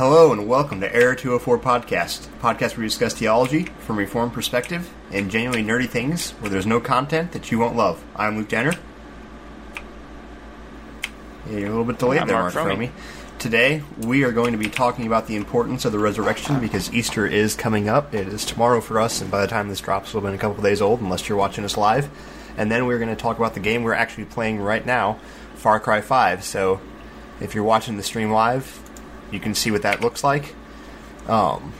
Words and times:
Hello 0.00 0.32
and 0.32 0.48
welcome 0.48 0.80
to 0.80 0.96
Error 0.96 1.14
204 1.14 1.58
Podcast, 1.58 2.26
a 2.26 2.30
podcast 2.42 2.70
where 2.70 2.78
we 2.78 2.86
discuss 2.86 3.12
theology 3.12 3.64
from 3.80 3.96
a 3.96 3.98
reformed 3.98 4.32
perspective 4.32 4.90
and 5.10 5.30
genuinely 5.30 5.62
nerdy 5.62 5.86
things 5.86 6.30
where 6.40 6.48
there's 6.48 6.64
no 6.64 6.80
content 6.80 7.32
that 7.32 7.50
you 7.52 7.58
won't 7.58 7.76
love. 7.76 8.02
I'm 8.16 8.38
Luke 8.38 8.48
Denner. 8.48 8.72
Yeah, 11.50 11.58
you're 11.58 11.66
a 11.66 11.68
little 11.68 11.84
bit 11.84 11.98
delayed 11.98 12.22
I'm 12.22 12.28
there, 12.28 12.38
Mark. 12.38 12.54
Fromme. 12.54 12.90
Today 13.38 13.82
we 13.98 14.24
are 14.24 14.32
going 14.32 14.52
to 14.52 14.58
be 14.58 14.70
talking 14.70 15.06
about 15.06 15.26
the 15.26 15.36
importance 15.36 15.84
of 15.84 15.92
the 15.92 15.98
resurrection 15.98 16.60
because 16.60 16.90
Easter 16.94 17.26
is 17.26 17.54
coming 17.54 17.90
up. 17.90 18.14
It 18.14 18.26
is 18.26 18.46
tomorrow 18.46 18.80
for 18.80 18.98
us, 18.98 19.20
and 19.20 19.30
by 19.30 19.42
the 19.42 19.48
time 19.48 19.68
this 19.68 19.82
drops, 19.82 20.08
it'll 20.08 20.22
have 20.22 20.28
been 20.28 20.34
a 20.34 20.38
couple 20.38 20.56
of 20.56 20.64
days 20.64 20.80
old, 20.80 21.02
unless 21.02 21.28
you're 21.28 21.36
watching 21.36 21.62
us 21.62 21.76
live. 21.76 22.08
And 22.56 22.72
then 22.72 22.86
we're 22.86 22.98
going 22.98 23.14
to 23.14 23.22
talk 23.22 23.36
about 23.36 23.52
the 23.52 23.60
game 23.60 23.82
we're 23.82 23.92
actually 23.92 24.24
playing 24.24 24.60
right 24.60 24.86
now, 24.86 25.18
Far 25.56 25.78
Cry 25.78 26.00
5. 26.00 26.42
So 26.42 26.80
if 27.38 27.54
you're 27.54 27.64
watching 27.64 27.98
the 27.98 28.02
stream 28.02 28.30
live, 28.30 28.79
you 29.30 29.40
can 29.40 29.54
see 29.54 29.70
what 29.70 29.82
that 29.82 30.00
looks 30.00 30.22
like. 30.24 30.54
Um, 31.28 31.72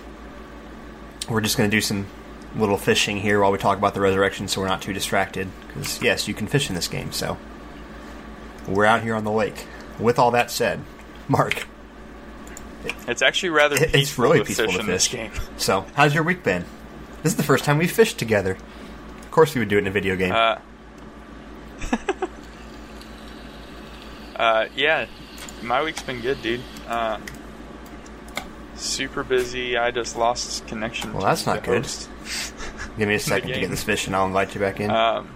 we're 1.28 1.40
just 1.40 1.56
going 1.56 1.70
to 1.70 1.76
do 1.76 1.80
some 1.80 2.06
little 2.56 2.76
fishing 2.76 3.18
here 3.18 3.40
while 3.40 3.52
we 3.52 3.58
talk 3.58 3.78
about 3.78 3.94
the 3.94 4.00
resurrection, 4.00 4.48
so 4.48 4.60
we're 4.60 4.68
not 4.68 4.82
too 4.82 4.92
distracted. 4.92 5.48
Because 5.68 6.02
yes, 6.02 6.26
you 6.28 6.34
can 6.34 6.46
fish 6.46 6.68
in 6.68 6.74
this 6.74 6.88
game. 6.88 7.12
So 7.12 7.36
we're 8.68 8.84
out 8.86 9.02
here 9.02 9.14
on 9.14 9.24
the 9.24 9.30
lake. 9.30 9.66
With 9.98 10.18
all 10.18 10.30
that 10.32 10.50
said, 10.50 10.80
Mark, 11.28 11.66
It's 13.06 13.22
actually 13.22 13.50
rather 13.50 13.76
It- 13.76 13.92
peaceful 13.92 14.00
it's 14.00 14.18
really 14.18 14.38
to 14.40 14.44
peaceful 14.44 14.66
fish 14.66 14.74
to 14.74 14.80
in 14.80 14.86
this 14.86 15.08
game. 15.08 15.30
so 15.56 15.86
how's 15.94 16.14
your 16.14 16.22
week 16.24 16.42
been? 16.42 16.64
This 17.22 17.32
is 17.32 17.36
the 17.36 17.42
first 17.42 17.64
time 17.64 17.78
we've 17.78 17.90
fished 17.92 18.18
together. 18.18 18.56
Of 19.20 19.30
course, 19.30 19.54
we 19.54 19.60
would 19.60 19.68
do 19.68 19.76
it 19.76 19.80
in 19.80 19.86
a 19.86 19.90
video 19.90 20.16
game. 20.16 20.32
Uh, 20.32 20.56
uh, 24.36 24.66
yeah, 24.74 25.06
my 25.62 25.82
week's 25.82 26.02
been 26.02 26.20
good, 26.20 26.40
dude. 26.42 26.60
Uh, 26.88 27.18
super 28.80 29.22
busy. 29.22 29.76
I 29.76 29.90
just 29.90 30.16
lost 30.16 30.66
connection. 30.66 31.12
Well, 31.12 31.24
that's 31.24 31.46
not 31.46 31.62
good. 31.62 31.84
host. 31.84 32.08
Give 32.98 33.08
me 33.08 33.14
a 33.14 33.20
second 33.20 33.50
to 33.52 33.60
get 33.60 33.70
this 33.70 34.06
and 34.06 34.16
I'll 34.16 34.26
invite 34.26 34.54
you 34.54 34.60
back 34.60 34.80
in. 34.80 34.90
Um, 34.90 35.28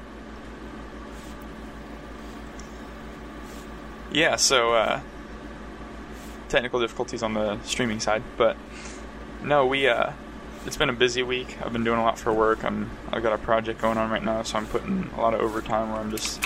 yeah, 4.12 4.36
so 4.36 4.74
uh, 4.74 5.00
technical 6.48 6.80
difficulties 6.80 7.22
on 7.22 7.34
the 7.34 7.60
streaming 7.62 8.00
side, 8.00 8.22
but 8.36 8.56
no, 9.42 9.66
we 9.66 9.88
uh, 9.88 10.12
it's 10.66 10.76
been 10.76 10.90
a 10.90 10.94
busy 10.94 11.22
week. 11.22 11.56
I've 11.64 11.72
been 11.72 11.84
doing 11.84 11.98
a 11.98 12.02
lot 12.02 12.18
for 12.18 12.32
work. 12.32 12.64
I'm 12.64 12.90
I've 13.12 13.22
got 13.22 13.32
a 13.32 13.38
project 13.38 13.80
going 13.80 13.98
on 13.98 14.10
right 14.10 14.22
now, 14.22 14.42
so 14.42 14.58
I'm 14.58 14.66
putting 14.66 15.10
a 15.16 15.20
lot 15.20 15.34
of 15.34 15.40
overtime 15.40 15.90
where 15.90 16.00
I'm 16.00 16.10
just 16.10 16.42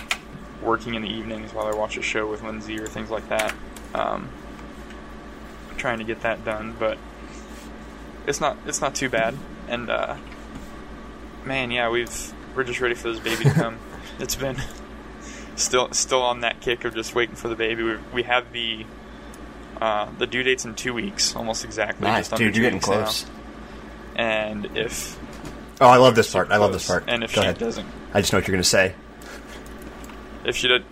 working 0.62 0.94
in 0.94 1.02
the 1.02 1.08
evenings 1.08 1.52
while 1.52 1.66
I 1.66 1.74
watch 1.74 1.96
a 1.96 2.02
show 2.02 2.28
with 2.28 2.42
Lindsay 2.42 2.78
or 2.78 2.86
things 2.86 3.10
like 3.10 3.28
that. 3.28 3.54
Um, 3.94 4.28
trying 5.78 5.98
to 5.98 6.04
get 6.04 6.22
that 6.22 6.44
done, 6.44 6.76
but 6.78 6.98
it's 8.26 8.40
not 8.40 8.56
it's 8.66 8.80
not 8.80 8.94
too 8.94 9.08
bad. 9.08 9.34
And 9.68 9.88
uh, 9.90 10.16
man, 11.44 11.70
yeah, 11.70 11.88
we've 11.88 12.32
we're 12.54 12.64
just 12.64 12.80
ready 12.80 12.94
for 12.94 13.12
this 13.12 13.20
baby 13.20 13.44
to 13.44 13.50
come. 13.50 13.78
it's 14.18 14.34
been 14.34 14.56
still 15.56 15.92
still 15.92 16.22
on 16.22 16.40
that 16.40 16.60
kick 16.60 16.84
of 16.84 16.94
just 16.94 17.14
waiting 17.14 17.36
for 17.36 17.48
the 17.48 17.56
baby. 17.56 17.82
We 17.82 17.96
we 18.12 18.22
have 18.24 18.52
the 18.52 18.84
uh, 19.80 20.08
the 20.18 20.26
due 20.26 20.42
date's 20.42 20.64
in 20.64 20.74
two 20.74 20.92
weeks, 20.92 21.34
almost 21.36 21.64
exactly. 21.64 22.06
nice, 22.06 22.28
dude. 22.28 22.40
You're 22.40 22.64
getting 22.64 22.74
weeks 22.74 22.88
now. 22.88 23.02
close. 23.02 23.26
And 24.16 24.76
if 24.76 25.16
Oh, 25.80 25.86
I 25.86 25.96
love 25.96 26.16
this 26.16 26.32
part. 26.32 26.50
I 26.50 26.56
love 26.56 26.72
this 26.72 26.86
part. 26.86 27.04
And 27.06 27.22
if 27.22 27.34
Go 27.34 27.40
she 27.40 27.46
ahead. 27.46 27.58
doesn't, 27.58 27.86
I 28.12 28.20
just 28.20 28.32
know 28.32 28.38
what 28.38 28.48
you're 28.48 28.54
going 28.54 28.62
to 28.62 28.68
say. 28.68 28.94
if 30.44 30.56
she 30.56 30.66
did, 30.66 30.84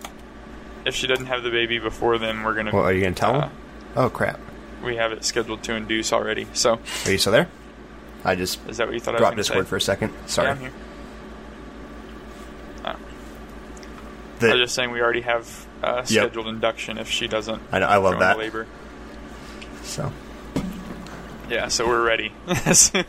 if 0.85 0.95
she 0.95 1.07
doesn't 1.07 1.25
have 1.25 1.43
the 1.43 1.49
baby 1.49 1.77
before 1.77 2.17
then, 2.17 2.43
we're 2.43 2.53
gonna. 2.53 2.71
What 2.71 2.85
are 2.85 2.93
you 2.93 3.01
going 3.01 3.13
to 3.13 3.19
tell 3.19 3.35
uh, 3.35 3.47
him? 3.47 3.57
Oh 3.95 4.09
crap! 4.09 4.39
We 4.83 4.95
have 4.97 5.11
it 5.11 5.23
scheduled 5.25 5.63
to 5.63 5.73
induce 5.73 6.13
already. 6.13 6.47
So 6.53 6.79
Are 7.05 7.11
you 7.11 7.17
still 7.17 7.33
there? 7.33 7.47
I 8.23 8.35
just 8.35 8.59
is 8.67 8.77
that 8.77 8.87
what 8.87 8.93
you 8.93 8.99
thought 8.99 9.17
dropped 9.17 9.37
Discord 9.37 9.57
gonna 9.59 9.65
for 9.67 9.75
a 9.77 9.81
second. 9.81 10.13
Sorry. 10.27 10.47
Yeah, 10.47 10.53
I'm 10.53 10.59
here. 10.59 10.71
Uh, 12.85 12.95
The- 14.39 14.47
I 14.49 14.53
was 14.53 14.61
just 14.63 14.75
saying 14.75 14.91
we 14.91 15.01
already 15.01 15.21
have 15.21 15.65
uh, 15.83 16.03
scheduled 16.03 16.47
induction 16.47 16.97
if 16.97 17.09
she 17.09 17.27
doesn't. 17.27 17.61
I 17.71 17.79
know- 17.79 17.87
I 17.87 17.97
love 17.97 18.19
that. 18.19 18.37
labor. 18.37 18.65
so 19.83 20.11
Yeah, 21.49 21.67
so 21.69 21.87
we're 21.87 22.03
ready. 22.03 22.33
as 22.47 22.79
soon 22.79 23.05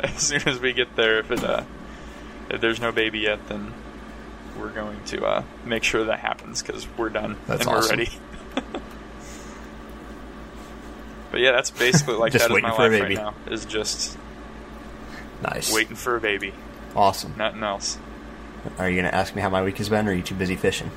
as 0.00 0.14
soon 0.20 0.42
as 0.46 0.58
we 0.60 0.72
get 0.72 0.96
there, 0.96 1.18
if 1.20 1.30
it 1.30 1.44
uh, 1.44 1.62
if 2.50 2.60
there's 2.60 2.80
no 2.80 2.92
baby 2.92 3.20
yet, 3.20 3.48
then 3.48 3.72
we're 4.58 4.70
going 4.70 4.98
to 5.06 5.24
uh, 5.24 5.42
make 5.64 5.84
sure 5.84 6.04
that 6.04 6.18
happens 6.18 6.62
because 6.62 6.86
we're 6.96 7.10
done 7.10 7.36
That's 7.46 7.60
and 7.66 7.70
awesome. 7.76 7.98
we're 7.98 8.04
ready. 8.04 8.18
but 11.38 11.44
yeah, 11.44 11.52
that's 11.52 11.70
basically 11.70 12.16
like 12.16 12.32
Just 12.32 12.48
that 12.48 12.56
is 12.56 12.62
my 12.62 12.74
for 12.74 12.86
a 12.86 12.90
life 12.90 13.00
baby. 13.02 13.14
right 13.16 13.24
now. 13.46 13.52
Is 13.52 13.64
just 13.64 14.18
nice. 15.40 15.72
waiting 15.72 15.94
for 15.94 16.16
a 16.16 16.20
baby, 16.20 16.52
Awesome. 16.96 17.32
nothing 17.38 17.62
else. 17.62 17.96
Are 18.76 18.88
you 18.90 18.96
going 19.00 19.08
to 19.08 19.14
ask 19.14 19.36
me 19.36 19.40
how 19.42 19.48
my 19.48 19.62
week 19.62 19.78
has 19.78 19.88
been, 19.88 20.08
or 20.08 20.10
are 20.10 20.14
you 20.14 20.22
too 20.22 20.34
busy 20.34 20.56
fishing? 20.56 20.90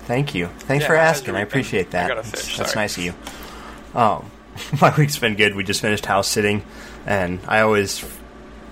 Thank 0.00 0.34
you. 0.34 0.46
Thanks 0.58 0.82
Yeah, 0.82 0.88
for 0.88 0.94
asking. 0.96 1.30
I 1.36 1.38
been? 1.38 1.42
appreciate 1.46 1.92
that. 1.92 2.10
I 2.10 2.14
That's- 2.16 2.56
That's 2.58 2.74
nice 2.74 2.96
of 2.96 3.04
you. 3.04 3.14
Um, 3.94 4.30
my 4.80 4.92
week's 4.98 5.16
been 5.18 5.36
good. 5.36 5.54
We 5.54 5.62
just 5.62 5.80
finished 5.80 6.06
house 6.06 6.26
sitting, 6.26 6.64
and 7.06 7.38
I 7.46 7.60
always, 7.60 8.04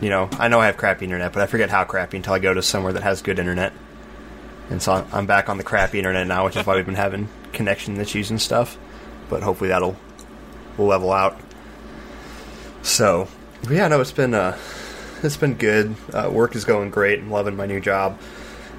you 0.01 0.11
know, 0.11 0.29
I 0.41 0.49
know 0.49 0.59
I 0.59 0.67
have 0.67 0.77
crappy 0.77 1.05
internet, 1.05 1.33
but 1.33 1.41
I 1.43 1.47
forget 1.47 1.71
how 1.71 1.85
crappy 1.85 2.17
until 2.17 2.33
I 2.35 2.41
go 2.41 2.53
to 2.53 2.63
somewhere 2.63 2.93
that 2.95 3.05
has 3.05 3.23
good 3.23 3.39
internet. 3.39 3.73
And 4.71 4.83
so 4.83 5.07
I'm 5.13 5.27
back 5.27 5.49
on 5.49 5.57
the 5.57 5.63
crappy 5.65 5.99
internet 5.99 6.27
now, 6.27 6.45
which 6.47 6.57
is 6.57 6.67
why 6.67 6.75
we've 6.75 6.85
been 6.87 6.95
having 6.97 7.29
connection 7.53 8.01
issues 8.01 8.31
and 8.31 8.43
stuff. 8.43 8.77
But 9.31 9.43
hopefully 9.45 9.69
that'll 9.69 9.97
will 10.77 10.87
level 10.87 11.13
out. 11.13 11.39
So, 12.83 13.29
yeah, 13.71 13.89
no, 13.89 14.01
it's 14.01 14.13
been 14.13 14.35
uh, 14.35 14.59
it's 15.23 15.37
been 15.37 15.55
good. 15.55 15.95
Uh, 16.13 16.31
work 16.33 16.55
is 16.55 16.65
going 16.65 16.91
great. 16.91 17.21
I'm 17.21 17.31
loving 17.31 17.57
my 17.57 17.67
new 17.67 17.81
job. 17.81 18.19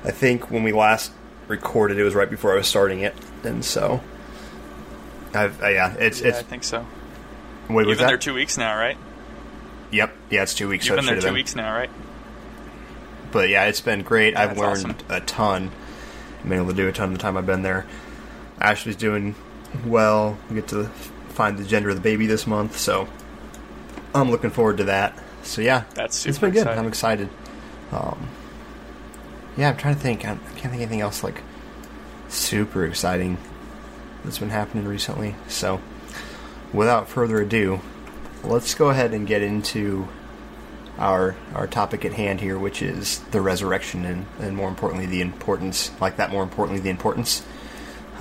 I 0.04 0.12
think 0.12 0.52
when 0.52 0.64
we 0.64 0.72
last 0.72 1.12
recorded, 1.48 1.98
it 1.98 2.04
was 2.04 2.14
right 2.16 2.30
before 2.30 2.54
I 2.54 2.58
was 2.58 2.68
starting 2.68 3.00
it, 3.00 3.16
and 3.44 3.66
so 3.66 4.02
I've 5.34 5.62
uh, 5.62 5.68
yeah, 5.70 5.94
it's 5.96 6.22
Yeah, 6.22 6.30
I 6.30 6.42
think 6.44 6.64
so. 6.64 6.86
wait, 7.70 7.88
You've 7.88 7.98
been 7.98 8.06
that? 8.06 8.08
there 8.08 8.18
two 8.18 8.34
weeks 8.36 8.58
now, 8.58 8.78
right? 8.78 8.98
Yep, 9.92 10.14
yeah, 10.30 10.44
it's 10.44 10.54
two 10.54 10.68
weeks. 10.68 10.86
You've 10.86 10.94
so 10.94 10.98
been 10.98 11.06
there 11.06 11.16
two 11.16 11.28
been. 11.28 11.34
weeks 11.34 11.56
now, 11.56 11.74
right? 11.76 11.90
But 13.32 13.50
yeah, 13.50 13.66
it's 13.66 13.82
been 13.82 14.04
great. 14.04 14.34
Yeah, 14.34 14.44
I've 14.44 14.58
learned 14.58 14.86
awesome. 14.86 14.98
a 15.10 15.20
ton. 15.22 15.72
I've 16.40 16.50
been 16.50 16.58
able 16.60 16.68
to 16.70 16.74
do 16.76 16.88
a 16.88 16.92
ton 16.92 17.10
of 17.12 17.18
the 17.18 17.22
time 17.22 17.38
I've 17.38 17.46
been 17.46 17.64
there. 17.64 17.86
Ashley's 18.60 18.96
doing 18.96 19.36
well. 19.86 20.38
We 20.50 20.56
get 20.56 20.68
to 20.70 20.90
find 21.36 21.58
the 21.58 21.64
gender 21.64 21.90
of 21.90 21.96
the 21.96 22.02
baby 22.02 22.26
this 22.26 22.48
month, 22.48 22.78
so 22.78 23.08
I'm 24.14 24.32
looking 24.32 24.50
forward 24.50 24.78
to 24.78 24.86
that. 24.86 25.18
So 25.44 25.62
yeah, 25.62 25.84
That's 25.94 26.26
it's 26.26 26.40
been 26.40 26.52
good. 26.52 26.60
exciting. 26.62 26.80
I'm 26.80 26.88
excited. 26.88 27.30
Um, 27.92 28.28
yeah, 29.58 29.70
I'm 29.70 29.78
trying 29.78 29.96
to 29.96 30.02
think. 30.02 30.22
I 30.22 30.36
can't 30.36 30.42
think 30.54 30.76
of 30.76 30.82
anything 30.82 31.02
else 31.02 31.24
like 31.24 31.42
super 32.30 32.86
exciting 32.86 33.38
that's 34.24 34.40
been 34.40 34.50
happening 34.50 34.86
recently. 34.86 35.36
So, 35.48 35.82
without 36.74 37.08
further 37.10 37.40
ado, 37.42 37.80
let's 38.44 38.74
go 38.74 38.90
ahead 38.90 39.14
and 39.14 39.28
get 39.28 39.42
into 39.42 40.08
our 40.98 41.36
our 41.54 41.68
topic 41.68 42.06
at 42.06 42.14
hand 42.14 42.42
here, 42.42 42.58
which 42.58 42.82
is 42.82 43.20
the 43.32 43.42
resurrection 43.42 44.06
and, 44.06 44.26
and 44.40 44.56
more 44.56 44.70
importantly 44.70 45.06
the 45.06 45.22
importance, 45.22 45.92
like 46.02 46.18
that. 46.18 46.32
More 46.32 46.44
importantly, 46.44 46.82
the 46.82 46.90
importance, 46.90 47.46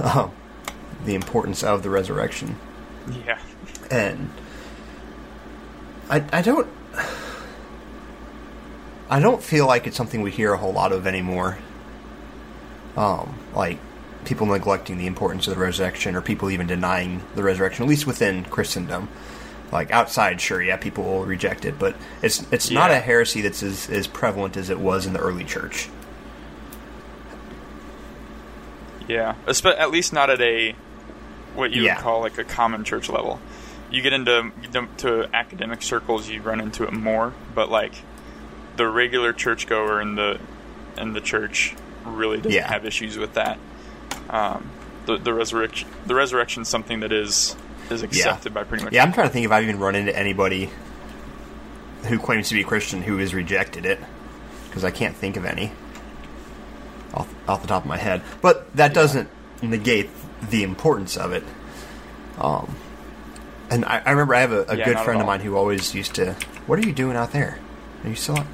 um, 0.02 0.32
the 1.04 1.14
importance 1.14 1.62
of 1.62 1.82
the 1.82 1.90
resurrection. 1.90 2.56
Yeah. 3.10 3.38
And 3.90 4.30
I 6.08 6.24
I 6.32 6.42
don't 6.42 6.68
I 9.10 9.20
don't 9.20 9.42
feel 9.42 9.66
like 9.66 9.86
it's 9.86 9.96
something 9.96 10.22
we 10.22 10.30
hear 10.30 10.52
a 10.52 10.58
whole 10.58 10.72
lot 10.72 10.92
of 10.92 11.06
anymore. 11.06 11.58
Um, 12.96 13.38
like 13.54 13.78
people 14.24 14.46
neglecting 14.46 14.98
the 14.98 15.06
importance 15.06 15.46
of 15.46 15.54
the 15.54 15.60
resurrection, 15.60 16.16
or 16.16 16.22
people 16.22 16.50
even 16.50 16.66
denying 16.66 17.22
the 17.34 17.42
resurrection, 17.42 17.84
at 17.84 17.88
least 17.88 18.06
within 18.06 18.44
Christendom. 18.44 19.08
Like 19.72 19.90
outside, 19.90 20.40
sure, 20.40 20.62
yeah, 20.62 20.76
people 20.76 21.04
will 21.04 21.24
reject 21.24 21.64
it, 21.64 21.78
but 21.78 21.96
it's 22.22 22.46
it's 22.52 22.70
not 22.70 22.90
a 22.90 23.00
heresy 23.00 23.40
that's 23.40 23.62
as, 23.62 23.90
as 23.90 24.06
prevalent 24.06 24.56
as 24.56 24.70
it 24.70 24.78
was 24.78 25.06
in 25.06 25.12
the 25.12 25.18
early 25.18 25.44
church. 25.44 25.88
Yeah, 29.08 29.34
at 29.46 29.90
least 29.90 30.12
not 30.12 30.30
at 30.30 30.40
a 30.40 30.74
what 31.54 31.70
you 31.72 31.82
Yeah. 31.82 31.96
would 31.96 32.02
call 32.02 32.20
like 32.20 32.38
a 32.38 32.44
common 32.44 32.84
church 32.84 33.08
level. 33.08 33.40
You 33.90 34.02
get 34.02 34.12
into 34.12 34.50
to 34.98 35.28
academic 35.34 35.82
circles, 35.82 36.28
you 36.28 36.40
run 36.42 36.60
into 36.60 36.84
it 36.84 36.92
more, 36.92 37.32
but 37.54 37.70
like 37.70 37.94
the 38.76 38.86
regular 38.88 39.32
churchgoer 39.32 40.00
in 40.00 40.14
the 40.16 40.38
in 40.98 41.12
the 41.12 41.20
church 41.20 41.74
really 42.04 42.38
doesn't 42.38 42.52
Yeah. 42.52 42.68
have 42.68 42.84
issues 42.84 43.16
with 43.18 43.34
that. 43.34 43.58
Um, 44.30 44.70
the 45.06 45.16
the 45.16 45.32
resurrection 45.34 45.88
the 46.06 46.14
resurrection 46.14 46.62
is 46.62 46.68
something 46.68 47.00
that 47.00 47.12
is 47.12 47.56
is 47.90 48.02
accepted 48.02 48.54
by 48.54 48.64
pretty 48.64 48.82
much 48.84 48.92
Yeah, 48.92 49.02
I'm 49.02 49.12
trying 49.12 49.28
to 49.28 49.32
think 49.32 49.44
if 49.44 49.52
I've 49.52 49.62
even 49.64 49.78
run 49.78 49.94
into 49.94 50.16
anybody 50.18 50.70
who 52.08 52.18
claims 52.18 52.48
to 52.48 52.54
be 52.54 52.64
Christian 52.64 53.02
who 53.02 53.18
has 53.18 53.34
rejected 53.34 53.84
it, 53.86 54.00
because 54.68 54.84
I 54.84 54.90
can't 54.90 55.14
think 55.14 55.36
of 55.36 55.44
any 55.44 55.72
off, 57.12 57.32
off 57.48 57.62
the 57.62 57.68
top 57.68 57.82
of 57.82 57.88
my 57.88 57.96
head. 57.98 58.22
But 58.42 58.74
that 58.76 58.92
doesn't 58.94 59.28
negate 59.62 60.10
the 60.50 60.62
importance 60.62 61.16
of 61.16 61.32
it. 61.32 61.44
Um, 62.38 62.74
And 63.70 63.84
I, 63.84 64.02
I 64.04 64.10
remember 64.10 64.34
I 64.34 64.40
have 64.40 64.52
a, 64.52 64.64
a 64.68 64.76
Yeah, 64.76 64.84
good 64.84 64.98
friend 65.00 65.20
of 65.20 65.26
mine 65.26 65.40
who 65.40 65.56
always 65.56 65.94
used 65.94 66.14
to. 66.16 66.34
What 66.66 66.78
are 66.78 66.82
you 66.86 66.92
doing 66.92 67.16
out 67.16 67.32
there? 67.32 67.58
Are 68.04 68.08
you 68.08 68.14
still? 68.16 68.44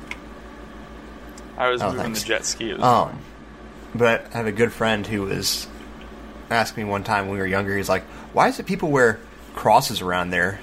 I 1.59 1.69
was 1.69 1.83
Oh, 1.83 1.87
moving 1.91 2.03
thanks. 2.03 2.23
the 2.23 2.29
jet 2.29 2.45
ski. 2.47 2.73
Um, 2.75 3.19
but 3.95 4.27
I 4.33 4.39
have 4.39 4.47
a 4.47 4.53
good 4.53 4.73
friend 4.73 5.07
who 5.07 5.23
was 5.23 5.67
asking 6.51 6.85
me 6.85 6.91
one 6.91 7.05
time 7.05 7.25
when 7.27 7.35
we 7.35 7.39
were 7.39 7.47
younger. 7.47 7.77
He's 7.77 7.89
like, 7.89 8.05
"Why 8.33 8.49
is 8.49 8.59
it 8.61 8.67
people 8.67 8.91
wear 8.91 9.19
crosses 9.55 10.01
around 10.01 10.31
their 10.31 10.61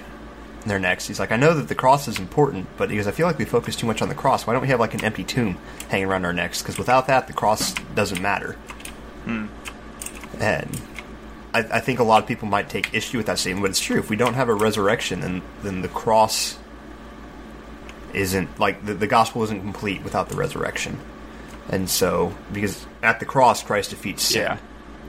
their 0.66 0.78
necks?" 0.78 1.06
He's 1.06 1.20
like, 1.20 1.30
"I 1.30 1.36
know 1.36 1.54
that 1.54 1.68
the 1.68 1.74
cross 1.74 2.08
is 2.08 2.18
important, 2.18 2.66
but 2.76 2.88
because 2.88 3.06
I 3.06 3.10
feel 3.12 3.26
like 3.26 3.38
we 3.38 3.44
focus 3.44 3.76
too 3.76 3.86
much 3.86 4.00
on 4.02 4.08
the 4.08 4.14
cross. 4.14 4.46
Why 4.46 4.54
don't 4.54 4.62
we 4.62 4.68
have 4.68 4.80
like 4.80 4.94
an 4.94 5.04
empty 5.04 5.24
tomb 5.24 5.58
hanging 5.88 6.08
around 6.08 6.24
our 6.24 6.32
necks? 6.32 6.62
Because 6.62 6.78
without 6.78 7.06
that, 7.08 7.26
the 7.26 7.32
cross 7.34 7.74
doesn't 7.94 8.20
matter." 8.22 8.56
And 10.40 10.80
I, 11.52 11.60
I 11.60 11.80
think 11.80 11.98
a 11.98 12.04
lot 12.04 12.22
of 12.22 12.28
people 12.28 12.48
might 12.48 12.68
take 12.68 12.94
issue 12.94 13.16
with 13.18 13.26
that 13.26 13.38
statement, 13.38 13.62
but 13.64 13.70
it's 13.70 13.80
true. 13.80 13.98
If 13.98 14.08
we 14.10 14.16
don't 14.16 14.34
have 14.34 14.48
a 14.48 14.54
resurrection, 14.54 15.20
then 15.20 15.42
then 15.62 15.82
the 15.82 15.88
cross 15.88 16.58
isn't 18.14 18.58
like 18.58 18.84
the, 18.84 18.94
the 18.94 19.06
gospel 19.06 19.42
isn't 19.44 19.60
complete 19.60 20.02
without 20.02 20.28
the 20.28 20.36
resurrection. 20.36 20.98
And 21.68 21.90
so, 21.90 22.34
because 22.52 22.86
at 23.02 23.20
the 23.20 23.26
cross, 23.26 23.62
Christ 23.62 23.90
defeats 23.90 24.22
sin, 24.22 24.42
Yeah. 24.42 24.58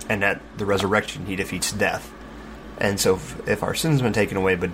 and 0.09 0.23
at 0.23 0.41
the 0.57 0.65
resurrection, 0.65 1.25
he 1.25 1.37
defeats 1.37 1.71
death. 1.71 2.11
And 2.77 2.99
so, 2.99 3.15
if, 3.15 3.47
if 3.47 3.63
our 3.63 3.73
sins 3.73 3.95
have 4.01 4.03
been 4.03 4.11
taken 4.13 4.35
away, 4.35 4.55
but 4.55 4.69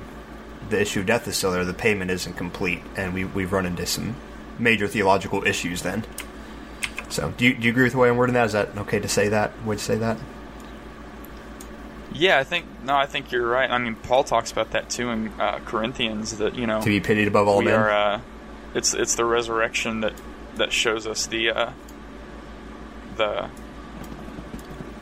the 0.72 0.82
issue 0.82 1.02
of 1.02 1.06
death 1.06 1.28
is 1.28 1.38
still 1.38 1.52
there, 1.52 1.64
the 1.64 1.74
payment 1.76 2.10
isn't 2.10 2.34
complete, 2.38 2.82
and 2.96 3.14
we, 3.14 3.26
we've 3.26 3.52
run 3.52 3.68
into 3.68 3.86
some 3.86 4.16
major 4.58 4.88
theological 4.88 5.46
issues 5.46 5.84
then. 5.84 6.06
So, 7.10 7.32
do 7.38 7.46
you, 7.46 7.54
do 7.54 7.64
you 7.66 7.70
agree 7.70 7.84
with 7.84 7.92
the 7.94 8.00
way 8.00 8.10
I'm 8.10 8.18
wording 8.18 8.34
that? 8.34 8.48
Is 8.48 8.54
that 8.54 8.76
okay 8.80 9.00
to 9.00 9.08
say 9.08 9.30
that? 9.30 9.52
Would 9.66 9.74
you 9.76 9.80
say 9.80 9.98
that? 9.98 10.18
Yeah, 12.18 12.40
I 12.40 12.44
think 12.46 12.66
no, 12.84 12.96
I 12.96 13.06
think 13.08 13.32
you're 13.32 13.46
right. 13.46 13.70
I 13.70 13.78
mean, 13.78 13.96
Paul 13.96 14.24
talks 14.24 14.52
about 14.52 14.72
that 14.72 14.90
too 14.90 15.10
in 15.10 15.28
uh, 15.40 15.60
Corinthians 15.66 16.38
that 16.38 16.56
you 16.56 16.66
know 16.66 16.80
To 16.82 16.88
be 16.90 17.00
pitied 17.02 17.28
above 17.28 17.48
all 17.48 17.60
we 17.60 17.66
men? 17.66 17.74
are. 17.76 17.90
Uh, 17.92 18.22
it's 18.74 18.94
it's 18.94 19.16
the 19.16 19.26
resurrection 19.26 20.00
that 20.02 20.14
that 20.56 20.72
shows 20.72 21.06
us 21.08 21.26
the 21.28 21.50
uh, 21.52 21.72
the 23.18 23.50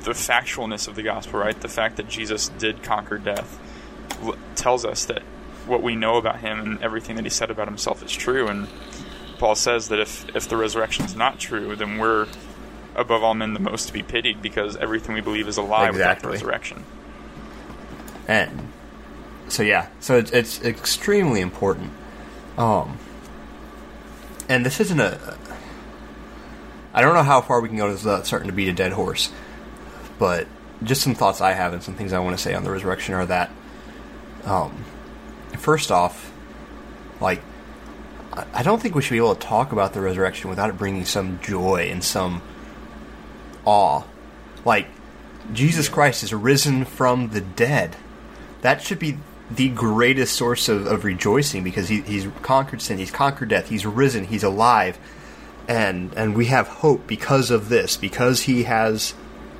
the 0.01 0.11
factualness 0.11 0.87
of 0.87 0.95
the 0.95 1.03
gospel, 1.03 1.39
right? 1.39 1.59
The 1.59 1.69
fact 1.69 1.97
that 1.97 2.07
Jesus 2.09 2.49
did 2.49 2.83
conquer 2.83 3.17
death 3.17 3.59
tells 4.55 4.83
us 4.85 5.05
that 5.05 5.21
what 5.65 5.81
we 5.81 5.95
know 5.95 6.17
about 6.17 6.39
him 6.41 6.59
and 6.59 6.81
everything 6.83 7.15
that 7.15 7.23
he 7.25 7.29
said 7.29 7.49
about 7.49 7.67
himself 7.67 8.03
is 8.03 8.11
true. 8.11 8.47
And 8.47 8.67
Paul 9.37 9.55
says 9.55 9.89
that 9.89 9.99
if 9.99 10.35
if 10.35 10.49
the 10.49 10.57
resurrection 10.57 11.05
is 11.05 11.15
not 11.15 11.39
true, 11.39 11.75
then 11.75 11.99
we're 11.99 12.27
above 12.95 13.23
all 13.23 13.33
men 13.33 13.53
the 13.53 13.59
most 13.59 13.87
to 13.87 13.93
be 13.93 14.03
pitied 14.03 14.41
because 14.41 14.75
everything 14.77 15.15
we 15.15 15.21
believe 15.21 15.47
is 15.47 15.57
a 15.57 15.61
lie 15.61 15.89
without 15.89 16.19
the 16.21 16.29
Exactly. 16.29 16.31
resurrection. 16.31 16.83
And 18.27 18.69
so 19.49 19.61
yeah. 19.63 19.87
So 19.99 20.17
it's, 20.17 20.31
it's 20.31 20.61
extremely 20.63 21.41
important. 21.41 21.91
Um 22.57 22.97
and 24.49 24.65
this 24.65 24.79
isn't 24.81 24.99
a 24.99 25.37
i 26.93 27.01
don't 27.01 27.13
know 27.13 27.23
how 27.23 27.39
far 27.41 27.61
we 27.61 27.69
can 27.69 27.77
go 27.77 27.89
without 27.89 28.27
starting 28.27 28.47
to 28.49 28.53
beat 28.53 28.67
a 28.67 28.73
dead 28.73 28.91
horse 28.91 29.31
but 30.19 30.47
just 30.83 31.01
some 31.01 31.15
thoughts 31.15 31.39
i 31.39 31.53
have 31.53 31.71
and 31.73 31.81
some 31.81 31.95
things 31.95 32.11
i 32.11 32.19
want 32.19 32.35
to 32.37 32.41
say 32.43 32.53
on 32.53 32.63
the 32.65 32.69
resurrection 32.69 33.13
are 33.15 33.25
that 33.25 33.49
um 34.43 34.83
first 35.57 35.91
off 35.91 36.31
like 37.21 37.41
I- 38.33 38.45
i 38.55 38.63
don't 38.63 38.81
think 38.81 38.95
we 38.95 39.01
should 39.01 39.11
be 39.13 39.17
able 39.17 39.33
to 39.33 39.47
talk 39.47 39.71
about 39.71 39.93
the 39.93 40.01
resurrection 40.01 40.49
without 40.49 40.69
it 40.69 40.77
bringing 40.77 41.05
some 41.05 41.39
joy 41.41 41.87
and 41.89 42.03
some 42.03 42.41
awe. 43.65 44.03
Like 44.65 44.87
jesus 45.53 45.87
christ 45.87 46.21
is 46.23 46.33
risen 46.33 46.83
from 46.83 47.29
the 47.29 47.41
dead 47.41 47.95
that 48.63 48.81
should 48.81 48.99
be 48.99 49.17
the 49.51 49.69
greatest 49.69 50.35
source 50.35 50.69
of, 50.69 50.87
of 50.87 51.03
rejoicing 51.03 51.63
because 51.63 51.89
he, 51.89 52.01
he's 52.01 52.27
conquered 52.41 52.81
sin, 52.81 52.97
he's 52.97 53.11
conquered 53.11 53.49
death, 53.49 53.69
he's 53.69 53.85
risen, 53.85 54.25
he's 54.25 54.43
alive, 54.43 54.97
and 55.67 56.13
and 56.15 56.35
we 56.35 56.45
have 56.45 56.67
hope 56.67 57.05
because 57.05 57.51
of 57.51 57.69
this. 57.69 57.95
Because 57.97 58.43
he 58.43 58.63
has 58.63 59.13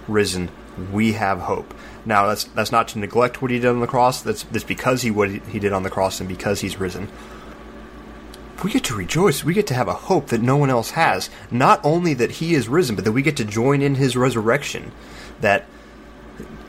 risen, 0.08 0.50
we 0.92 1.14
have 1.14 1.40
hope. 1.40 1.74
Now 2.06 2.28
that's 2.28 2.46
that's 2.46 2.72
not 2.72 2.88
to 2.90 3.00
neglect 3.00 3.42
what 3.42 3.52
he 3.52 3.60
did 3.60 3.68
on 3.68 3.82
the 3.82 3.88
cross. 3.88 4.22
That's 4.22 4.44
that's 4.44 4.64
because 4.64 5.02
he 5.02 5.12
what 5.12 5.30
he, 5.30 5.60
did 5.60 5.74
on 5.74 5.84
the 5.84 5.90
cross 5.90 6.20
and 6.20 6.28
because 6.28 6.62
he's 6.62 6.80
risen. 6.80 7.10
We 8.64 8.72
get 8.72 8.86
to 8.86 8.96
rejoice. 8.96 9.44
We 9.44 9.54
get 9.54 9.68
to 9.68 9.74
have 9.74 9.90
a 9.90 9.94
hope 9.94 10.28
that 10.28 10.42
no 10.42 10.56
one 10.56 10.70
else 10.70 10.92
has. 10.92 11.30
Not 11.52 11.82
only 11.84 12.14
that 12.14 12.32
he 12.32 12.56
is 12.56 12.70
risen, 12.70 12.96
but 12.96 13.04
that 13.04 13.12
we 13.12 13.22
get 13.22 13.36
to 13.38 13.46
join 13.46 13.82
in 13.82 13.96
his 13.96 14.16
resurrection. 14.16 14.94
That 15.42 15.66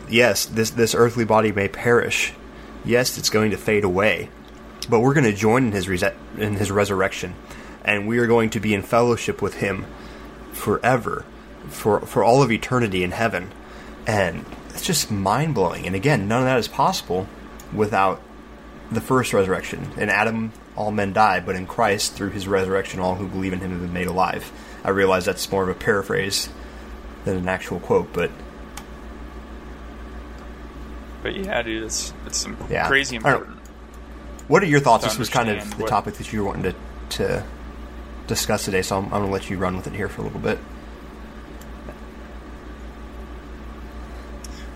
yes, 0.09 0.47
this 0.47 0.71
this 0.71 0.95
earthly 0.95 1.25
body 1.25 1.53
may 1.53 1.69
perish. 1.69 2.33
Yes, 2.85 3.19
it's 3.19 3.31
going 3.31 3.51
to 3.51 3.57
fade 3.57 3.85
away, 3.85 4.29
but 4.89 5.01
we're 5.01 5.15
going 5.15 5.25
to 5.25 5.33
join 5.33 5.67
in 5.67 5.73
his 5.73 5.89
in 6.37 6.55
his 6.55 6.71
resurrection, 6.71 7.35
and 7.85 8.07
we 8.07 8.19
are 8.19 8.27
going 8.27 8.51
to 8.51 8.61
be 8.61 8.75
in 8.75 8.83
fellowship 8.83 9.41
with 9.41 9.55
him 9.55 9.87
forever, 10.53 11.25
for 11.69 12.01
for 12.01 12.25
all 12.25 12.43
of 12.43 12.53
eternity 12.53 13.03
in 13.03 13.11
heaven, 13.11 13.53
and 14.07 14.45
it's 14.71 14.85
just 14.85 15.11
mind 15.11 15.55
blowing. 15.55 15.87
And 15.87 15.95
again, 15.95 16.29
none 16.29 16.41
of 16.41 16.47
that 16.47 16.59
is 16.59 16.69
possible 16.69 17.27
without 17.73 18.21
the 18.91 19.01
first 19.01 19.33
resurrection. 19.33 19.89
In 19.97 20.09
Adam, 20.09 20.53
all 20.77 20.91
men 20.91 21.13
die, 21.13 21.41
but 21.41 21.57
in 21.57 21.67
Christ, 21.67 22.15
through 22.15 22.31
his 22.31 22.47
resurrection, 22.47 23.01
all 23.01 23.15
who 23.15 23.29
believe 23.29 23.53
in 23.53 23.61
him 23.61 23.71
have 23.71 23.81
been 23.81 23.93
made 23.93 24.07
alive. 24.07 24.53
I 24.85 24.91
realize 24.91 25.25
that's 25.25 25.51
more 25.51 25.63
of 25.63 25.69
a 25.69 25.75
paraphrase 25.75 26.49
than 27.25 27.37
an 27.37 27.49
actual 27.49 27.81
quote, 27.81 28.13
but 28.13 28.31
But 31.25 31.35
yeah, 31.37 31.63
dude, 31.63 31.85
it's 31.85 32.13
it's 32.27 32.45
im- 32.45 32.59
Yeah. 32.69 32.87
crazy 32.87 33.17
important. 33.17 33.57
What 34.47 34.63
are 34.63 34.67
your 34.67 34.79
thoughts? 34.81 35.05
This 35.05 35.19
was 35.19 35.31
kind 35.31 35.49
of 35.49 35.79
the 35.79 35.87
topic 35.87 36.15
that 36.19 36.31
you 36.31 36.43
were 36.43 36.49
wanting 36.49 36.65
to, 36.65 36.75
to 37.17 37.45
discuss 38.27 38.67
today, 38.67 38.83
so 38.83 38.99
I'm, 38.99 39.05
I'm 39.07 39.11
going 39.11 39.27
to 39.29 39.33
let 39.33 39.49
you 39.49 39.57
run 39.57 39.75
with 39.75 39.87
it 39.87 39.95
here 39.95 40.11
for 40.11 40.21
a 40.21 40.25
little 40.25 40.39
bit. 40.39 40.59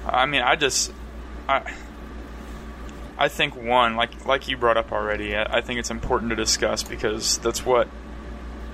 I 0.06 0.24
mean, 0.24 0.40
I 0.40 0.56
just, 0.56 0.90
I, 1.46 1.70
I 3.18 3.28
think 3.28 3.54
one, 3.54 3.94
like 3.96 4.24
like 4.24 4.48
you 4.48 4.56
brought 4.56 4.78
up 4.78 4.90
already, 4.90 5.36
I, 5.36 5.58
I 5.58 5.60
think 5.60 5.78
it's 5.80 5.90
important 5.90 6.30
to 6.30 6.36
discuss 6.36 6.82
because 6.82 7.36
that's 7.38 7.62
what, 7.66 7.88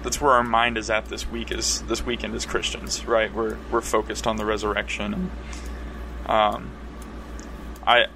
that's 0.05 0.21
where 0.21 0.31
our 0.31 0.45
mind 0.45 0.79
is 0.79 0.91
at 0.91 1.07
this 1.07 1.29
week 1.29 1.51
is 1.51 1.83
this 1.83 2.07
weekend 2.07 2.37
as 2.37 2.47
Christians, 2.47 3.05
right? 3.05 3.35
We're 3.35 3.57
we're 3.73 3.81
focused 3.81 4.29
on 4.29 4.37
the 4.37 4.45
resurrection. 4.45 5.33
Um, 6.27 6.71
I, 7.87 8.07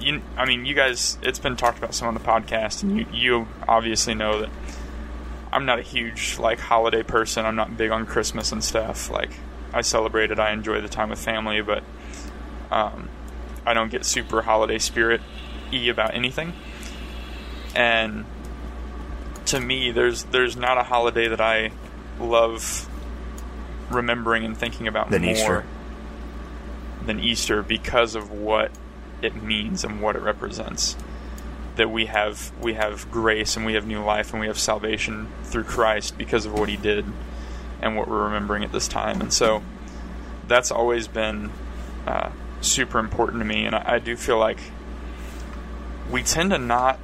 you, 0.00 0.22
I 0.36 0.44
mean, 0.44 0.64
you 0.64 0.74
guys, 0.74 1.18
it's 1.22 1.38
been 1.38 1.56
talked 1.56 1.78
about 1.78 1.94
some 1.94 2.08
on 2.08 2.14
the 2.14 2.20
podcast, 2.20 2.82
and 2.82 2.98
you 2.98 3.06
you 3.12 3.48
obviously 3.66 4.14
know 4.14 4.40
that 4.40 4.50
I'm 5.52 5.66
not 5.66 5.78
a 5.78 5.82
huge 5.82 6.38
like 6.38 6.60
holiday 6.60 7.02
person. 7.02 7.44
I'm 7.44 7.56
not 7.56 7.76
big 7.76 7.90
on 7.90 8.06
Christmas 8.06 8.52
and 8.52 8.62
stuff. 8.62 9.10
Like 9.10 9.30
I 9.72 9.80
celebrate 9.80 10.30
it, 10.30 10.38
I 10.38 10.52
enjoy 10.52 10.80
the 10.80 10.88
time 10.88 11.10
with 11.10 11.18
family, 11.18 11.60
but 11.62 11.82
um, 12.70 13.08
I 13.66 13.74
don't 13.74 13.90
get 13.90 14.04
super 14.04 14.42
holiday 14.42 14.78
spirit 14.78 15.20
y 15.72 15.78
about 15.88 16.14
anything. 16.14 16.52
And 17.74 18.24
to 19.46 19.60
me, 19.60 19.90
there's 19.90 20.24
there's 20.24 20.56
not 20.56 20.78
a 20.78 20.82
holiday 20.84 21.28
that 21.28 21.40
I 21.40 21.72
love 22.20 22.88
remembering 23.90 24.44
and 24.44 24.56
thinking 24.56 24.86
about 24.86 25.10
Than 25.10 25.22
more 25.22 25.30
Easter. 25.32 25.64
than 27.04 27.20
Easter 27.20 27.62
because 27.62 28.14
of 28.14 28.30
what 28.30 28.70
it 29.22 29.42
means 29.42 29.84
and 29.84 30.00
what 30.00 30.16
it 30.16 30.22
represents. 30.22 30.96
That 31.76 31.90
we 31.90 32.06
have 32.06 32.52
we 32.60 32.74
have 32.74 33.10
grace 33.10 33.56
and 33.56 33.64
we 33.64 33.74
have 33.74 33.86
new 33.86 34.02
life 34.02 34.32
and 34.32 34.40
we 34.40 34.48
have 34.48 34.58
salvation 34.58 35.28
through 35.44 35.64
Christ 35.64 36.18
because 36.18 36.44
of 36.44 36.52
what 36.52 36.68
He 36.68 36.76
did 36.76 37.04
and 37.80 37.96
what 37.96 38.08
we're 38.08 38.24
remembering 38.24 38.64
at 38.64 38.72
this 38.72 38.88
time. 38.88 39.20
And 39.20 39.32
so 39.32 39.62
that's 40.48 40.70
always 40.70 41.06
been 41.06 41.50
uh, 42.06 42.30
super 42.60 42.98
important 42.98 43.40
to 43.40 43.44
me. 43.44 43.64
And 43.64 43.76
I, 43.76 43.94
I 43.94 43.98
do 44.00 44.16
feel 44.16 44.38
like 44.38 44.58
we 46.10 46.22
tend 46.22 46.50
to 46.50 46.58
not. 46.58 46.98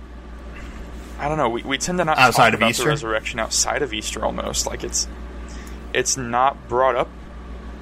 I 1.18 1.28
don't 1.28 1.38
know. 1.38 1.48
We, 1.48 1.62
we 1.62 1.78
tend 1.78 1.98
to 1.98 2.04
not 2.04 2.18
Outside 2.18 2.46
talk 2.46 2.54
of 2.54 2.60
about 2.60 2.70
Easter? 2.70 2.84
the 2.84 2.88
resurrection 2.88 3.38
outside 3.38 3.82
of 3.82 3.92
Easter 3.94 4.24
almost 4.24 4.66
like 4.66 4.82
it's 4.82 5.06
it's 5.92 6.16
not 6.16 6.68
brought 6.68 6.96
up 6.96 7.08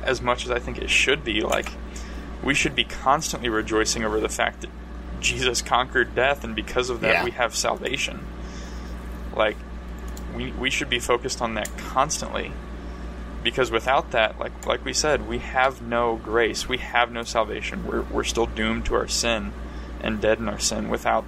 as 0.03 0.21
much 0.21 0.45
as 0.45 0.51
I 0.51 0.59
think 0.59 0.79
it 0.79 0.91
should 0.91 1.25
be. 1.25 1.41
Like 1.41 1.73
we 2.43 2.55
should 2.55 2.75
be 2.75 2.85
constantly 2.85 3.49
rejoicing 3.49 4.05
over 4.05 4.21
the 4.21 4.29
fact 4.29 4.63
that 4.63 4.71
Jesus 5.21 5.63
conquered 5.63 6.15
death, 6.15 6.43
and 6.45 6.55
because 6.57 6.91
of 6.91 7.01
that, 7.01 7.13
Yeah. 7.13 7.25
we 7.25 7.31
have 7.33 7.55
salvation. 7.55 8.27
Like 9.35 9.57
we 10.37 10.51
we 10.53 10.71
should 10.71 10.89
be 10.91 10.99
focused 10.99 11.41
on 11.41 11.55
that 11.55 11.71
constantly, 11.79 12.53
because 13.45 13.71
without 13.71 14.11
that, 14.11 14.39
like 14.41 14.67
like 14.67 14.85
we 14.85 14.93
said, 14.93 15.29
we 15.29 15.39
have 15.39 15.81
no 15.83 16.17
grace, 16.17 16.69
we 16.69 16.79
have 16.79 17.11
no 17.13 17.23
salvation. 17.23 17.87
We're 17.87 18.03
we're 18.03 18.25
still 18.25 18.47
doomed 18.47 18.87
to 18.87 18.95
our 18.95 19.09
sin 19.09 19.53
and 20.01 20.21
dead 20.21 20.39
in 20.39 20.49
our 20.49 20.59
sin 20.59 20.89
without 20.89 21.25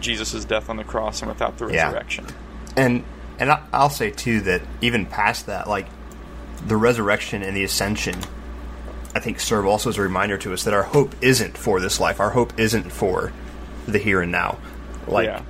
Jesus' 0.00 0.44
death 0.44 0.68
on 0.68 0.76
the 0.76 0.84
cross 0.84 1.22
and 1.22 1.28
without 1.30 1.56
the 1.58 1.66
Yeah. 1.68 1.86
resurrection. 1.86 2.26
And 2.76 3.04
and 3.40 3.50
I'll 3.72 3.90
say 3.90 4.10
too 4.10 4.40
that 4.42 4.60
even 4.80 5.06
past 5.06 5.46
that, 5.46 5.68
like 5.68 5.86
the 6.66 6.76
resurrection 6.76 7.42
and 7.42 7.56
the 7.56 7.64
ascension, 7.64 8.16
I 9.18 9.20
think 9.20 9.40
serve 9.40 9.66
also 9.66 9.90
as 9.90 9.98
a 9.98 10.02
reminder 10.02 10.38
to 10.38 10.52
us 10.52 10.62
that 10.62 10.72
our 10.72 10.84
hope 10.84 11.12
isn't 11.20 11.58
for 11.58 11.80
this 11.80 11.98
life. 11.98 12.20
Our 12.20 12.30
hope 12.30 12.56
isn't 12.56 12.92
for 12.92 13.32
the 13.88 13.98
here 13.98 14.20
and 14.20 14.30
now. 14.30 14.58
Like 15.08 15.26
yeah. 15.26 15.42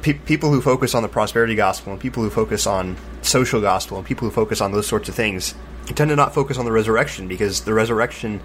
pe- 0.00 0.14
people 0.14 0.50
who 0.50 0.62
focus 0.62 0.94
on 0.94 1.02
the 1.02 1.08
prosperity 1.10 1.54
gospel 1.54 1.92
and 1.92 2.00
people 2.00 2.22
who 2.22 2.30
focus 2.30 2.66
on 2.66 2.96
social 3.20 3.60
gospel 3.60 3.98
and 3.98 4.06
people 4.06 4.26
who 4.26 4.32
focus 4.32 4.62
on 4.62 4.72
those 4.72 4.86
sorts 4.86 5.10
of 5.10 5.14
things 5.14 5.54
tend 5.88 6.08
to 6.08 6.16
not 6.16 6.32
focus 6.32 6.56
on 6.56 6.64
the 6.64 6.72
resurrection 6.72 7.28
because 7.28 7.60
the 7.64 7.74
resurrection 7.74 8.40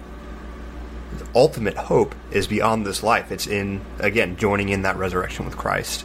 the 1.16 1.26
ultimate 1.34 1.76
hope 1.76 2.14
is 2.30 2.46
beyond 2.46 2.84
this 2.86 3.02
life 3.02 3.32
it's 3.32 3.46
in 3.46 3.80
again 3.98 4.36
joining 4.36 4.68
in 4.68 4.82
that 4.82 4.96
resurrection 4.96 5.46
with 5.46 5.56
christ 5.56 6.04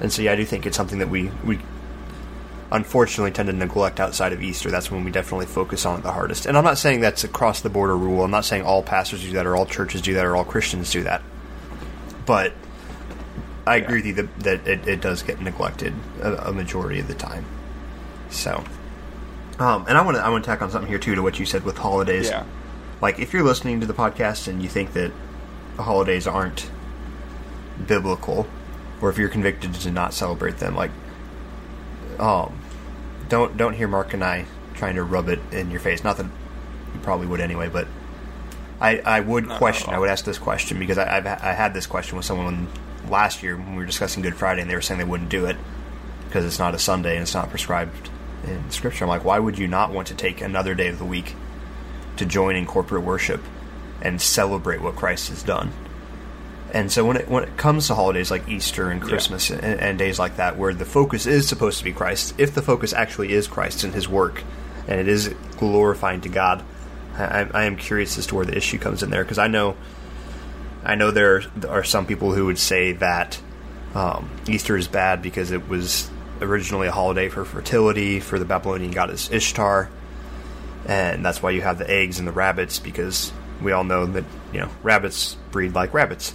and 0.00 0.12
so 0.12 0.20
yeah 0.20 0.32
i 0.32 0.36
do 0.36 0.44
think 0.44 0.66
it's 0.66 0.76
something 0.76 0.98
that 0.98 1.08
we 1.08 1.30
we 1.44 1.58
unfortunately 2.72 3.30
tend 3.30 3.48
to 3.48 3.52
neglect 3.52 4.00
outside 4.00 4.32
of 4.32 4.42
easter 4.42 4.70
that's 4.70 4.90
when 4.90 5.04
we 5.04 5.10
definitely 5.10 5.46
focus 5.46 5.86
on 5.86 5.98
it 5.98 6.02
the 6.02 6.12
hardest 6.12 6.46
and 6.46 6.58
i'm 6.58 6.64
not 6.64 6.78
saying 6.78 7.00
that's 7.00 7.22
across 7.22 7.60
the 7.60 7.70
board 7.70 7.90
a 7.90 7.94
rule 7.94 8.24
i'm 8.24 8.30
not 8.30 8.44
saying 8.44 8.62
all 8.62 8.82
pastors 8.82 9.22
do 9.22 9.32
that 9.32 9.46
or 9.46 9.54
all 9.54 9.66
churches 9.66 10.02
do 10.02 10.14
that 10.14 10.24
or 10.24 10.34
all 10.34 10.44
christians 10.44 10.90
do 10.90 11.02
that 11.02 11.22
but 12.26 12.52
I 13.66 13.76
agree 13.76 13.96
with 13.96 14.06
you 14.06 14.12
that, 14.14 14.40
that 14.40 14.68
it, 14.68 14.86
it 14.86 15.00
does 15.00 15.22
get 15.22 15.40
neglected 15.40 15.92
a, 16.22 16.48
a 16.48 16.52
majority 16.52 17.00
of 17.00 17.08
the 17.08 17.14
time. 17.14 17.44
So, 18.30 18.62
um, 19.58 19.84
and 19.88 19.98
I 19.98 20.02
want 20.02 20.16
to 20.16 20.22
I 20.22 20.28
want 20.28 20.44
to 20.44 20.50
tack 20.50 20.62
on 20.62 20.70
something 20.70 20.88
here 20.88 21.00
too 21.00 21.16
to 21.16 21.22
what 21.22 21.40
you 21.40 21.46
said 21.46 21.64
with 21.64 21.76
holidays. 21.76 22.28
Yeah. 22.28 22.44
Like 23.00 23.18
if 23.18 23.32
you're 23.32 23.42
listening 23.42 23.80
to 23.80 23.86
the 23.86 23.94
podcast 23.94 24.46
and 24.46 24.62
you 24.62 24.68
think 24.68 24.92
that 24.92 25.10
the 25.76 25.82
holidays 25.82 26.26
aren't 26.26 26.70
biblical, 27.86 28.46
or 29.00 29.10
if 29.10 29.18
you're 29.18 29.28
convicted 29.28 29.74
to 29.74 29.90
not 29.90 30.14
celebrate 30.14 30.58
them, 30.58 30.74
like, 30.74 30.92
um, 32.20 32.58
don't 33.28 33.56
don't 33.56 33.74
hear 33.74 33.88
Mark 33.88 34.14
and 34.14 34.24
I 34.24 34.46
trying 34.74 34.96
to 34.96 35.02
rub 35.02 35.28
it 35.28 35.40
in 35.52 35.70
your 35.70 35.80
face. 35.80 36.04
Not 36.04 36.16
that 36.18 36.26
you 36.26 37.00
probably 37.02 37.26
would 37.26 37.40
anyway, 37.40 37.68
but 37.68 37.88
I 38.80 38.98
I 38.98 39.20
would 39.20 39.48
Not 39.48 39.58
question. 39.58 39.92
I 39.92 39.98
would 39.98 40.08
ask 40.08 40.24
this 40.24 40.38
question 40.38 40.78
because 40.78 40.98
I 40.98 41.16
I've, 41.16 41.26
I 41.26 41.52
had 41.52 41.74
this 41.74 41.86
question 41.86 42.16
with 42.16 42.26
someone 42.26 42.68
last 43.08 43.42
year 43.42 43.56
when 43.56 43.72
we 43.72 43.78
were 43.78 43.86
discussing 43.86 44.22
Good 44.22 44.36
Friday, 44.36 44.60
and 44.60 44.70
they 44.70 44.74
were 44.74 44.80
saying 44.80 44.98
they 44.98 45.04
wouldn't 45.04 45.30
do 45.30 45.46
it 45.46 45.56
because 46.26 46.44
it's 46.44 46.58
not 46.58 46.74
a 46.74 46.78
Sunday 46.78 47.14
and 47.14 47.22
it's 47.22 47.34
not 47.34 47.50
prescribed 47.50 48.10
in 48.44 48.70
Scripture. 48.70 49.04
I'm 49.04 49.08
like, 49.08 49.24
why 49.24 49.38
would 49.38 49.58
you 49.58 49.68
not 49.68 49.92
want 49.92 50.08
to 50.08 50.14
take 50.14 50.40
another 50.40 50.74
day 50.74 50.88
of 50.88 50.98
the 50.98 51.04
week 51.04 51.34
to 52.16 52.26
join 52.26 52.56
in 52.56 52.66
corporate 52.66 53.02
worship 53.02 53.40
and 54.02 54.20
celebrate 54.20 54.80
what 54.82 54.96
Christ 54.96 55.28
has 55.30 55.42
done? 55.42 55.72
And 56.76 56.92
so 56.92 57.06
when 57.06 57.16
it 57.16 57.26
when 57.26 57.42
it 57.42 57.56
comes 57.56 57.86
to 57.86 57.94
holidays 57.94 58.30
like 58.30 58.46
Easter 58.50 58.90
and 58.90 59.00
Christmas 59.00 59.48
and, 59.48 59.64
and 59.64 59.98
days 59.98 60.18
like 60.18 60.36
that, 60.36 60.58
where 60.58 60.74
the 60.74 60.84
focus 60.84 61.24
is 61.24 61.48
supposed 61.48 61.78
to 61.78 61.84
be 61.84 61.92
Christ, 61.94 62.34
if 62.36 62.54
the 62.54 62.60
focus 62.60 62.92
actually 62.92 63.32
is 63.32 63.46
Christ 63.46 63.82
and 63.82 63.94
His 63.94 64.06
work, 64.06 64.44
and 64.86 65.00
it 65.00 65.08
is 65.08 65.34
glorifying 65.56 66.20
to 66.20 66.28
God, 66.28 66.62
I, 67.16 67.48
I 67.54 67.64
am 67.64 67.76
curious 67.76 68.18
as 68.18 68.26
to 68.26 68.34
where 68.34 68.44
the 68.44 68.54
issue 68.54 68.76
comes 68.76 69.02
in 69.02 69.08
there 69.08 69.24
because 69.24 69.38
I 69.38 69.46
know, 69.46 69.74
I 70.84 70.96
know 70.96 71.10
there 71.10 71.44
are 71.66 71.82
some 71.82 72.04
people 72.04 72.34
who 72.34 72.44
would 72.44 72.58
say 72.58 72.92
that 72.92 73.40
um, 73.94 74.30
Easter 74.46 74.76
is 74.76 74.86
bad 74.86 75.22
because 75.22 75.52
it 75.52 75.70
was 75.70 76.10
originally 76.42 76.88
a 76.88 76.92
holiday 76.92 77.30
for 77.30 77.46
fertility 77.46 78.20
for 78.20 78.38
the 78.38 78.44
Babylonian 78.44 78.90
goddess 78.90 79.30
Ishtar, 79.30 79.88
and 80.84 81.24
that's 81.24 81.42
why 81.42 81.52
you 81.52 81.62
have 81.62 81.78
the 81.78 81.90
eggs 81.90 82.18
and 82.18 82.28
the 82.28 82.32
rabbits 82.32 82.78
because 82.78 83.32
we 83.62 83.72
all 83.72 83.84
know 83.84 84.04
that 84.04 84.24
you 84.52 84.60
know 84.60 84.68
rabbits 84.82 85.38
breed 85.52 85.74
like 85.74 85.94
rabbits. 85.94 86.34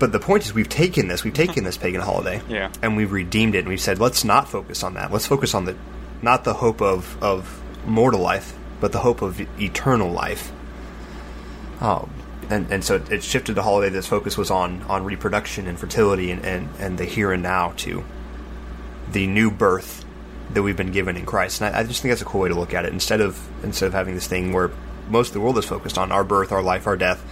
But 0.00 0.10
the 0.10 0.18
point 0.18 0.44
is, 0.44 0.52
we've 0.52 0.68
taken 0.68 1.06
this, 1.06 1.22
we've 1.22 1.32
taken 1.34 1.62
this 1.62 1.76
pagan 1.76 2.00
holiday, 2.00 2.40
Yeah. 2.48 2.72
and 2.82 2.96
we've 2.96 3.12
redeemed 3.12 3.54
it, 3.54 3.58
and 3.60 3.68
we've 3.68 3.80
said, 3.80 4.00
let's 4.00 4.24
not 4.24 4.48
focus 4.48 4.82
on 4.82 4.94
that. 4.94 5.12
Let's 5.12 5.26
focus 5.26 5.54
on 5.54 5.66
the, 5.66 5.76
not 6.22 6.42
the 6.44 6.54
hope 6.54 6.80
of 6.82 7.22
of 7.22 7.62
mortal 7.86 8.20
life, 8.20 8.56
but 8.80 8.90
the 8.92 8.98
hope 8.98 9.22
of 9.22 9.40
eternal 9.60 10.10
life. 10.10 10.50
Um, 11.80 12.10
and 12.50 12.70
and 12.72 12.84
so 12.84 12.96
it 13.10 13.22
shifted 13.22 13.54
the 13.54 13.62
holiday. 13.62 13.90
This 13.90 14.06
focus 14.06 14.36
was 14.36 14.50
on 14.50 14.82
on 14.88 15.04
reproduction 15.04 15.66
and 15.66 15.78
fertility 15.78 16.30
and 16.30 16.44
and, 16.44 16.68
and 16.78 16.98
the 16.98 17.04
here 17.04 17.32
and 17.32 17.42
now 17.42 17.72
to 17.78 18.04
the 19.12 19.26
new 19.26 19.50
birth 19.50 20.04
that 20.52 20.62
we've 20.62 20.76
been 20.76 20.92
given 20.92 21.16
in 21.16 21.24
Christ. 21.26 21.60
And 21.60 21.74
I, 21.74 21.80
I 21.80 21.84
just 21.84 22.02
think 22.02 22.10
that's 22.10 22.22
a 22.22 22.24
cool 22.24 22.40
way 22.42 22.48
to 22.48 22.54
look 22.54 22.74
at 22.74 22.84
it. 22.84 22.92
Instead 22.92 23.20
of 23.20 23.38
instead 23.62 23.86
of 23.86 23.92
having 23.92 24.14
this 24.14 24.26
thing 24.26 24.52
where 24.52 24.70
most 25.08 25.28
of 25.28 25.34
the 25.34 25.40
world 25.40 25.58
is 25.58 25.64
focused 25.64 25.96
on 25.98 26.10
our 26.12 26.24
birth, 26.24 26.52
our 26.52 26.62
life, 26.62 26.86
our 26.86 26.96
death, 26.96 27.24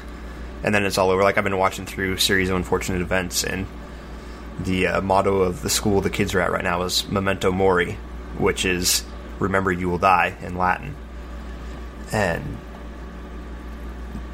and 0.63 0.75
then 0.75 0.85
it's 0.85 0.99
all 0.99 1.11
over. 1.11 1.23
Like 1.23 1.39
I've 1.39 1.45
been 1.45 1.59
watching 1.59 1.87
through 1.87 2.15
a 2.15 2.21
series 2.21 2.51
of 2.51 2.57
unfortunate 2.57 3.01
events, 3.01 3.45
and 3.45 3.67
the 4.59 4.89
uh, 4.89 5.01
motto 5.01 5.41
of 5.43 5.63
the 5.63 5.71
school 5.71 6.01
the 6.01 6.11
kids 6.11 6.35
are 6.35 6.41
at 6.41 6.51
right 6.51 6.65
now 6.65 6.83
is 6.83 7.09
"Memento 7.09 7.51
Mori," 7.53 7.93
which 8.39 8.65
is 8.65 9.05
"Remember, 9.39 9.71
you 9.71 9.89
will 9.89 9.99
die" 9.99 10.37
in 10.43 10.57
Latin. 10.57 10.97
And 12.13 12.59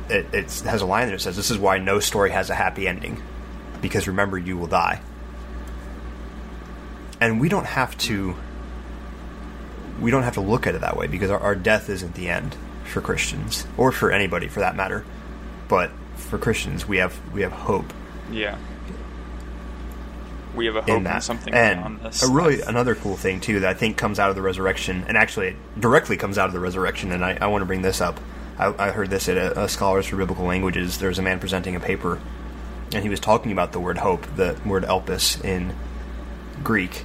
it, 0.09 0.27
it 0.33 0.61
has 0.61 0.83
a 0.83 0.87
line 0.87 1.09
that 1.09 1.21
says, 1.21 1.37
"This 1.37 1.51
is 1.51 1.59
why 1.59 1.79
no 1.79 2.01
story 2.01 2.31
has 2.31 2.51
a 2.51 2.55
happy 2.55 2.89
ending, 2.89 3.23
because 3.81 4.07
remember, 4.09 4.39
you 4.39 4.57
will 4.57 4.67
die." 4.67 5.01
And 7.21 7.41
we 7.41 7.49
don't 7.49 7.67
have 7.67 7.97
to. 7.99 8.37
We 10.01 10.11
don't 10.11 10.25
have 10.25 10.35
to 10.35 10.41
look 10.41 10.67
at 10.67 10.75
it 10.75 10.81
that 10.81 10.97
way 10.97 11.07
because 11.07 11.31
our, 11.31 11.39
our 11.39 11.55
death 11.55 11.89
isn't 11.89 12.15
the 12.15 12.29
end 12.29 12.57
for 12.85 13.01
Christians 13.01 13.65
or 13.77 13.93
for 13.93 14.11
anybody 14.11 14.49
for 14.49 14.61
that 14.61 14.75
matter. 14.75 15.05
But 15.69 15.91
for 16.17 16.39
Christians, 16.39 16.87
we 16.87 16.99
have 16.99 17.19
we 17.33 17.43
have 17.43 17.53
hope 17.53 17.93
Yeah. 18.31 18.59
We 20.55 20.67
have 20.67 20.77
a 20.77 20.83
hope 20.83 20.89
in 20.89 20.97
in, 20.99 21.05
that. 21.05 21.23
something 21.25 21.53
and 21.53 21.99
a 22.05 22.29
really 22.29 22.59
life. 22.59 22.69
another 22.69 22.95
cool 22.95 23.17
thing 23.17 23.41
too 23.41 23.61
that 23.61 23.69
I 23.69 23.75
think 23.75 23.97
comes 23.97 24.21
out 24.21 24.31
of 24.31 24.37
the 24.37 24.43
resurrection, 24.43 25.05
and 25.09 25.17
actually 25.17 25.49
it 25.49 25.57
directly 25.81 26.17
comes 26.17 26.39
out 26.39 26.47
of 26.47 26.53
the 26.53 26.61
resurrection. 26.61 27.11
And 27.11 27.25
I, 27.25 27.37
I 27.41 27.47
want 27.49 27.63
to 27.63 27.67
bring 27.67 27.83
this 27.83 28.01
up. 28.01 28.21
I, 28.57 28.73
I 28.79 28.91
heard 28.93 29.11
this 29.11 29.29
at 29.29 29.37
a, 29.37 29.63
a 29.65 29.69
Scholars 29.69 30.07
for 30.07 30.17
Biblical 30.17 30.45
Languages. 30.45 30.99
There 30.99 31.09
was 31.09 31.19
a 31.19 31.23
man 31.23 31.41
presenting 31.41 31.75
a 31.75 31.81
paper, 31.81 32.21
and 32.93 33.03
he 33.03 33.09
was 33.09 33.19
talking 33.19 33.51
about 33.51 33.73
the 33.73 33.81
word 33.81 33.99
hope, 33.99 34.27
the 34.37 34.57
word 34.65 34.85
elpis 34.85 35.45
in 35.45 35.75
Greek, 36.63 37.05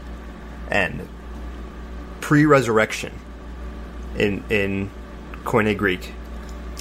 and 0.69 1.07
pre-resurrection 2.21 3.13
in 4.15 4.43
in 4.51 4.91
Koine 5.43 5.75
Greek, 5.75 6.13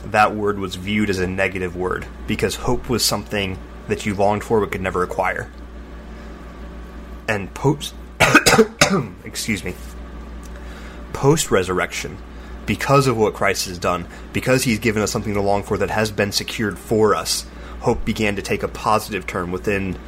that 0.06 0.34
word 0.34 0.58
was 0.58 0.76
viewed 0.76 1.10
as 1.10 1.18
a 1.18 1.26
negative 1.26 1.76
word 1.76 2.06
because 2.26 2.56
hope 2.56 2.88
was 2.88 3.04
something 3.04 3.58
that 3.88 4.06
you 4.06 4.14
longed 4.14 4.44
for 4.44 4.60
but 4.60 4.72
could 4.72 4.80
never 4.80 5.02
acquire. 5.02 5.50
And 7.26 7.52
post, 7.52 7.94
excuse 9.24 9.64
me, 9.64 9.74
post 11.12 11.50
resurrection, 11.50 12.16
because 12.64 13.06
of 13.06 13.16
what 13.16 13.34
Christ 13.34 13.66
has 13.66 13.78
done, 13.78 14.06
because 14.32 14.64
He's 14.64 14.78
given 14.78 15.02
us 15.02 15.10
something 15.10 15.34
to 15.34 15.40
long 15.40 15.62
for 15.62 15.78
that 15.78 15.90
has 15.90 16.10
been 16.10 16.32
secured 16.32 16.78
for 16.78 17.14
us, 17.14 17.46
hope 17.80 18.04
began 18.04 18.36
to 18.36 18.42
take 18.42 18.62
a 18.62 18.68
positive 18.68 19.26
turn 19.26 19.50
within 19.50 19.98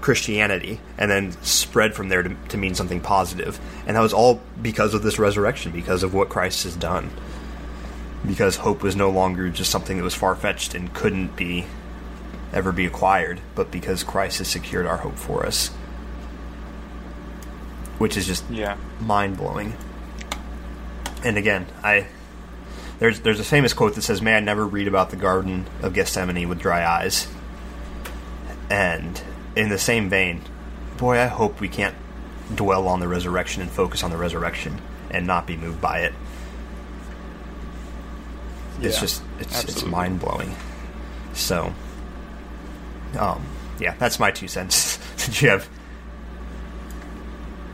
Christianity 0.00 0.80
and 0.98 1.10
then 1.10 1.32
spread 1.42 1.94
from 1.94 2.08
there 2.08 2.22
to, 2.22 2.36
to 2.48 2.56
mean 2.56 2.74
something 2.74 3.00
positive. 3.00 3.60
And 3.86 3.96
that 3.96 4.00
was 4.00 4.12
all 4.12 4.40
because 4.60 4.94
of 4.94 5.02
this 5.02 5.18
resurrection, 5.18 5.72
because 5.72 6.02
of 6.02 6.14
what 6.14 6.28
Christ 6.28 6.64
has 6.64 6.76
done. 6.76 7.10
Because 8.26 8.56
hope 8.56 8.82
was 8.82 8.94
no 8.94 9.10
longer 9.10 9.48
just 9.48 9.70
something 9.70 9.96
that 9.96 10.04
was 10.04 10.14
far 10.14 10.34
fetched 10.36 10.74
and 10.74 10.92
couldn't 10.94 11.36
be 11.36 11.66
ever 12.52 12.70
be 12.70 12.84
acquired, 12.86 13.40
but 13.54 13.70
because 13.70 14.04
Christ 14.04 14.38
has 14.38 14.48
secured 14.48 14.86
our 14.86 14.98
hope 14.98 15.16
for 15.16 15.44
us. 15.46 15.68
Which 17.98 18.16
is 18.16 18.26
just 18.26 18.44
Yeah. 18.50 18.76
mind 19.00 19.36
blowing. 19.36 19.74
And 21.24 21.36
again, 21.36 21.66
I 21.82 22.06
there's 22.98 23.20
there's 23.20 23.40
a 23.40 23.44
famous 23.44 23.72
quote 23.72 23.94
that 23.94 24.02
says, 24.02 24.20
"May 24.22 24.36
I 24.36 24.40
never 24.40 24.66
read 24.66 24.86
about 24.86 25.10
the 25.10 25.16
Garden 25.16 25.66
of 25.82 25.94
Gethsemane 25.94 26.48
with 26.48 26.58
dry 26.60 26.86
eyes." 26.86 27.26
And 28.70 29.20
in 29.56 29.68
the 29.68 29.78
same 29.78 30.08
vein, 30.08 30.42
boy, 30.96 31.18
I 31.18 31.26
hope 31.26 31.60
we 31.60 31.68
can't 31.68 31.94
dwell 32.54 32.86
on 32.86 33.00
the 33.00 33.08
resurrection 33.08 33.62
and 33.62 33.70
focus 33.70 34.02
on 34.02 34.10
the 34.10 34.16
resurrection 34.16 34.80
and 35.10 35.26
not 35.26 35.46
be 35.46 35.56
moved 35.56 35.80
by 35.80 36.00
it. 36.00 36.14
It's 38.82 38.96
Yeah, 38.96 39.00
just 39.00 39.22
it's 39.38 39.64
it's 39.64 39.84
mind 39.84 40.20
blowing. 40.20 40.54
So, 41.34 41.72
um, 43.18 43.44
yeah, 43.78 43.94
that's 43.98 44.18
my 44.18 44.30
two 44.30 44.48
cents. 44.48 44.98
Did 45.26 45.40
you 45.42 45.48
have? 45.50 45.68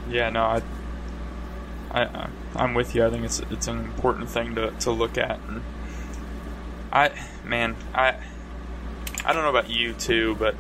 Yeah, 0.09 0.31
no, 0.31 0.43
I, 0.45 0.63
I, 1.91 2.03
I- 2.03 2.29
I'm 2.57 2.75
with 2.75 2.95
you. 2.95 3.05
I 3.07 3.11
think 3.11 3.25
it's 3.25 3.41
it's 3.51 3.69
an 3.69 3.79
important 3.79 4.29
thing 4.31 4.55
to, 4.55 4.71
to 4.71 4.91
look 4.91 5.19
at. 5.19 5.39
And 5.49 5.63
I, 6.91 7.11
man, 7.45 7.77
I, 7.95 8.17
I 9.25 9.33
don't 9.33 9.43
know 9.43 9.51
about 9.51 9.69
you 9.71 9.93
too, 9.93 10.35
but 10.37 10.55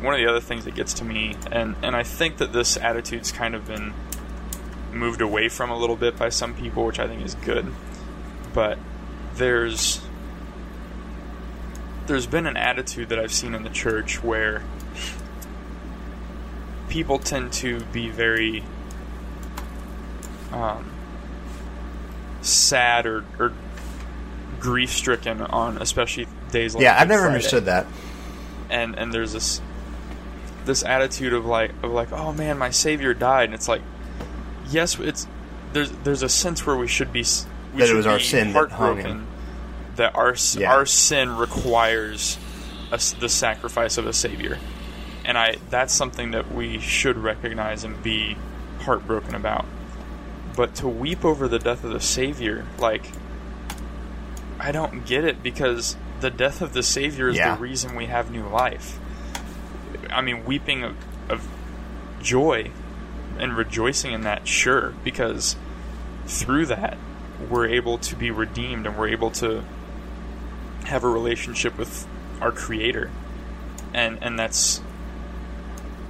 one 0.00 0.12
of 0.14 0.20
the 0.20 0.26
other 0.26 0.40
things 0.40 0.64
that 0.66 0.74
gets 0.74 0.92
to 0.94 1.04
me, 1.04 1.34
and 1.50 1.76
and 1.82 1.96
I 1.96 2.02
think 2.02 2.36
that 2.36 2.52
this 2.52 2.76
attitude's 2.76 3.32
kind 3.32 3.54
of 3.54 3.66
been 3.66 3.94
moved 4.92 5.20
away 5.22 5.48
from 5.48 5.70
a 5.70 5.76
little 5.76 5.96
bit 5.96 6.16
by 6.18 6.28
some 6.28 6.54
people, 6.54 6.84
which 6.84 6.98
I 6.98 7.08
think 7.08 7.24
is 7.24 7.34
good. 7.36 7.66
But 8.52 8.78
there's 9.38 10.00
there's 12.06 12.26
been 12.26 12.46
an 12.46 12.56
attitude 12.56 13.08
that 13.10 13.18
I've 13.18 13.32
seen 13.32 13.54
in 13.54 13.62
the 13.62 13.70
church 13.70 14.22
where 14.22 14.62
people 16.88 17.18
tend 17.18 17.52
to 17.52 17.80
be 17.92 18.08
very 18.08 18.64
um, 20.52 20.90
sad 22.40 23.04
or, 23.06 23.24
or 23.38 23.52
grief 24.58 24.90
stricken 24.90 25.42
on 25.42 25.80
especially 25.82 26.26
days 26.50 26.74
like 26.74 26.82
Yeah, 26.82 26.96
I've 26.98 27.08
never 27.08 27.22
Friday. 27.22 27.34
understood 27.34 27.64
that. 27.66 27.86
and 28.70 28.96
and 28.98 29.12
there's 29.12 29.32
this 29.34 29.60
this 30.64 30.82
attitude 30.82 31.32
of 31.32 31.44
like 31.46 31.72
of 31.82 31.90
like 31.92 32.10
oh 32.12 32.32
man 32.32 32.58
my 32.58 32.70
savior 32.70 33.14
died 33.14 33.44
and 33.44 33.54
it's 33.54 33.68
like 33.68 33.82
yes 34.70 34.98
it's 34.98 35.26
there's 35.72 35.90
there's 36.04 36.22
a 36.22 36.28
sense 36.28 36.66
where 36.66 36.76
we 36.76 36.86
should 36.88 37.12
be 37.12 37.24
we 37.74 37.80
That 37.80 37.90
it 37.90 37.94
was 37.94 38.06
our 38.06 38.18
sin 38.18 38.52
heartbroken 38.52 39.06
him. 39.06 39.26
That 39.98 40.16
our 40.16 40.34
Yeah. 40.56 40.72
our 40.72 40.84
sin 40.86 41.36
requires 41.36 42.38
us 42.90 43.12
the 43.12 43.28
sacrifice 43.28 43.98
of 43.98 44.06
a 44.06 44.12
savior 44.12 44.58
and 45.24 45.36
I 45.36 45.56
that's 45.70 45.92
something 45.94 46.30
that 46.32 46.50
we 46.52 46.78
should 46.80 47.18
recognize 47.18 47.84
and 47.84 48.02
be 48.02 48.36
heartbroken 48.80 49.34
about 49.34 49.66
but 50.56 50.74
to 50.76 50.88
weep 50.88 51.24
over 51.24 51.46
the 51.46 51.58
death 51.58 51.84
of 51.84 51.92
the 51.92 52.00
savior 52.00 52.64
like 52.78 53.04
I 54.58 54.72
don't 54.72 55.06
get 55.06 55.24
it 55.24 55.42
because 55.42 55.96
the 56.20 56.30
death 56.30 56.60
of 56.62 56.72
the 56.72 56.82
Savior 56.82 57.28
is 57.28 57.36
Yeah. 57.36 57.54
the 57.54 57.60
reason 57.62 57.94
we 57.94 58.06
have 58.06 58.28
new 58.32 58.44
life. 58.48 58.98
I 60.10 60.20
mean, 60.20 60.44
weeping 60.44 60.82
of, 60.82 60.96
of 61.28 61.46
joy 62.20 62.72
and 63.38 63.56
rejoicing 63.56 64.10
in 64.12 64.22
that, 64.22 64.48
sure, 64.48 64.94
because 65.04 65.54
through 66.26 66.66
that 66.66 66.98
we're 67.48 67.68
able 67.68 67.98
to 67.98 68.16
be 68.16 68.32
redeemed 68.32 68.84
and 68.84 68.98
we're 68.98 69.06
able 69.10 69.30
to 69.30 69.62
have 70.88 71.04
a 71.04 71.08
relationship 71.08 71.78
with 71.78 72.06
our 72.40 72.52
Creator, 72.52 73.10
and 73.94 74.18
and 74.22 74.38
that's 74.38 74.80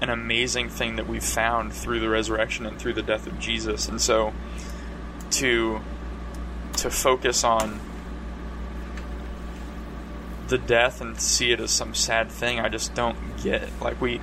an 0.00 0.11
amazing 0.11 0.68
thing 0.68 0.97
that 0.97 1.06
we've 1.08 1.25
found 1.25 1.73
through 1.73 2.00
the 2.00 2.08
resurrection 2.08 2.64
and 2.66 2.78
through 2.78 2.92
the 2.94 3.02
death 3.02 3.26
of 3.26 3.38
Jesus, 3.38 3.88
and 3.88 4.00
so 4.00 4.32
to 5.32 5.80
to 6.76 6.90
focus 6.90 7.42
on 7.44 7.80
the 10.49 10.58
death 10.58 11.00
and 11.00 11.20
see 11.20 11.52
it 11.52 11.61
as 11.61 11.70
some 11.70 11.92
sad 11.94 12.30
thing 12.30 12.58
I 12.61 12.68
just 12.68 12.94
don't 12.94 13.18
get. 13.42 13.68
Like 13.80 14.00
we 14.00 14.20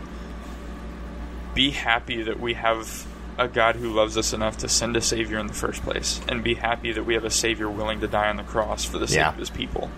be 1.54 1.72
happy 1.72 2.24
that 2.24 2.40
we 2.40 2.54
have 2.56 3.06
a 3.38 3.48
God 3.48 3.76
who 3.76 3.92
loves 3.92 4.18
us 4.18 4.34
enough 4.34 4.58
to 4.60 4.70
send 4.70 4.96
a 4.96 5.02
savior 5.02 5.38
in 5.38 5.48
the 5.48 5.54
first 5.54 5.84
place 5.84 6.22
and 6.28 6.44
be 6.44 6.56
happy 6.56 6.94
that 6.94 7.04
we 7.04 7.14
have 7.14 7.26
a 7.26 7.30
savior 7.30 7.70
willing 7.70 8.00
to 8.00 8.08
die 8.08 8.30
on 8.30 8.38
the 8.38 8.44
cross 8.44 8.86
for 8.86 8.98
the 8.98 9.08
sake 9.08 9.18
Yeah. 9.18 9.30
of 9.30 9.38
his 9.38 9.50
people. 9.50 9.92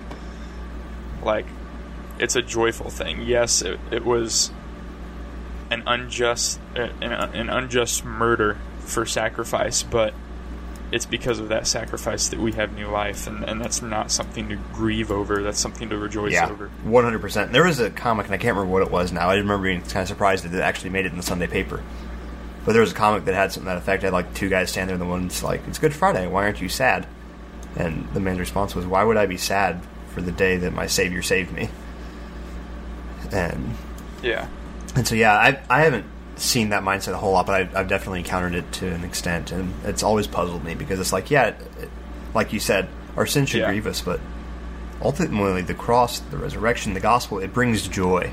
Like 1.24 1.46
it's 2.20 2.36
a 2.36 2.42
joyful 2.42 2.90
thing. 2.90 3.24
Yes, 3.24 3.62
it, 3.62 3.80
it 3.92 4.06
was 4.06 4.52
an 5.70 5.84
unjust 5.86 6.60
an, 6.76 6.92
an 7.02 7.50
unjust 7.50 8.06
murder 8.06 8.58
for 8.80 9.06
sacrifice, 9.06 9.84
but 9.84 10.14
it's 10.90 11.06
because 11.06 11.40
of 11.40 11.50
that 11.50 11.68
sacrifice 11.68 12.30
that 12.30 12.40
we 12.40 12.54
have 12.54 12.74
new 12.74 12.88
life, 12.88 13.28
and, 13.28 13.44
and 13.44 13.60
that's 13.60 13.82
not 13.82 14.10
something 14.10 14.48
to 14.48 14.56
grieve 14.74 15.12
over. 15.12 15.44
That's 15.44 15.60
something 15.60 15.90
to 15.90 15.98
rejoice 15.98 16.32
Yeah, 16.32 16.50
over. 16.50 16.70
one 16.84 17.04
hundred 17.04 17.20
percent. 17.20 17.52
There 17.52 17.66
was 17.66 17.80
a 17.82 17.90
comic, 17.90 18.28
and 18.28 18.34
I 18.34 18.38
can't 18.38 18.56
remember 18.56 18.72
what 18.72 18.84
it 18.84 18.92
was 18.92 19.12
now. 19.12 19.30
I 19.30 19.36
remember 19.36 19.66
being 19.66 19.82
kind 19.82 20.04
of 20.04 20.08
surprised 20.08 20.46
that 20.46 20.54
it 20.54 20.62
actually 20.62 20.92
made 20.92 21.06
it 21.06 21.12
in 21.12 21.18
the 21.18 21.24
Sunday 21.24 21.48
paper. 21.48 21.84
But 22.64 22.72
there 22.74 22.82
was 22.82 22.92
a 22.92 22.96
comic 22.96 23.26
that 23.26 23.34
had 23.34 23.52
something 23.52 23.68
that 23.68 23.78
effect. 23.78 24.04
It 24.04 24.08
had 24.08 24.14
like 24.14 24.34
two 24.34 24.48
guys 24.50 24.70
stand 24.72 24.88
there, 24.90 24.94
and 24.96 25.02
the 25.02 25.06
one's 25.06 25.44
like, 25.44 25.62
"It's 25.68 25.78
Good 25.80 25.94
Friday. 25.94 26.26
Why 26.28 26.44
aren't 26.44 26.62
you 26.62 26.70
sad?" 26.70 27.06
And 27.76 28.08
the 28.14 28.22
man's 28.22 28.40
response 28.40 28.74
was, 28.74 28.86
"Why 28.86 29.04
would 29.04 29.18
I 29.18 29.26
be 29.26 29.38
sad 29.38 29.82
for 30.18 30.24
the 30.24 30.32
day 30.32 30.58
that 30.58 30.74
my 30.74 30.88
Savior 30.88 31.22
saved 31.22 31.52
me?" 31.54 31.70
And 33.32 33.76
Yeah, 34.24 34.48
and 34.96 35.08
so 35.08 35.14
yeah, 35.16 35.34
I 35.34 35.60
I 35.70 35.82
haven't 35.84 36.06
seen 36.38 36.70
that 36.70 36.82
mindset 36.84 37.14
a 37.14 37.18
whole 37.18 37.34
lot, 37.34 37.46
but 37.46 37.56
I've, 37.62 37.76
I've 37.76 37.88
definitely 37.88 38.20
encountered 38.20 38.56
it 38.56 38.72
to 38.74 38.88
an 38.88 39.04
extent, 39.04 39.52
and 39.52 39.74
it's 39.86 40.02
always 40.04 40.26
puzzled 40.28 40.64
me 40.64 40.74
because 40.76 41.00
it's 41.00 41.14
like, 41.14 41.30
yeah, 41.32 41.48
it, 41.48 41.62
it- 41.82 41.90
like 42.34 42.54
you 42.54 42.60
said, 42.60 42.88
our 43.16 43.26
sin 43.26 43.46
should 43.46 43.62
Yeah. 43.62 43.68
grieve 43.70 43.88
us, 43.88 44.02
but 44.02 44.20
ultimately 45.02 45.62
the 45.64 45.74
cross, 45.74 46.20
the 46.20 46.38
resurrection, 46.38 46.94
the 46.94 47.00
gospel, 47.00 47.40
it 47.40 47.54
brings 47.54 47.88
joy, 47.88 48.32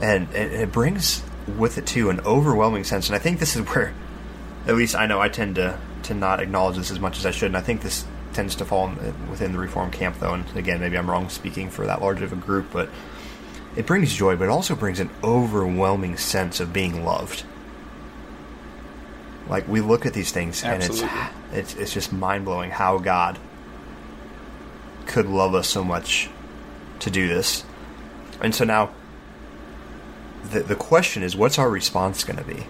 and 0.00 0.28
it, 0.34 0.52
it 0.52 0.72
brings 0.72 1.22
with 1.58 1.78
it 1.78 1.86
too 1.86 2.10
an 2.10 2.20
overwhelming 2.20 2.84
sense. 2.84 3.08
And 3.08 3.16
I 3.16 3.18
think 3.18 3.38
this 3.38 3.56
is 3.56 3.62
where, 3.74 3.92
at 4.66 4.74
least 4.76 4.94
I 4.94 5.06
know, 5.06 5.20
I 5.20 5.28
tend 5.28 5.56
to 5.56 5.78
to 6.04 6.14
not 6.14 6.40
acknowledge 6.40 6.76
this 6.76 6.90
as 6.90 7.00
much 7.00 7.18
as 7.18 7.24
I 7.26 7.30
should, 7.30 7.46
and 7.46 7.56
I 7.56 7.60
think 7.62 7.80
this 7.80 8.04
tends 8.34 8.54
to 8.56 8.64
fall 8.64 8.92
within 9.30 9.52
the 9.52 9.58
reform 9.58 9.90
camp, 9.90 10.18
though. 10.18 10.34
And 10.34 10.44
again, 10.56 10.80
maybe 10.80 10.98
I'm 10.98 11.10
wrong 11.10 11.28
speaking 11.28 11.70
for 11.70 11.86
that 11.86 12.00
large 12.02 12.22
of 12.22 12.32
a 12.32 12.36
group, 12.36 12.66
but 12.72 12.88
it 13.76 13.86
brings 13.86 14.14
joy, 14.14 14.36
but 14.36 14.44
it 14.44 14.50
also 14.50 14.74
brings 14.74 15.00
an 15.00 15.10
overwhelming 15.22 16.16
sense 16.16 16.60
of 16.60 16.72
being 16.72 17.04
loved. 17.04 17.44
Like 19.48 19.68
we 19.68 19.80
look 19.80 20.06
at 20.06 20.14
these 20.14 20.32
things, 20.32 20.64
Absolutely. 20.64 21.08
and 21.08 21.30
it's 21.52 21.74
it's 21.74 21.80
it's 21.80 21.92
just 21.92 22.12
mind 22.12 22.44
blowing 22.44 22.70
how 22.70 22.98
God 22.98 23.38
could 25.06 25.26
love 25.26 25.54
us 25.54 25.68
so 25.68 25.84
much 25.84 26.30
to 27.00 27.10
do 27.10 27.28
this. 27.28 27.64
And 28.40 28.54
so 28.54 28.64
now, 28.64 28.90
the 30.50 30.60
the 30.60 30.74
question 30.74 31.22
is, 31.22 31.36
what's 31.36 31.58
our 31.58 31.68
response 31.68 32.24
going 32.24 32.38
to 32.38 32.44
be? 32.44 32.66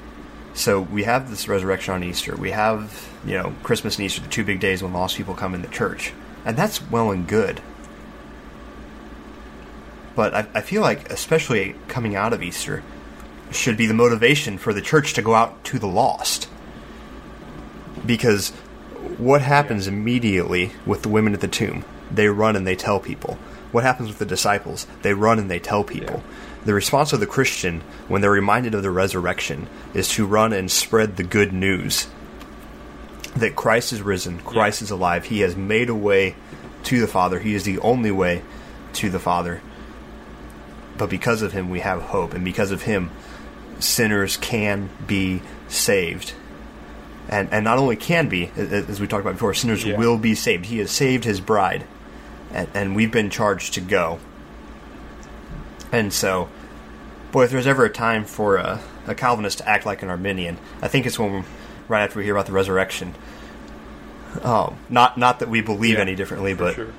So 0.55 0.81
we 0.81 1.03
have 1.03 1.31
this 1.31 1.49
resurrection 1.49 1.95
on 1.95 2.05
Easter. 2.05 2.37
We 2.37 2.53
have 2.53 3.09
you 3.27 3.35
know 3.35 3.55
Christmas 3.63 3.97
and 3.97 4.07
Easter, 4.07 4.23
the 4.23 4.29
two 4.29 4.45
big 4.45 4.61
days 4.61 4.83
when 4.83 4.93
lost 4.93 5.17
people 5.17 5.35
come 5.35 5.55
into 5.55 5.69
church, 5.69 6.13
and 6.45 6.57
that's 6.57 6.81
well 6.91 7.11
and 7.11 7.27
good. 7.27 7.61
But 10.15 10.35
I, 10.35 10.47
I 10.55 10.61
feel 10.61 10.81
like, 10.81 11.11
especially 11.11 11.75
coming 11.89 12.15
out 12.15 12.33
of 12.33 12.43
Easter, 12.43 12.85
should 13.51 13.77
be 13.77 13.87
the 13.87 13.95
motivation 13.95 14.59
for 14.59 14.73
the 14.73 14.81
church 14.81 15.13
to 15.15 15.23
go 15.23 15.35
out 15.35 15.65
to 15.65 15.79
the 15.79 15.89
lost. 15.89 16.49
Because 18.07 18.51
what 19.19 19.43
happens 19.43 19.87
immediately 19.87 20.73
with 20.87 21.03
the 21.03 21.09
women 21.09 21.35
at 21.35 21.41
the 21.41 21.49
tomb? 21.49 21.85
They 22.11 22.29
run 22.29 22.55
and 22.55 22.67
they 22.67 22.77
tell 22.77 23.01
people. 23.01 23.39
What 23.73 23.83
happens 23.83 24.09
with 24.09 24.19
the 24.19 24.27
disciples? 24.27 24.87
They 25.03 25.15
run 25.15 25.41
and 25.41 25.51
they 25.51 25.59
tell 25.59 25.83
people. 25.83 26.23
The 26.65 26.75
response 26.75 27.13
of 27.13 27.21
the 27.21 27.27
Christian, 27.27 27.83
when 28.09 28.23
they're 28.23 28.31
reminded 28.31 28.75
of 28.75 28.83
the 28.83 28.91
resurrection, 28.91 29.69
is 29.93 30.09
to 30.11 30.27
run 30.27 30.53
and 30.53 30.71
spread 30.71 31.17
the 31.17 31.23
good 31.23 31.53
news 31.53 32.07
that 33.37 33.57
Christ 33.57 33.93
is 33.93 34.01
risen, 34.01 34.39
Christ 34.39 34.81
is 34.81 34.91
alive, 34.91 35.25
He 35.27 35.41
has 35.41 35.57
made 35.57 35.89
a 35.89 35.95
way 35.95 36.37
to 36.85 37.01
the 37.01 37.07
Father, 37.09 37.39
He 37.41 37.55
is 37.55 37.65
the 37.65 37.79
only 37.81 38.11
way 38.11 38.43
to 38.95 39.11
the 39.11 39.19
Father. 39.19 39.61
But 40.97 41.11
because 41.11 41.43
of 41.43 41.53
Him, 41.53 41.69
we 41.69 41.81
have 41.81 42.01
hope, 42.01 42.33
and 42.33 42.45
because 42.45 42.71
of 42.71 42.83
Him, 42.83 43.11
sinners 43.81 44.37
can 44.37 44.89
be 45.07 45.43
saved. 45.69 46.33
And, 47.29 47.49
and 47.53 47.65
not 47.65 47.79
only 47.79 47.97
can 47.97 48.29
be, 48.29 48.51
as 48.57 49.01
we 49.01 49.07
talked 49.09 49.23
about 49.23 49.33
before, 49.35 49.53
sinners 49.55 49.85
Yeah. 49.85 49.97
will 49.99 50.17
be 50.19 50.35
saved. 50.35 50.67
He 50.67 50.79
has 50.79 50.91
saved 50.91 51.25
His 51.25 51.41
bride, 51.41 51.85
and, 52.53 52.69
and 52.73 52.95
we've 52.97 53.11
been 53.11 53.31
charged 53.31 53.75
to 53.75 53.81
go. 53.81 54.21
And 55.91 56.13
so, 56.13 56.49
boy, 57.35 57.43
if 57.43 57.51
there's 57.51 57.67
ever 57.67 57.85
a 57.85 57.91
time 57.91 58.25
for 58.25 58.55
a, 58.57 58.81
a 59.09 59.15
Calvinist 59.15 59.59
to 59.59 59.69
act 59.69 59.85
like 59.85 60.05
an 60.05 60.09
Arminian, 60.09 60.57
I 60.81 60.87
think 60.87 61.05
it's 61.05 61.19
when 61.19 61.45
right 61.89 62.05
after 62.05 62.21
we 62.21 62.25
hear 62.25 62.33
about 62.33 62.47
the 62.47 62.53
resurrection. 62.53 63.13
Um, 64.43 64.79
not 64.89 65.19
not 65.19 65.41
that 65.41 65.49
we 65.49 65.61
believe 65.61 65.95
Yeah, 65.95 66.03
any 66.03 66.15
differently, 66.15 66.55
but 66.55 66.77
sure. 66.77 66.93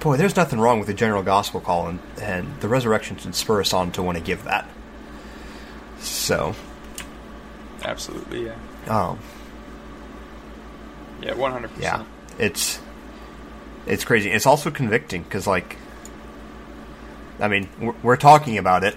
boy, 0.00 0.16
there's 0.16 0.34
nothing 0.34 0.58
wrong 0.58 0.80
with 0.80 0.88
the 0.88 0.94
general 0.94 1.22
gospel 1.22 1.60
call, 1.60 1.86
and, 1.86 2.00
and 2.20 2.60
the 2.60 2.68
resurrection 2.68 3.16
should 3.16 3.36
spur 3.36 3.60
us 3.60 3.72
on 3.72 3.92
to 3.92 4.02
want 4.02 4.18
to 4.18 4.24
give 4.24 4.42
that. 4.42 4.68
So, 6.00 6.56
absolutely, 7.84 8.46
yeah, 8.46 8.56
um, 8.88 9.20
yeah, 11.22 11.34
one 11.34 11.52
hundred 11.52 11.68
percent. 11.74 11.82
yeah, 12.38 12.44
it's 12.44 12.80
it's 13.86 14.04
crazy. 14.04 14.30
It's 14.30 14.46
also 14.46 14.72
convicting 14.72 15.22
because, 15.22 15.46
like, 15.46 15.76
I 17.38 17.46
mean, 17.46 17.68
we're, 17.80 17.94
we're 18.02 18.16
talking 18.16 18.58
about 18.58 18.82
it, 18.84 18.96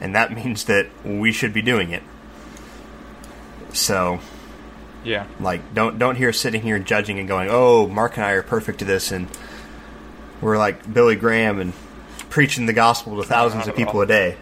and 0.00 0.14
that 0.14 0.32
means 0.34 0.64
that 0.64 0.86
we 1.04 1.32
should 1.32 1.52
be 1.52 1.62
doing 1.62 1.90
it. 1.90 2.02
So, 3.72 4.20
Yeah, 5.04 5.26
like, 5.40 5.74
don't 5.74 5.98
don't 5.98 6.16
hear 6.16 6.32
sitting 6.32 6.62
here 6.62 6.78
judging 6.78 7.18
and 7.18 7.28
going, 7.28 7.48
"Oh, 7.50 7.86
Mark 7.88 8.16
and 8.16 8.24
I 8.24 8.30
are 8.32 8.42
perfect 8.42 8.78
to 8.78 8.84
this," 8.84 9.10
and 9.12 9.28
we're 10.40 10.56
like 10.58 10.92
Billy 10.92 11.16
Graham 11.16 11.60
and 11.60 11.72
preaching 12.30 12.66
the 12.66 12.72
gospel 12.72 13.16
to 13.20 13.22
thousands 13.28 13.66
of 13.68 13.76
people 13.76 13.96
all. 13.96 14.02
a 14.02 14.06
day. 14.06 14.36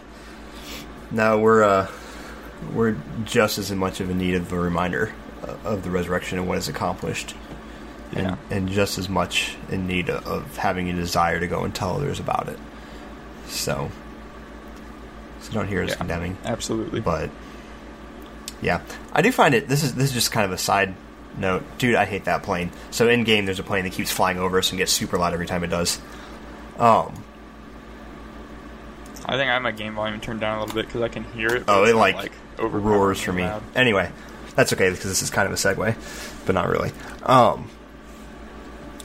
No, 1.11 1.39
we're 1.39 1.63
uh, 1.65 1.89
we're 2.73 2.97
just 3.25 3.59
as 3.59 3.71
much 3.73 4.01
of 4.01 4.09
a 4.11 4.15
need 4.15 4.35
of 4.35 4.53
a 4.53 4.59
reminder 4.59 5.13
of 5.65 5.83
the 5.83 5.91
resurrection 5.91 6.39
and 6.39 6.47
what 6.47 6.59
is 6.59 6.69
accomplished, 6.69 7.35
and 8.15 8.27
Yeah. 8.29 8.37
and 8.51 8.69
just 8.69 8.99
as 8.99 9.09
much 9.09 9.57
in 9.71 9.87
need 9.89 10.09
of 10.11 10.57
having 10.59 10.89
a 10.89 10.93
desire 10.93 11.41
to 11.41 11.47
go 11.49 11.65
and 11.65 11.75
tell 11.75 11.97
others 11.97 12.21
about 12.21 12.49
it. 12.49 12.59
So, 13.49 13.91
so 15.53 15.59
don't 15.61 15.69
hear 15.69 15.83
us 15.83 15.91
Yeah. 15.91 15.97
condemning 15.97 16.37
absolutely. 16.45 17.01
but 17.01 17.31
yeah, 18.61 18.81
I 19.13 19.23
do 19.23 19.33
find 19.33 19.55
it. 19.55 19.69
This 19.69 19.83
is 19.83 19.95
this 19.95 20.07
is 20.11 20.13
just 20.13 20.31
kind 20.33 20.45
of 20.47 20.53
a 20.53 20.59
side 20.59 20.95
note, 21.37 21.63
dude. 21.79 21.97
I 21.97 22.05
hate 22.05 22.25
that 22.27 22.43
plane. 22.45 22.71
So 22.93 23.09
in 23.09 23.25
game, 23.25 23.45
there's 23.45 23.59
a 23.59 23.65
plane 23.65 23.83
that 23.85 23.93
keeps 23.93 24.11
flying 24.13 24.39
over 24.39 24.59
us 24.59 24.71
and 24.71 24.79
gets 24.79 24.93
super 24.93 25.19
loud 25.19 25.33
every 25.33 25.47
time 25.47 25.65
it 25.65 25.69
does. 25.69 25.99
Um, 26.79 27.25
I 29.27 29.37
think 29.37 29.51
I 29.51 29.55
have 29.55 29.63
my 29.63 29.71
game 29.73 29.95
volume 29.95 30.21
turned 30.21 30.41
down 30.41 30.59
a 30.59 30.61
little 30.65 30.75
bit 30.75 30.87
because 30.87 31.01
I 31.03 31.09
can 31.09 31.25
hear 31.25 31.49
it. 31.49 31.65
oh, 31.69 31.85
it 31.85 31.93
not, 31.93 31.99
like, 31.99 32.33
overpoweringly 32.59 32.83
roars 32.99 33.21
for 33.21 33.33
me. 33.33 33.43
loud. 33.43 33.63
Anyway, 33.75 34.11
that's 34.57 34.73
okay 34.73 34.91
because 34.91 35.05
this 35.05 35.23
is 35.23 35.31
kind 35.31 35.47
of 35.47 35.53
a 35.53 35.57
segue, 35.57 36.45
but 36.47 36.55
not 36.55 36.69
really. 36.69 36.93
Um, 37.25 37.69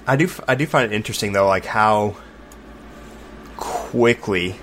I 0.05 0.15
do 0.15 0.29
I 0.47 0.53
do 0.55 0.65
find 0.67 0.91
it 0.91 0.95
interesting 0.95 1.33
though, 1.33 1.47
like 1.47 1.65
how 1.65 2.15
quickly 3.57 4.55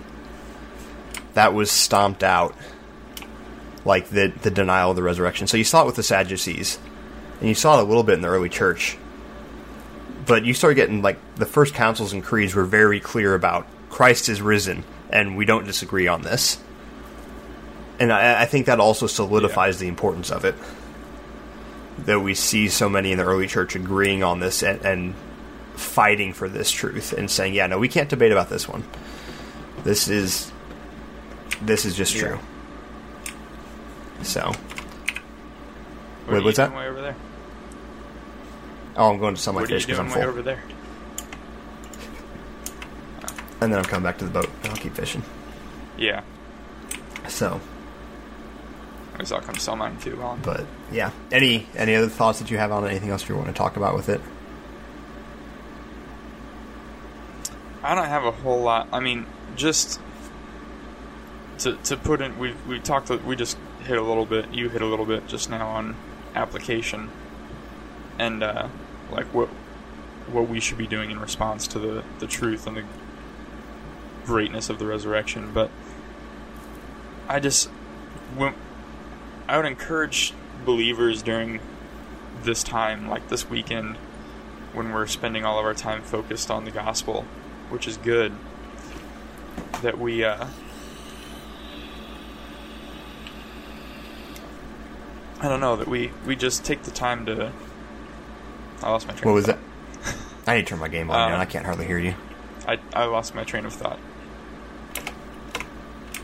that 1.35 1.53
was 1.53 1.71
stomped 1.71 2.23
out, 2.23 2.57
like 3.85 4.09
the 4.09 4.33
the 4.43 4.51
denial 4.51 4.91
of 4.91 4.97
the 4.97 5.03
resurrection. 5.03 5.47
So 5.47 5.57
you 5.57 5.65
saw 5.65 5.83
it 5.83 5.87
with 5.87 5.97
the 5.97 6.03
Sadducees, 6.03 6.79
and 7.41 7.49
you 7.49 7.55
saw 7.55 7.79
it 7.79 7.83
a 7.83 7.87
little 7.87 8.03
bit 8.03 8.15
in 8.15 8.21
the 8.23 8.29
early 8.29 8.49
church. 8.49 8.97
But 10.27 10.45
you 10.45 10.55
start 10.55 10.77
getting 10.77 11.03
like 11.03 11.19
the 11.37 11.47
first 11.47 11.75
councils 11.75 12.13
and 12.13 12.25
creeds 12.25 12.55
were 12.55 12.65
very 12.65 12.99
clear 12.99 13.35
about 13.35 13.67
Christ 13.91 14.29
is 14.29 14.41
risen, 14.41 14.85
and 15.11 15.37
we 15.37 15.45
don't 15.45 15.67
disagree 15.67 16.09
on 16.09 16.23
this. 16.23 16.59
And 17.99 18.13
I, 18.13 18.43
I 18.43 18.47
think 18.47 18.67
that 18.67 18.81
also 18.81 19.07
solidifies 19.07 19.79
the 19.79 19.87
importance 19.87 20.31
of 20.31 20.45
it. 20.45 20.55
That 22.07 22.21
we 22.21 22.35
see 22.35 22.69
so 22.69 22.89
many 22.89 23.13
in 23.13 23.19
the 23.19 23.25
early 23.25 23.47
church 23.47 23.77
agreeing 23.77 24.25
on 24.25 24.41
this 24.41 24.63
and, 24.63 24.85
and 24.85 25.15
fighting 25.77 26.33
for 26.33 26.49
this 26.49 26.71
truth 26.71 27.13
and 27.13 27.31
saying, 27.31 27.55
"Yeah, 27.55 27.67
no, 27.67 27.79
we 27.79 27.89
can't 27.89 28.09
debate 28.09 28.33
about 28.33 28.49
this 28.49 28.69
one. 28.69 28.85
This 29.85 30.09
is 30.09 30.51
this 31.65 31.85
is 31.85 31.95
just 31.97 32.15
Yeah. 32.15 32.23
true." 32.23 32.39
So, 34.23 34.41
What 34.47 34.57
Wait, 36.27 36.37
are 36.37 36.39
you 36.39 36.45
what's 36.45 36.57
that? 36.57 36.75
Way 36.75 36.87
over 36.89 37.03
there. 37.03 37.17
oh, 38.97 39.11
I'm 39.11 39.19
going 39.19 39.35
to 39.35 39.41
sell 39.41 39.53
my 39.53 39.61
what 39.61 39.69
fish 39.69 39.85
because 39.85 39.99
I'm 39.99 40.09
full, 40.09 40.23
over 40.23 40.41
there? 40.43 40.63
and 43.61 43.73
then 43.73 43.79
I'm 43.79 43.85
coming 43.85 44.05
back 44.05 44.19
to 44.19 44.25
the 44.25 44.31
boat 44.31 44.49
and 44.63 44.71
I'll 44.71 44.77
keep 44.77 44.95
fishing. 44.95 45.23
Yeah. 45.99 46.23
So, 47.29 47.61
I 49.15 49.19
guess 49.19 49.33
I'll 49.33 49.41
come 49.41 49.57
sell 49.57 49.77
mine 49.77 49.97
too. 49.99 50.17
While 50.17 50.31
I'm- 50.31 50.41
but 50.43 50.67
yeah, 50.93 51.11
any 51.33 51.67
any 51.77 51.95
other 51.95 52.09
thoughts 52.09 52.39
that 52.41 52.51
you 52.51 52.59
have 52.59 52.73
on? 52.73 52.87
Anything 52.87 53.11
else 53.11 53.29
you 53.29 53.35
want 53.37 53.49
to 53.49 53.53
talk 53.55 53.77
about 53.77 53.95
with 53.95 54.09
it? 54.09 54.21
I 57.83 57.95
don't 57.95 58.07
have 58.09 58.25
a 58.25 58.31
whole 58.31 58.63
lot. 58.63 58.89
I 58.93 59.01
mean, 59.01 59.27
just 59.57 60.01
to 61.59 61.77
to 61.77 61.97
put 61.97 62.21
in, 62.21 62.39
we 62.39 62.55
we 62.69 62.81
talked. 62.81 63.11
We 63.11 63.37
just 63.37 63.57
hit 63.85 63.97
a 63.97 64.03
little 64.03 64.27
bit. 64.27 64.53
You 64.53 64.69
hit 64.69 64.83
a 64.83 64.87
little 64.87 65.07
bit 65.07 65.27
just 65.27 65.51
now 65.51 65.69
on 65.69 65.97
application, 66.35 67.11
and 68.19 68.43
uh, 68.43 68.69
like 69.11 69.27
what 69.35 69.49
what 70.31 70.49
we 70.49 70.61
should 70.61 70.79
be 70.79 70.87
doing 70.87 71.11
in 71.11 71.19
response 71.19 71.67
to 71.69 71.79
the 71.79 72.05
the 72.19 72.27
truth 72.27 72.67
and 72.67 72.77
the 72.77 72.85
greatness 74.25 74.71
of 74.71 74.79
the 74.79 74.87
resurrection. 74.87 75.53
But 75.53 75.71
I 77.29 77.41
just 77.41 77.69
when, 78.37 78.55
I 79.49 79.57
would 79.57 79.67
encourage 79.67 80.33
believers 80.65 81.23
during 81.23 81.61
this 82.43 82.63
time, 82.63 83.09
like 83.09 83.29
this 83.29 83.49
weekend, 83.49 83.97
when 84.73 84.93
we're 84.93 85.07
spending 85.07 85.45
all 85.45 85.59
of 85.59 85.65
our 85.65 85.75
time 85.75 86.03
focused 86.03 86.51
on 86.51 86.65
the 86.65 86.71
gospel, 86.71 87.25
which 87.69 87.87
is 87.87 87.97
good, 87.97 88.33
that 89.83 89.99
we 89.99 90.25
uh, 90.25 90.47
I 95.45 95.49
don't 95.49 95.61
know 95.61 95.77
that 95.77 95.87
we 95.89 96.11
we 96.27 96.37
just 96.37 96.65
take 96.65 96.85
the 96.85 96.91
time 96.91 97.27
to. 97.27 97.53
I 98.83 98.91
lost 98.91 99.07
my 99.07 99.13
train. 99.13 99.31
What 99.31 99.39
of 99.39 99.47
was 99.47 99.47
thought. 99.47 99.59
that? 100.03 100.17
I 100.47 100.57
need 100.57 100.63
to 100.63 100.71
turn 100.71 100.79
my 100.79 100.89
game 100.89 101.11
on, 101.11 101.21
Um, 101.21 101.31
man. 101.33 101.41
I 101.41 101.45
can't 101.45 101.67
hardly 101.67 101.85
hear 101.85 101.99
you. 101.99 102.15
I 102.67 102.79
I 102.95 103.05
lost 103.05 103.35
my 103.35 103.45
train 103.45 103.67
of 103.67 103.75
thought. 103.75 103.99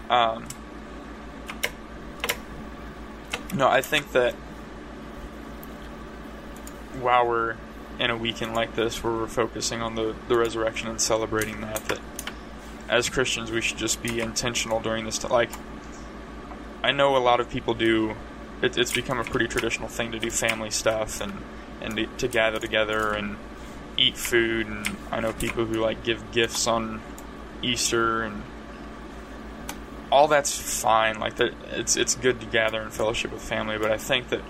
Um. 0.08 0.48
No, 3.54 3.68
I 3.68 3.82
think 3.82 4.12
that 4.12 4.34
while 7.00 7.26
we're 7.28 7.56
in 7.98 8.10
a 8.10 8.16
weekend 8.16 8.54
like 8.54 8.74
this, 8.74 9.04
where 9.04 9.12
we're 9.12 9.26
focusing 9.26 9.82
on 9.82 9.96
the 9.96 10.14
the 10.28 10.36
resurrection 10.38 10.88
and 10.88 10.98
celebrating 10.98 11.60
that, 11.60 11.84
that 11.88 12.00
as 12.88 13.10
Christians 13.10 13.50
we 13.50 13.60
should 13.60 13.76
just 13.76 14.02
be 14.02 14.18
intentional 14.20 14.80
during 14.80 15.04
this. 15.04 15.18
time. 15.18 15.30
like, 15.30 15.50
I 16.82 16.90
know 16.92 17.16
a 17.16 17.18
lot 17.18 17.38
of 17.40 17.50
people 17.50 17.74
do. 17.74 18.16
It, 18.62 18.76
it's 18.76 18.92
become 18.92 19.18
a 19.18 19.24
pretty 19.24 19.48
traditional 19.48 19.88
thing 19.88 20.12
to 20.12 20.18
do 20.18 20.30
family 20.30 20.70
stuff 20.70 21.20
and 21.20 21.32
and 21.80 22.18
to, 22.18 22.28
gather 22.28 22.58
together 22.58 23.14
and 23.14 23.36
eat 23.96 24.16
food. 24.16 24.66
And 24.66 24.96
I 25.10 25.20
know 25.20 25.32
people 25.32 25.64
who 25.64 25.80
like 25.80 26.04
give 26.04 26.30
gifts 26.30 26.66
on 26.66 27.00
Easter 27.62 28.22
and 28.22 28.42
all 30.12 30.28
that's 30.28 30.56
fine. 30.58 31.18
Like 31.18 31.36
that 31.36 31.54
it's 31.70 31.96
it's 31.96 32.14
good 32.14 32.40
to 32.40 32.46
gather 32.46 32.80
and 32.82 32.92
fellowship 32.92 33.32
with 33.32 33.42
family 33.42 33.78
but 33.78 33.90
I 33.90 33.96
think 33.96 34.28
that 34.28 34.42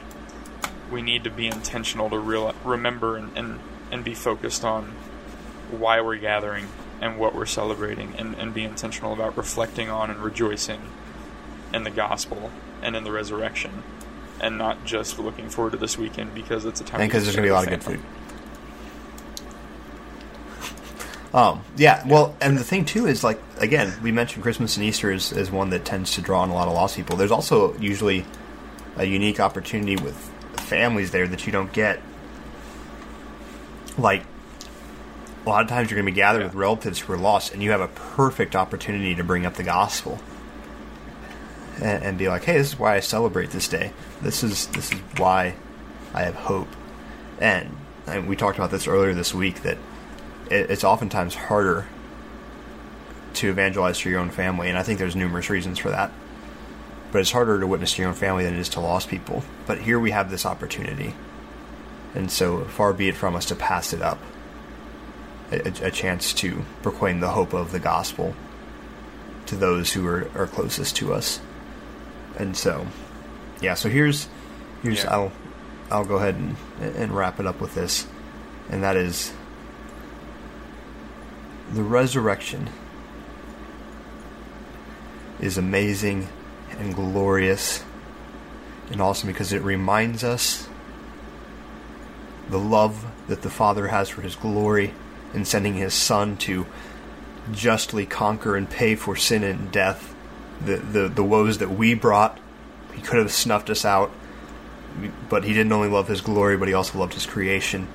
we 0.91 1.03
need 1.03 1.25
to 1.25 1.31
be 1.31 1.47
intentional 1.47 2.11
to 2.11 2.19
real 2.19 2.53
remember 2.65 3.17
and, 3.17 3.37
and 3.37 3.61
and 3.91 4.05
be 4.05 4.15
focused 4.15 4.65
on 4.65 4.93
why 5.71 6.01
we're 6.01 6.17
gathering 6.17 6.67
and 7.01 7.19
what 7.19 7.35
we're 7.35 7.47
celebrating 7.47 8.15
and, 8.19 8.35
and 8.37 8.53
be 8.53 8.65
intentional 8.65 9.13
about 9.13 9.37
reflecting 9.37 9.89
on 9.89 10.11
and 10.11 10.21
rejoicing 10.21 10.81
in 11.73 11.85
the 11.85 11.91
gospel 11.91 12.51
and 12.83 12.95
in 12.97 13.05
the 13.05 13.13
resurrection 13.13 13.83
and 14.41 14.59
not 14.59 14.85
just 14.85 15.19
looking 15.19 15.49
forward 15.49 15.71
to 15.73 15.77
this 15.77 15.97
weekend 15.99 16.35
because 16.35 16.65
it's 16.65 16.81
a 16.81 16.85
time 16.85 17.01
And 17.01 17.11
because 17.11 17.25
there's 17.25 17.37
going 17.37 17.45
to 17.45 17.47
be 17.47 17.51
a 17.51 17.55
lot 17.55 17.65
of 17.65 17.71
good 17.71 17.85
food. 17.85 18.01
Um, 21.33 21.63
yeah, 21.77 22.05
well, 22.09 22.35
and 22.41 22.59
the 22.59 22.65
thing 22.65 22.85
too 22.85 23.07
is 23.07 23.23
like 23.23 23.41
again, 23.59 23.93
we 24.03 24.11
mentioned 24.11 24.43
Christmas 24.43 24.77
and 24.77 24.85
Easter 24.85 25.13
is, 25.13 25.31
is 25.31 25.49
one 25.49 25.71
that 25.71 25.85
tends 25.85 26.15
to 26.15 26.21
draw 26.21 26.43
in 26.43 26.51
a 26.51 26.55
lot 26.55 26.67
of 26.67 26.75
lost 26.75 26.97
people. 26.97 27.17
There's 27.17 27.31
also 27.31 27.77
usually 27.79 28.25
a 28.97 29.05
unique 29.05 29.39
opportunity 29.39 29.95
with 29.95 30.17
families 30.57 31.13
there 31.13 31.29
that 31.29 31.47
you 31.47 31.53
don't 31.53 31.73
get. 31.73 32.01
Like 33.97 34.25
a 35.47 35.49
lot 35.49 35.63
of 35.63 35.69
times 35.69 35.89
you're 35.89 35.97
going 35.99 36.07
to 36.07 36.11
be 36.13 36.17
gathered 36.17 36.41
Yeah. 36.41 36.47
with 36.47 36.55
relatives 36.57 36.99
who 36.99 37.13
are 37.13 37.17
lost, 37.17 37.53
and 37.53 37.63
you 37.63 37.71
have 37.71 37.81
a 37.81 37.87
perfect 37.89 38.57
opportunity 38.57 39.15
to 39.15 39.23
bring 39.23 39.47
up 39.47 39.55
the 39.55 39.63
gospel 39.63 40.19
and, 41.81 42.03
and 42.05 42.19
be 42.19 42.29
like, 42.29 42.45
"Hey, 42.45 42.59
this 42.59 42.69
is 42.69 42.79
why 42.79 42.97
I 42.97 43.01
celebrate 43.01 43.51
this 43.51 43.69
day. 43.69 43.93
This 44.23 44.43
is 44.43 44.67
this 44.69 44.93
is 44.93 45.01
why 45.17 45.55
I 46.15 46.23
have 46.23 46.35
hope." 46.35 46.69
And, 47.41 47.77
and 48.07 48.29
we 48.29 48.37
talked 48.37 48.59
about 48.59 48.71
this 48.71 48.87
earlier 48.87 49.15
this 49.15 49.35
week 49.35 49.63
that 49.63 49.79
it, 50.51 50.71
it's 50.71 50.85
oftentimes 50.85 51.35
harder 51.35 51.87
to 53.35 53.49
evangelize 53.49 53.99
to 54.01 54.11
your 54.11 54.21
own 54.21 54.31
family, 54.31 54.69
and 54.69 54.77
I 54.77 54.83
think 54.83 54.99
there's 54.99 55.17
numerous 55.17 55.49
reasons 55.49 55.79
for 55.79 55.91
that. 55.91 56.11
But 57.13 57.21
it's 57.21 57.33
harder 57.33 57.59
to 57.59 57.67
witness 57.67 57.95
to 57.95 58.03
your 58.03 58.11
own 58.11 58.15
family 58.15 58.45
than 58.45 58.55
it 58.55 58.61
is 58.61 58.69
to 58.71 58.81
lost 58.81 59.09
people. 59.09 59.43
But 59.67 59.79
here 59.81 59.99
we 59.99 60.11
have 60.11 60.31
this 60.31 60.47
opportunity, 60.47 61.15
and 62.15 62.31
so 62.31 62.65
far 62.65 62.93
be 62.93 63.09
it 63.09 63.17
from 63.17 63.35
us 63.35 63.47
to 63.47 63.57
pass 63.57 63.93
it 63.93 64.03
up. 64.03 64.19
A, 65.53 65.91
chance 65.91 66.33
to 66.35 66.65
proclaim 66.81 67.19
the 67.19 67.31
hope 67.31 67.55
of 67.55 67.73
the 67.73 67.81
gospel 67.81 68.37
to 69.47 69.57
those 69.57 69.93
who 69.93 70.07
are, 70.07 70.31
are 70.37 70.47
closest 70.47 70.95
to 70.97 71.13
us. 71.13 71.41
And 72.37 72.57
so, 72.57 72.87
yeah. 73.61 73.75
So 73.75 73.89
here's 73.89 74.29
here's 74.83 75.05
Yeah. 75.05 75.15
I'll 75.15 75.33
I'll 75.91 76.05
go 76.05 76.17
ahead 76.17 76.37
and 76.37 76.57
and 76.81 77.13
wrap 77.13 77.41
it 77.41 77.47
up 77.47 77.61
with 77.61 77.75
this, 77.75 78.07
and 78.69 78.83
that 78.83 78.97
is 78.97 79.33
the 81.73 81.83
resurrection 81.83 82.69
is 85.41 85.57
amazing 85.57 86.29
and 86.79 86.95
glorious 86.95 87.85
and 88.91 89.01
awesome 89.01 89.29
because 89.29 89.53
it 89.53 89.63
reminds 89.63 90.25
us 90.25 90.69
the 92.49 92.59
love 92.59 93.07
that 93.29 93.43
the 93.43 93.51
Father 93.51 93.89
has 93.89 94.09
for 94.09 94.23
His 94.23 94.35
glory 94.35 94.93
in 95.33 95.45
sending 95.45 95.75
His 95.75 95.95
Son 95.95 96.37
to 96.39 96.67
justly 97.53 98.05
conquer 98.05 98.57
and 98.57 98.69
pay 98.69 98.97
for 98.97 99.15
sin 99.17 99.45
and 99.45 99.71
death, 99.71 100.15
the, 100.65 100.77
the, 100.77 101.09
the 101.09 101.25
woes 101.25 101.59
that 101.59 101.71
we 101.71 101.95
brought. 101.95 102.39
He 102.95 103.03
could 103.03 103.19
have 103.19 103.33
snuffed 103.33 103.71
us 103.71 103.85
out, 103.85 104.11
but 105.29 105.45
He 105.45 105.53
didn't 105.53 105.73
only 105.73 105.89
love 105.89 106.09
His 106.09 106.21
glory, 106.21 106.57
but 106.57 106.69
He 106.69 106.75
also 106.75 106.99
loved 106.99 107.15
His 107.15 107.27
creation. 107.27 107.89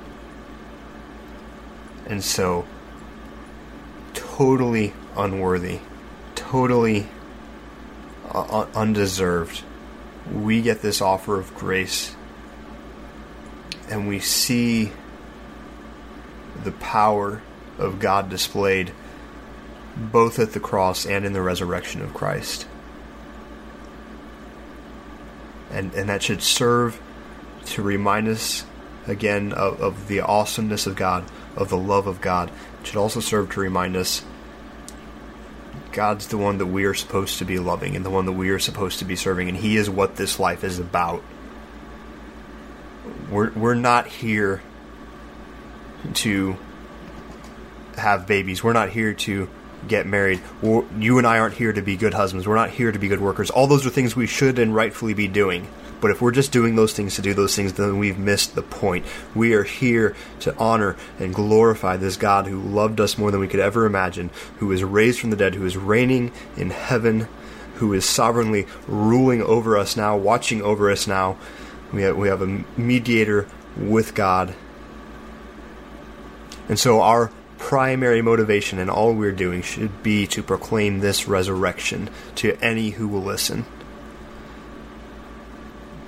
And 2.05 2.23
so, 2.23 2.65
totally 4.13 4.93
unworthy, 5.15 5.79
totally 6.35 7.07
uh, 8.31 8.67
undeserved, 8.75 9.63
we 10.31 10.61
get 10.61 10.81
this 10.81 11.01
offer 11.01 11.39
of 11.39 11.53
grace 11.55 12.15
and 13.89 14.07
we 14.07 14.19
see 14.19 14.91
the 16.63 16.71
power 16.71 17.41
of 17.77 17.99
God 17.99 18.29
displayed 18.29 18.91
both 19.95 20.39
at 20.39 20.51
the 20.53 20.59
cross 20.59 21.05
and 21.05 21.25
in 21.25 21.33
the 21.33 21.41
resurrection 21.41 22.01
of 22.01 22.13
Christ. 22.13 22.67
And 25.71 25.93
and 25.93 26.09
that 26.09 26.23
should 26.23 26.41
serve 26.41 27.01
to 27.65 27.81
remind 27.81 28.27
us 28.27 28.65
again 29.07 29.51
of, 29.51 29.81
of 29.81 30.07
the 30.07 30.21
awesomeness 30.21 30.87
of 30.87 30.95
God, 30.95 31.25
of 31.55 31.69
the 31.69 31.77
love 31.77 32.07
of 32.07 32.21
God. 32.21 32.51
It 32.81 32.87
should 32.87 32.97
also 32.97 33.19
serve 33.19 33.51
to 33.51 33.59
remind 33.59 33.95
us 33.95 34.23
God's 35.91 36.27
the 36.27 36.37
one 36.37 36.57
that 36.57 36.65
we 36.65 36.85
are 36.85 36.93
supposed 36.93 37.39
to 37.39 37.45
be 37.45 37.57
loving 37.57 37.95
and 37.95 38.05
the 38.05 38.09
one 38.09 38.25
that 38.25 38.33
we 38.33 38.49
are 38.49 38.59
supposed 38.59 38.99
to 38.99 39.05
be 39.05 39.15
serving, 39.15 39.47
and 39.47 39.57
He 39.57 39.77
is 39.77 39.89
what 39.89 40.17
this 40.17 40.39
life 40.39 40.63
is 40.63 40.79
about. 40.79 41.23
We're 43.29 43.51
we're 43.51 43.75
not 43.75 44.07
here 44.07 44.61
to 46.15 46.57
have 47.97 48.27
babies. 48.27 48.63
We're 48.63 48.73
not 48.73 48.89
here 48.89 49.13
to 49.13 49.49
get 49.87 50.05
married. 50.05 50.41
We're- 50.61 50.85
You 50.99 51.17
and 51.17 51.27
I 51.27 51.39
aren't 51.39 51.55
here 51.55 51.73
to 51.73 51.81
be 51.81 51.95
good 51.95 52.13
husbands. 52.13 52.47
We're 52.47 52.55
not 52.55 52.71
here 52.71 52.91
to 52.91 52.99
be 52.99 53.07
good 53.07 53.21
workers. 53.21 53.49
All 53.49 53.67
those 53.67 53.85
are 53.85 53.89
things 53.89 54.15
we 54.15 54.27
should 54.27 54.59
and 54.59 54.73
rightfully 54.75 55.13
be 55.13 55.27
doing. 55.27 55.67
But 56.01 56.11
if 56.11 56.21
we're 56.21 56.31
just 56.31 56.51
doing 56.51 56.75
those 56.75 56.93
things 56.93 57.15
to 57.15 57.21
do 57.21 57.33
those 57.33 57.55
things, 57.55 57.73
then 57.73 57.97
we've 57.97 58.19
missed 58.19 58.53
the 58.53 58.61
point. 58.61 59.05
We 59.33 59.53
are 59.53 59.63
here 59.63 60.15
to 60.41 60.55
honor 60.57 60.97
and 61.19 61.33
glorify 61.33 61.97
this 61.97 62.17
God 62.17 62.47
who 62.47 62.59
loved 62.59 62.99
us 62.99 63.17
more 63.17 63.31
than 63.31 63.39
we 63.39 63.47
could 63.47 63.61
ever 63.61 63.85
imagine, 63.85 64.29
who 64.57 64.71
is 64.71 64.83
raised 64.83 65.19
from 65.19 65.29
the 65.29 65.35
dead, 65.37 65.55
who 65.55 65.65
is 65.65 65.77
reigning 65.77 66.31
in 66.57 66.69
heaven, 66.69 67.27
who 67.75 67.93
is 67.93 68.05
sovereignly 68.05 68.67
ruling 68.87 69.41
over 69.41 69.77
us 69.77 69.95
now, 69.95 70.15
watching 70.15 70.61
over 70.61 70.91
us 70.91 71.07
now. 71.07 71.37
We 71.91 72.03
have, 72.03 72.17
we 72.17 72.27
have 72.27 72.41
a 72.41 72.63
mediator 72.77 73.47
with 73.77 74.13
God. 74.15 74.53
And 76.67 76.77
so 76.77 77.01
our 77.01 77.31
primary 77.65 78.21
motivation 78.21 78.77
in 78.77 78.91
all 78.91 79.11
we're 79.11 79.31
doing 79.31 79.59
should 79.63 80.03
be 80.03 80.27
to 80.27 80.43
proclaim 80.43 80.99
this 80.99 81.27
resurrection 81.27 82.07
to 82.35 82.55
any 82.61 82.91
who 82.91 83.07
will 83.07 83.23
listen. 83.23 83.65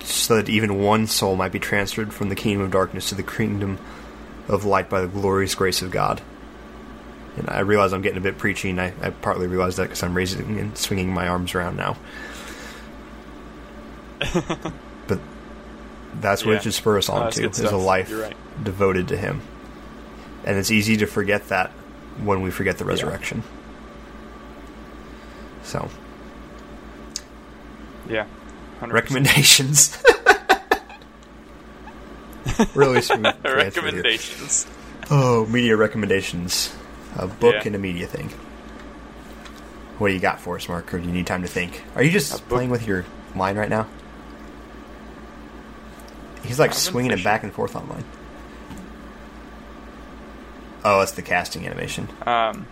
So 0.04 0.36
that 0.36 0.48
even 0.48 0.80
one 0.80 1.08
soul 1.08 1.34
might 1.34 1.50
be 1.50 1.58
transferred 1.58 2.14
from 2.14 2.28
the 2.28 2.36
kingdom 2.36 2.64
of 2.64 2.70
darkness 2.70 3.08
to 3.08 3.16
the 3.16 3.24
kingdom 3.24 3.76
of 4.46 4.64
light 4.64 4.88
by 4.88 5.00
the 5.00 5.08
glorious 5.08 5.56
grace 5.56 5.82
of 5.82 5.90
God. 5.90 6.22
And 7.36 7.50
I 7.50 7.58
realize 7.58 7.92
I'm 7.92 8.02
getting 8.02 8.18
a 8.18 8.20
bit 8.20 8.38
preachy, 8.38 8.70
and 8.70 8.80
I, 8.80 8.92
I 9.02 9.10
partly 9.10 9.48
realize 9.48 9.74
that 9.76 9.84
because 9.84 10.04
I'm 10.04 10.16
raising 10.16 10.60
and 10.60 10.78
swinging 10.78 11.12
my 11.12 11.26
arms 11.26 11.56
around 11.56 11.76
now. 11.76 11.96
but 15.08 15.18
that's 16.20 16.44
what 16.44 16.52
Yeah. 16.52 16.58
it 16.58 16.62
should 16.62 16.74
spur 16.74 16.98
us 16.98 17.08
on 17.08 17.24
that's 17.24 17.36
to, 17.36 17.46
is 17.46 17.58
a 17.58 17.76
life 17.76 18.12
right. 18.12 18.36
devoted 18.62 19.08
to 19.08 19.16
Him. 19.16 19.42
And 20.48 20.56
it's 20.56 20.70
easy 20.70 20.96
to 20.96 21.06
forget 21.06 21.48
that 21.48 21.70
when 22.24 22.40
we 22.40 22.50
forget 22.50 22.78
the 22.78 22.86
resurrection. 22.86 23.42
So, 25.62 25.90
Yeah. 28.08 28.24
100%. 28.80 28.92
recommendations. 28.92 30.02
really 32.74 33.02
smooth. 33.02 33.34
Recommendations. 33.44 34.66
Oh, 35.10 35.44
media 35.46 35.76
recommendations. 35.76 36.74
A 37.16 37.26
book 37.26 37.54
Yeah. 37.56 37.62
and 37.66 37.76
a 37.76 37.78
media 37.78 38.06
thing. 38.06 38.30
What 39.98 40.08
do 40.08 40.14
you 40.14 40.20
got 40.20 40.40
for 40.40 40.56
us, 40.56 40.66
Mark? 40.68 40.94
Or 40.94 40.98
do 40.98 41.06
you 41.06 41.12
need 41.12 41.26
time 41.26 41.42
to 41.42 41.48
think? 41.48 41.82
Are 41.94 42.02
you 42.02 42.10
just 42.10 42.48
playing 42.48 42.70
with 42.70 42.86
your 42.86 43.04
line 43.36 43.58
right 43.58 43.68
now? 43.68 43.86
He's 46.44 46.58
like 46.58 46.72
swinging 46.72 47.10
it 47.10 47.22
back 47.22 47.42
and 47.42 47.52
forth 47.52 47.76
on 47.76 47.86
mine. 47.88 48.04
Oh, 50.90 51.02
it's 51.02 51.12
the 51.12 51.20
casting 51.20 51.66
animation. 51.66 52.08
Um, 52.24 52.66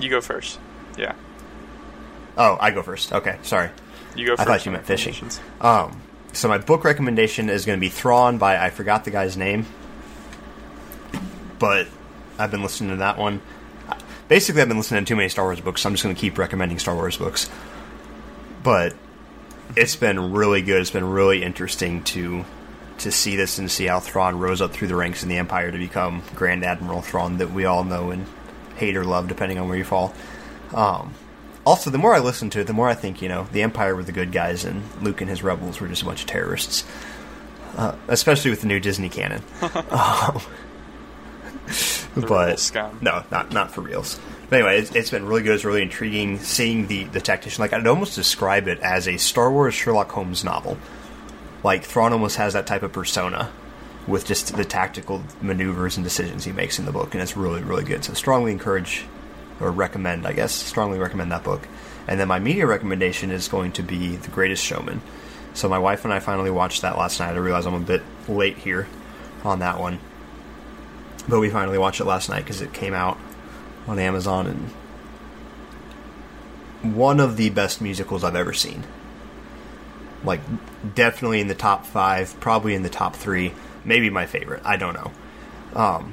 you 0.00 0.08
go 0.08 0.20
first. 0.20 0.60
Yeah. 0.96 1.16
Oh, 2.38 2.56
I 2.60 2.70
go 2.70 2.80
first. 2.80 3.12
Okay, 3.12 3.38
sorry. 3.42 3.70
You 4.14 4.24
go 4.24 4.36
first. 4.36 4.48
I 4.48 4.52
thought 4.52 4.66
you 4.66 4.70
meant 4.70 4.86
fishing. 4.86 5.16
Um, 5.60 6.00
so 6.32 6.46
my 6.46 6.58
book 6.58 6.84
recommendation 6.84 7.50
is 7.50 7.66
going 7.66 7.76
to 7.76 7.80
be 7.80 7.88
Thrawn 7.88 8.38
by 8.38 8.56
I 8.56 8.70
forgot 8.70 9.04
the 9.04 9.10
guy's 9.10 9.36
name, 9.36 9.66
but 11.58 11.88
I've 12.38 12.52
been 12.52 12.62
listening 12.62 12.90
to 12.90 12.96
that 12.98 13.18
one. 13.18 13.42
Basically, 14.28 14.62
I've 14.62 14.68
been 14.68 14.76
listening 14.76 15.04
to 15.04 15.08
too 15.08 15.16
many 15.16 15.28
Star 15.28 15.46
Wars 15.46 15.60
books, 15.60 15.80
so 15.80 15.88
I'm 15.88 15.94
just 15.94 16.04
going 16.04 16.14
to 16.14 16.20
keep 16.20 16.38
recommending 16.38 16.78
Star 16.78 16.94
Wars 16.94 17.16
books. 17.16 17.50
But 18.62 18.94
it's 19.74 19.96
been 19.96 20.30
really 20.30 20.62
good. 20.62 20.80
It's 20.82 20.92
been 20.92 21.10
really 21.10 21.42
interesting 21.42 22.04
to 22.04 22.44
to 23.00 23.10
see 23.10 23.36
this 23.36 23.58
and 23.58 23.70
see 23.70 23.86
how 23.86 24.00
Thrawn 24.00 24.38
rose 24.38 24.60
up 24.60 24.72
through 24.72 24.88
the 24.88 24.94
ranks 24.94 25.22
in 25.22 25.28
the 25.28 25.36
Empire 25.38 25.70
to 25.70 25.78
become 25.78 26.22
Grand 26.34 26.64
Admiral 26.64 27.02
Thrawn 27.02 27.38
that 27.38 27.50
we 27.50 27.64
all 27.64 27.84
know 27.84 28.10
and 28.10 28.26
hate 28.76 28.96
or 28.96 29.04
love, 29.04 29.28
depending 29.28 29.58
on 29.58 29.68
where 29.68 29.76
you 29.76 29.84
fall. 29.84 30.14
Um, 30.74 31.14
also, 31.64 31.90
the 31.90 31.98
more 31.98 32.14
I 32.14 32.18
listen 32.18 32.50
to 32.50 32.60
it, 32.60 32.66
the 32.66 32.72
more 32.72 32.88
I 32.88 32.94
think, 32.94 33.20
you 33.20 33.28
know, 33.28 33.46
the 33.52 33.62
Empire 33.62 33.94
were 33.94 34.02
the 34.02 34.12
good 34.12 34.32
guys 34.32 34.64
and 34.64 34.82
Luke 35.02 35.20
and 35.20 35.28
his 35.28 35.42
rebels 35.42 35.80
were 35.80 35.88
just 35.88 36.02
a 36.02 36.04
bunch 36.04 36.22
of 36.22 36.26
terrorists. 36.26 36.84
Uh, 37.76 37.94
especially 38.08 38.50
with 38.50 38.62
the 38.62 38.66
new 38.66 38.80
Disney 38.80 39.08
canon. 39.08 39.42
um, 39.62 40.40
but 42.16 42.70
no, 43.00 43.24
not 43.30 43.52
not 43.52 43.70
for 43.70 43.80
reals. 43.80 44.18
But 44.48 44.56
anyway, 44.56 44.80
it's, 44.80 44.90
it's 44.94 45.10
been 45.10 45.24
really 45.26 45.42
good. 45.42 45.54
It's 45.54 45.64
really 45.64 45.82
intriguing 45.82 46.40
seeing 46.40 46.88
the 46.88 47.04
the 47.04 47.20
tactician. 47.20 47.62
Like 47.62 47.72
I'd 47.72 47.86
almost 47.86 48.16
describe 48.16 48.66
it 48.66 48.80
as 48.80 49.06
a 49.06 49.16
Star 49.16 49.50
Wars 49.52 49.74
Sherlock 49.74 50.10
Holmes 50.10 50.42
novel. 50.44 50.76
Like 51.62 51.84
Thrawn 51.84 52.12
almost 52.12 52.36
has 52.36 52.54
that 52.54 52.66
type 52.66 52.82
of 52.82 52.92
persona 52.92 53.52
with 54.06 54.26
just 54.26 54.56
the 54.56 54.64
tactical 54.64 55.22
maneuvers 55.42 55.96
and 55.96 56.04
decisions 56.04 56.44
he 56.44 56.52
makes 56.52 56.78
in 56.78 56.86
the 56.86 56.92
book, 56.92 57.14
and 57.14 57.22
it's 57.22 57.36
really 57.36 57.62
really 57.62 57.84
good. 57.84 58.04
So 58.04 58.14
strongly 58.14 58.52
encourage 58.52 59.04
or 59.60 59.70
recommend, 59.70 60.26
I 60.26 60.32
guess, 60.32 60.52
strongly 60.52 60.98
recommend 60.98 61.30
that 61.32 61.44
book. 61.44 61.68
And 62.08 62.18
then 62.18 62.28
my 62.28 62.38
media 62.38 62.66
recommendation 62.66 63.30
is 63.30 63.46
going 63.46 63.72
to 63.72 63.82
be 63.82 64.16
The 64.16 64.30
Greatest 64.30 64.64
Showman. 64.64 65.02
So 65.52 65.68
my 65.68 65.78
wife 65.78 66.04
and 66.04 66.14
I 66.14 66.20
finally 66.20 66.50
watched 66.50 66.82
that 66.82 66.96
last 66.96 67.20
night. 67.20 67.34
I 67.34 67.36
realize 67.36 67.66
I'm 67.66 67.74
a 67.74 67.80
bit 67.80 68.02
late 68.28 68.56
here 68.56 68.88
on 69.44 69.58
that 69.58 69.78
one. 69.78 69.98
But 71.28 71.40
we 71.40 71.50
finally 71.50 71.78
watched 71.78 72.00
it 72.00 72.06
last 72.06 72.28
night 72.28 72.44
because 72.44 72.62
it 72.62 72.72
came 72.72 72.94
out 72.94 73.18
on 73.86 73.98
Amazon 73.98 74.46
and 74.46 74.70
one 76.96 77.20
of 77.20 77.36
the 77.36 77.50
best 77.50 77.82
musicals 77.82 78.24
I've 78.24 78.34
ever 78.34 78.54
seen. 78.54 78.84
Like, 80.24 80.40
definitely 80.94 81.40
in 81.40 81.48
the 81.48 81.54
top 81.54 81.86
five, 81.86 82.38
probably 82.40 82.74
in 82.74 82.82
the 82.82 82.90
top 82.90 83.16
three, 83.16 83.52
maybe 83.84 84.10
my 84.10 84.26
favorite. 84.26 84.62
I 84.64 84.76
don't 84.76 84.94
know. 84.94 85.12
Um, 85.74 86.12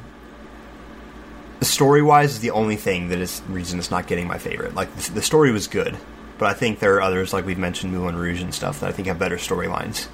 story 1.62 2.02
wise 2.02 2.32
is 2.34 2.40
the 2.40 2.52
only 2.52 2.76
thing 2.76 3.10
that 3.10 3.20
is 3.20 3.42
reason 3.50 3.80
it's 3.80 3.92
not 3.92 4.08
getting 4.08 4.28
my 4.28 4.38
favorite. 4.38 4.76
Like 4.76 4.94
the, 4.96 5.14
the 5.14 5.22
story 5.22 5.52
was 5.52 5.68
good, 5.68 5.98
but 6.38 6.46
I 6.48 6.54
think 6.54 6.80
there 6.80 6.96
are 6.96 7.02
others 7.02 7.34
like 7.34 7.46
we've 7.46 7.58
mentioned 7.58 7.92
Moulin 7.92 8.16
Rouge 8.16 8.42
and 8.42 8.54
stuff 8.54 8.80
that 8.80 8.90
I 8.90 8.92
think 8.92 9.08
have 9.08 9.20
better 9.20 9.38
storylines. 9.38 10.08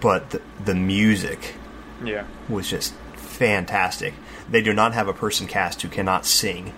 But 0.00 0.30
the, 0.30 0.42
the 0.64 0.74
music 0.74 1.54
Yeah. 2.04 2.24
was 2.48 2.68
just 2.68 2.92
fantastic. 3.14 4.14
They 4.50 4.60
do 4.62 4.72
not 4.74 4.92
have 4.94 5.08
a 5.08 5.14
person 5.14 5.46
cast 5.46 5.80
who 5.82 5.88
cannot 5.88 6.26
sing, 6.26 6.74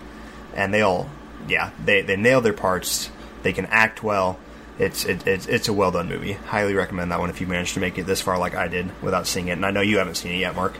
and 0.55 0.73
they 0.73 0.81
all, 0.81 1.09
yeah, 1.47 1.71
they 1.83 2.01
they 2.01 2.15
nail 2.15 2.41
their 2.41 2.53
parts. 2.53 3.09
They 3.43 3.53
can 3.53 3.65
act 3.67 4.03
well. 4.03 4.37
It's 4.81 5.05
it, 5.05 5.27
it's 5.27 5.45
it's 5.45 5.67
a 5.67 5.73
well 5.73 5.91
done 5.91 6.09
movie. 6.09 6.33
Highly 6.33 6.73
recommend 6.73 7.11
that 7.11 7.19
one 7.19 7.29
if 7.29 7.39
you 7.39 7.45
managed 7.47 7.75
to 7.75 7.79
make 7.79 7.97
it 7.99 8.05
this 8.07 8.19
far, 8.21 8.37
like 8.39 8.55
I 8.55 8.67
did, 8.67 8.89
without 9.03 9.27
seeing 9.27 9.47
it. 9.47 9.51
And 9.51 9.65
I 9.65 9.69
know 9.71 9.81
you 9.81 9.99
haven't 9.99 10.15
seen 10.15 10.31
it 10.33 10.39
yet, 10.39 10.55
Mark. 10.55 10.75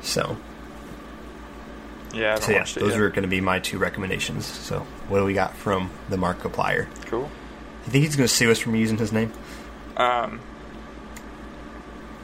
So 0.00 0.36
Yeah. 2.14 2.36
So 2.40 2.52
yeah, 2.52 2.64
those 2.64 2.92
yet. 2.92 3.00
are 3.00 3.10
going 3.10 3.22
to 3.22 3.28
be 3.28 3.40
my 3.42 3.58
two 3.58 3.76
recommendations. 3.78 4.46
So 4.46 4.80
what 5.08 5.18
do 5.18 5.24
we 5.26 5.34
got 5.34 5.54
from 5.54 5.90
the 6.08 6.16
Markiplier? 6.16 6.86
cool. 7.06 7.30
You 7.84 7.92
think 7.92 8.04
he's 8.04 8.16
going 8.16 8.26
to 8.26 8.34
sue 8.34 8.50
us 8.50 8.58
from 8.58 8.74
using 8.76 8.96
his 8.96 9.12
name? 9.12 9.30
Um, 9.98 10.40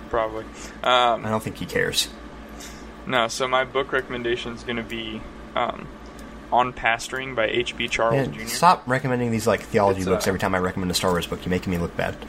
probably. 0.08 0.44
Um, 0.82 1.26
I 1.26 1.28
don't 1.28 1.42
think 1.42 1.58
he 1.58 1.66
cares. 1.66 2.08
no. 3.06 3.28
So 3.28 3.46
my 3.46 3.64
book 3.64 3.92
recommendation 3.92 4.54
is 4.54 4.62
going 4.62 4.76
to 4.78 4.82
be 4.82 5.20
um, 5.54 5.86
"On 6.52 6.72
Pastoring" 6.72 7.36
by 7.36 7.46
H.B. 7.46 7.88
Charles 7.88 8.28
Man, 8.28 8.32
Jr. 8.32 8.46
stop 8.46 8.82
recommending 8.86 9.30
these 9.30 9.46
like 9.46 9.62
theology 9.62 10.00
It's, 10.00 10.08
books 10.08 10.26
uh, 10.26 10.30
every 10.30 10.40
time 10.40 10.54
I 10.54 10.58
recommend 10.58 10.90
a 10.90 10.94
Star 10.94 11.10
Wars 11.10 11.26
book. 11.26 11.44
You're 11.44 11.50
making 11.50 11.70
me 11.70 11.78
look 11.78 11.96
bad. 11.96 12.16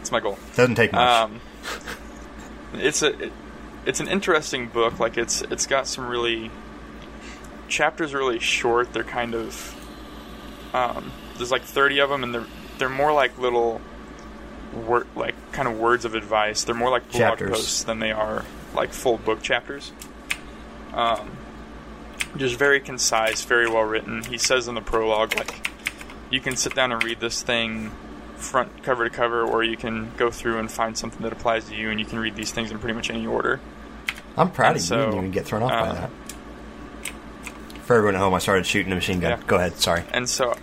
It's 0.00 0.10
my 0.10 0.20
goal. 0.20 0.38
Doesn't 0.56 0.76
take 0.76 0.92
much. 0.92 1.08
Um, 1.08 1.40
it's 2.74 3.02
a 3.02 3.26
it, 3.26 3.32
it's 3.86 4.00
an 4.00 4.08
interesting 4.08 4.68
book. 4.68 4.98
Like 4.98 5.18
it's 5.18 5.42
it's 5.42 5.66
got 5.66 5.86
some 5.86 6.08
really 6.08 6.50
chapters 7.68 8.14
are 8.14 8.18
really 8.18 8.38
short. 8.38 8.92
They're 8.92 9.04
kind 9.04 9.34
of 9.34 9.74
um, 10.74 11.12
there's 11.36 11.50
like 11.50 11.62
30 11.62 12.00
of 12.00 12.10
them, 12.10 12.24
and 12.24 12.34
they're 12.34 12.46
they're 12.78 12.88
more 12.88 13.12
like 13.12 13.38
little 13.38 13.80
word 14.74 15.06
like 15.14 15.34
kind 15.52 15.68
of 15.68 15.78
words 15.78 16.04
of 16.04 16.14
advice. 16.14 16.64
They're 16.64 16.74
more 16.74 16.90
like 16.90 17.10
blog 17.10 17.20
Chapters. 17.20 17.50
posts 17.50 17.84
than 17.84 17.98
they 17.98 18.12
are 18.12 18.44
like 18.74 18.92
full 18.92 19.18
book 19.18 19.42
chapters. 19.42 19.92
Um, 20.92 21.36
just 22.36 22.56
very 22.56 22.80
concise, 22.80 23.44
very 23.44 23.68
well 23.68 23.82
written. 23.82 24.22
He 24.24 24.38
says 24.38 24.68
in 24.68 24.74
the 24.74 24.80
prologue 24.80 25.36
like 25.36 25.68
you 26.30 26.40
can 26.40 26.56
sit 26.56 26.74
down 26.74 26.92
and 26.92 27.02
read 27.02 27.20
this 27.20 27.42
thing 27.42 27.90
front 28.36 28.82
cover 28.82 29.04
to 29.08 29.10
cover, 29.14 29.42
or 29.42 29.62
you 29.62 29.76
can 29.76 30.10
go 30.16 30.30
through 30.30 30.58
and 30.58 30.70
find 30.70 30.96
something 30.96 31.22
that 31.22 31.32
applies 31.32 31.66
to 31.68 31.74
you, 31.74 31.90
and 31.90 32.00
you 32.00 32.06
can 32.06 32.18
read 32.18 32.36
these 32.36 32.52
things 32.52 32.70
in 32.70 32.78
pretty 32.78 32.94
much 32.94 33.10
any 33.10 33.26
order. 33.26 33.60
I'm 34.36 34.50
proud 34.50 34.68
and 34.68 34.76
of 34.76 34.82
you. 34.82 34.86
so, 34.86 35.04
You 35.06 35.10
didn't 35.12 35.30
get 35.32 35.44
thrown 35.44 35.62
off 35.62 35.70
by 35.70 35.88
um, 35.88 35.96
that. 35.96 36.10
For 37.82 37.96
everyone 37.96 38.14
at 38.14 38.20
home, 38.20 38.34
I 38.34 38.38
started 38.38 38.66
shooting 38.66 38.92
a 38.92 38.94
machine 38.94 39.20
gun. 39.20 39.38
Yeah. 39.38 39.46
Go 39.46 39.56
ahead. 39.56 39.74
Sorry. 39.76 40.04
And 40.12 40.28
so, 40.28 40.56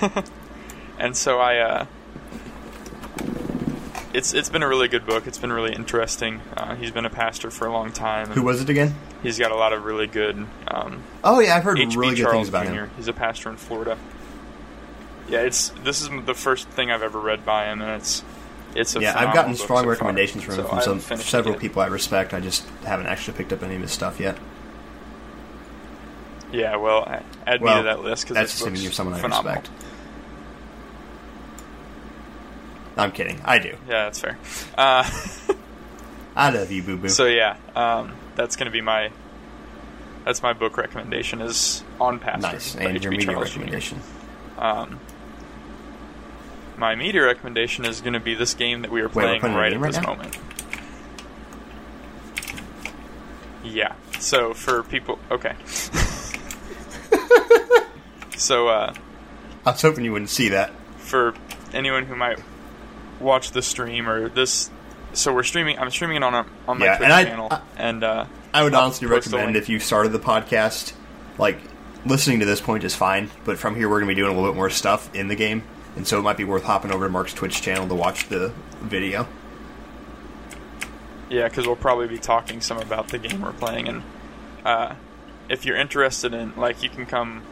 and 0.98 1.16
so 1.16 1.40
I, 1.40 1.58
uh, 1.58 1.86
it's 4.12 4.34
it's 4.34 4.48
been 4.48 4.62
a 4.62 4.68
really 4.68 4.88
good 4.88 5.06
book. 5.06 5.26
It's 5.26 5.38
been 5.38 5.52
really 5.52 5.72
interesting. 5.74 6.40
Uh, 6.56 6.74
he's 6.74 6.90
been 6.90 7.04
a 7.06 7.10
pastor 7.10 7.50
for 7.50 7.66
a 7.66 7.72
long 7.72 7.92
time. 7.92 8.28
Who 8.28 8.42
was 8.42 8.60
it 8.60 8.68
again? 8.68 8.94
He's 9.22 9.38
got 9.38 9.50
a 9.52 9.56
lot 9.56 9.72
of 9.72 9.84
really 9.84 10.06
good. 10.06 10.46
Um, 10.68 11.02
Oh 11.22 11.40
yeah, 11.40 11.56
I've 11.56 11.64
heard 11.64 11.78
H.B. 11.78 11.96
really 11.96 12.14
good 12.14 12.22
Charles 12.22 12.36
things 12.36 12.48
about 12.48 12.66
Jr. 12.66 12.72
him. 12.72 12.90
He's 12.96 13.08
a 13.08 13.12
pastor 13.12 13.50
in 13.50 13.56
Florida. 13.56 13.98
Yeah, 15.28 15.40
it's 15.42 15.68
this 15.84 16.00
is 16.02 16.08
the 16.26 16.34
first 16.34 16.68
thing 16.68 16.90
I've 16.90 17.02
ever 17.02 17.20
read 17.20 17.44
by 17.44 17.66
him, 17.66 17.80
and 17.82 17.90
it's 18.00 18.24
it's 18.74 18.96
a 18.96 19.00
yeah, 19.00 19.18
I've 19.18 19.34
gotten 19.34 19.54
strong 19.54 19.78
so 19.78 19.82
far. 19.84 19.90
recommendations 19.92 20.42
from 20.44 20.54
him 20.54 20.66
I 20.70 20.80
from 20.80 21.00
some 21.00 21.18
several 21.18 21.54
yet. 21.54 21.60
people 21.60 21.82
I 21.82 21.86
respect. 21.86 22.34
I 22.34 22.40
just 22.40 22.66
haven't 22.84 23.06
actually 23.06 23.36
picked 23.36 23.52
up 23.52 23.62
any 23.62 23.76
of 23.76 23.82
his 23.82 23.92
stuff 23.92 24.18
yet. 24.18 24.38
Yeah, 26.52 26.76
well, 26.76 27.04
add 27.46 27.62
me 27.62 27.68
to 27.76 27.82
that 27.84 28.00
list 28.02 28.24
because 28.24 28.34
That's 28.34 28.54
assuming 28.54 28.82
you're 28.82 28.90
someone 28.90 29.14
I 29.14 29.20
phenomenal. 29.20 29.60
respect. 29.60 29.70
I'm 33.00 33.12
kidding. 33.12 33.40
I 33.44 33.58
do. 33.58 33.76
Yeah, 33.88 34.04
that's 34.04 34.20
fair. 34.20 34.38
Uh, 34.76 35.08
I 36.36 36.50
love 36.50 36.70
you, 36.70 36.82
boo 36.82 36.96
boo. 36.96 37.08
so 37.08 37.26
yeah, 37.26 37.56
um, 37.74 38.12
that's 38.36 38.56
going 38.56 38.66
to 38.66 38.70
be 38.72 38.80
my 38.80 39.10
that's 40.24 40.42
my 40.42 40.52
book 40.52 40.76
recommendation 40.76 41.40
is 41.40 41.82
on 42.00 42.18
past 42.18 42.42
nice. 42.42 42.76
And 42.76 43.02
your 43.02 43.10
media 43.10 43.32
Charles 43.32 43.48
recommendation. 43.48 44.00
Um, 44.58 45.00
my 46.76 46.94
media 46.94 47.22
recommendation 47.24 47.84
is 47.84 48.00
going 48.00 48.12
to 48.12 48.20
be 48.20 48.34
this 48.34 48.54
game 48.54 48.82
that 48.82 48.90
we 48.90 49.00
are 49.00 49.08
playing 49.08 49.40
playing 49.40 49.56
right 49.56 49.72
at 49.72 49.80
right 49.80 49.92
this 49.92 50.02
now? 50.02 50.08
moment. 50.14 50.36
Yeah. 53.64 53.94
So 54.18 54.52
for 54.54 54.82
people, 54.82 55.18
okay. 55.30 55.54
so 58.36 58.68
uh, 58.68 58.94
I 59.64 59.70
was 59.70 59.80
hoping 59.82 60.04
you 60.04 60.12
wouldn't 60.12 60.30
see 60.30 60.50
that. 60.50 60.72
for 60.98 61.34
anyone 61.72 62.04
who 62.04 62.16
might 62.16 62.38
watch 63.20 63.52
the 63.52 63.62
stream 63.62 64.08
or 64.08 64.28
this, 64.28 64.70
so 65.12 65.32
we're 65.34 65.42
streaming. 65.42 65.78
I'm 65.78 65.90
streaming 65.90 66.16
it 66.16 66.22
on 66.24 66.34
a, 66.34 66.46
on 66.66 66.78
my 66.78 66.86
Yeah, 66.86 66.96
Twitch 66.96 67.04
and 67.04 67.12
I- 67.12 67.24
channel, 67.24 67.48
I- 67.50 67.60
and 67.76 68.02
uh, 68.04 68.26
I 68.52 68.64
would 68.64 68.74
I'll 68.74 68.84
honestly 68.84 69.06
recommend 69.06 69.56
if 69.56 69.68
you 69.68 69.78
started 69.78 70.10
the 70.12 70.18
podcast, 70.18 70.92
like 71.38 71.58
listening 72.04 72.40
to 72.40 72.46
this 72.46 72.60
point 72.60 72.82
is 72.84 72.94
fine, 72.96 73.30
but 73.44 73.58
from 73.58 73.76
here 73.76 73.88
we're 73.88 74.00
going 74.00 74.08
to 74.08 74.14
be 74.14 74.20
doing 74.20 74.32
a 74.32 74.34
little 74.34 74.50
bit 74.50 74.56
more 74.56 74.70
stuff 74.70 75.14
in 75.14 75.28
the 75.28 75.36
game, 75.36 75.62
and 75.96 76.06
so 76.06 76.18
it 76.18 76.22
might 76.22 76.36
be 76.36 76.44
worth 76.44 76.64
hopping 76.64 76.90
over 76.90 77.06
to 77.06 77.10
Mark's 77.12 77.32
Twitch 77.34 77.60
channel 77.62 77.86
to 77.88 77.94
watch 77.94 78.28
the 78.28 78.52
video. 78.80 79.28
Yeah, 81.28 81.48
because 81.48 81.66
we'll 81.66 81.76
probably 81.76 82.08
be 82.08 82.18
talking 82.18 82.60
some 82.60 82.78
about 82.78 83.08
the 83.08 83.18
game 83.18 83.40
we're 83.40 83.52
playing, 83.52 83.86
and 83.88 84.02
uh, 84.64 84.94
if 85.48 85.64
you're 85.64 85.76
interested 85.76 86.34
in, 86.34 86.54
like, 86.56 86.82
you 86.82 86.88
can 86.88 87.06
come, 87.06 87.42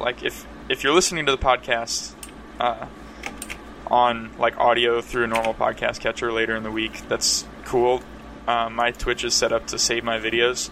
like, 0.00 0.22
if 0.24 0.46
if 0.68 0.82
you're 0.82 0.92
listening 0.94 1.26
to 1.26 1.32
the 1.32 1.38
podcast 1.38 2.12
uh, 2.58 2.86
on 3.86 4.36
like 4.38 4.56
audio 4.58 5.00
through 5.00 5.24
a 5.24 5.26
normal 5.28 5.54
podcast 5.54 6.00
catcher 6.00 6.32
later 6.32 6.56
in 6.56 6.62
the 6.62 6.70
week, 6.70 7.06
that's 7.08 7.44
cool. 7.64 8.02
Uh, 8.46 8.68
my 8.70 8.90
Twitch 8.92 9.24
is 9.24 9.34
set 9.34 9.52
up 9.52 9.66
to 9.68 9.78
save 9.78 10.04
my 10.04 10.18
videos 10.18 10.70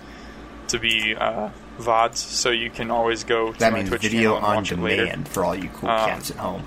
to 0.69 0.79
be 0.79 1.15
uh, 1.15 1.51
vods, 1.79 2.17
so 2.17 2.51
you 2.51 2.71
can 2.71 2.91
always 2.91 3.25
go 3.25 3.53
to 3.53 3.59
That 3.59 3.73
my 3.73 3.79
means 3.79 3.89
Twitch 3.91 4.03
video 4.03 4.33
channel 4.33 4.37
and 4.37 4.47
on 4.47 4.57
watch 4.57 4.73
it 4.73 4.79
later. 4.79 5.05
demand 5.07 5.29
for 5.29 5.45
all 5.45 5.55
you 5.57 5.69
cool 5.71 5.89
Um, 5.91 6.11
cats 6.11 6.31
at 6.31 6.37
home. 6.37 6.65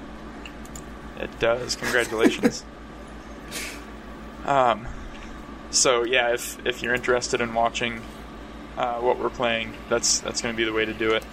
It 1.20 1.40
does. 1.40 1.76
Congratulations. 1.76 2.64
um, 4.46 4.88
so 5.72 6.04
yeah, 6.04 6.34
if 6.34 6.66
if 6.66 6.82
you're 6.84 6.94
interested 6.94 7.42
in 7.42 7.54
watching 7.54 8.02
uh, 8.78 9.00
what 9.00 9.20
we're 9.20 9.30
playing, 9.30 9.74
that's 9.90 10.20
that's 10.20 10.42
going 10.42 10.54
to 10.54 10.58
be 10.58 10.64
the 10.64 10.74
way 10.74 10.86
to 10.86 10.94
do 10.94 11.14
it. 11.14 11.24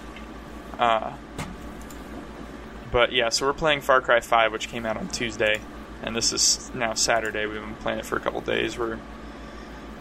Uh, 0.79 1.12
but 2.95 3.11
yeah, 3.13 3.29
so 3.29 3.45
we're 3.45 3.53
playing 3.53 3.81
Far 3.81 4.01
Cry 4.01 4.21
5, 4.21 4.53
which 4.53 4.69
came 4.69 4.87
out 4.87 4.97
on 4.97 5.09
Tuesday, 5.09 5.61
and 6.01 6.15
this 6.15 6.33
is 6.33 6.71
now 6.77 6.95
Saturday. 6.95 7.45
We've 7.45 7.61
been 7.61 7.75
playing 7.75 7.99
it 7.99 8.07
for 8.07 8.15
a 8.17 8.21
couple 8.21 8.41
days. 8.41 8.79
We're 8.79 9.01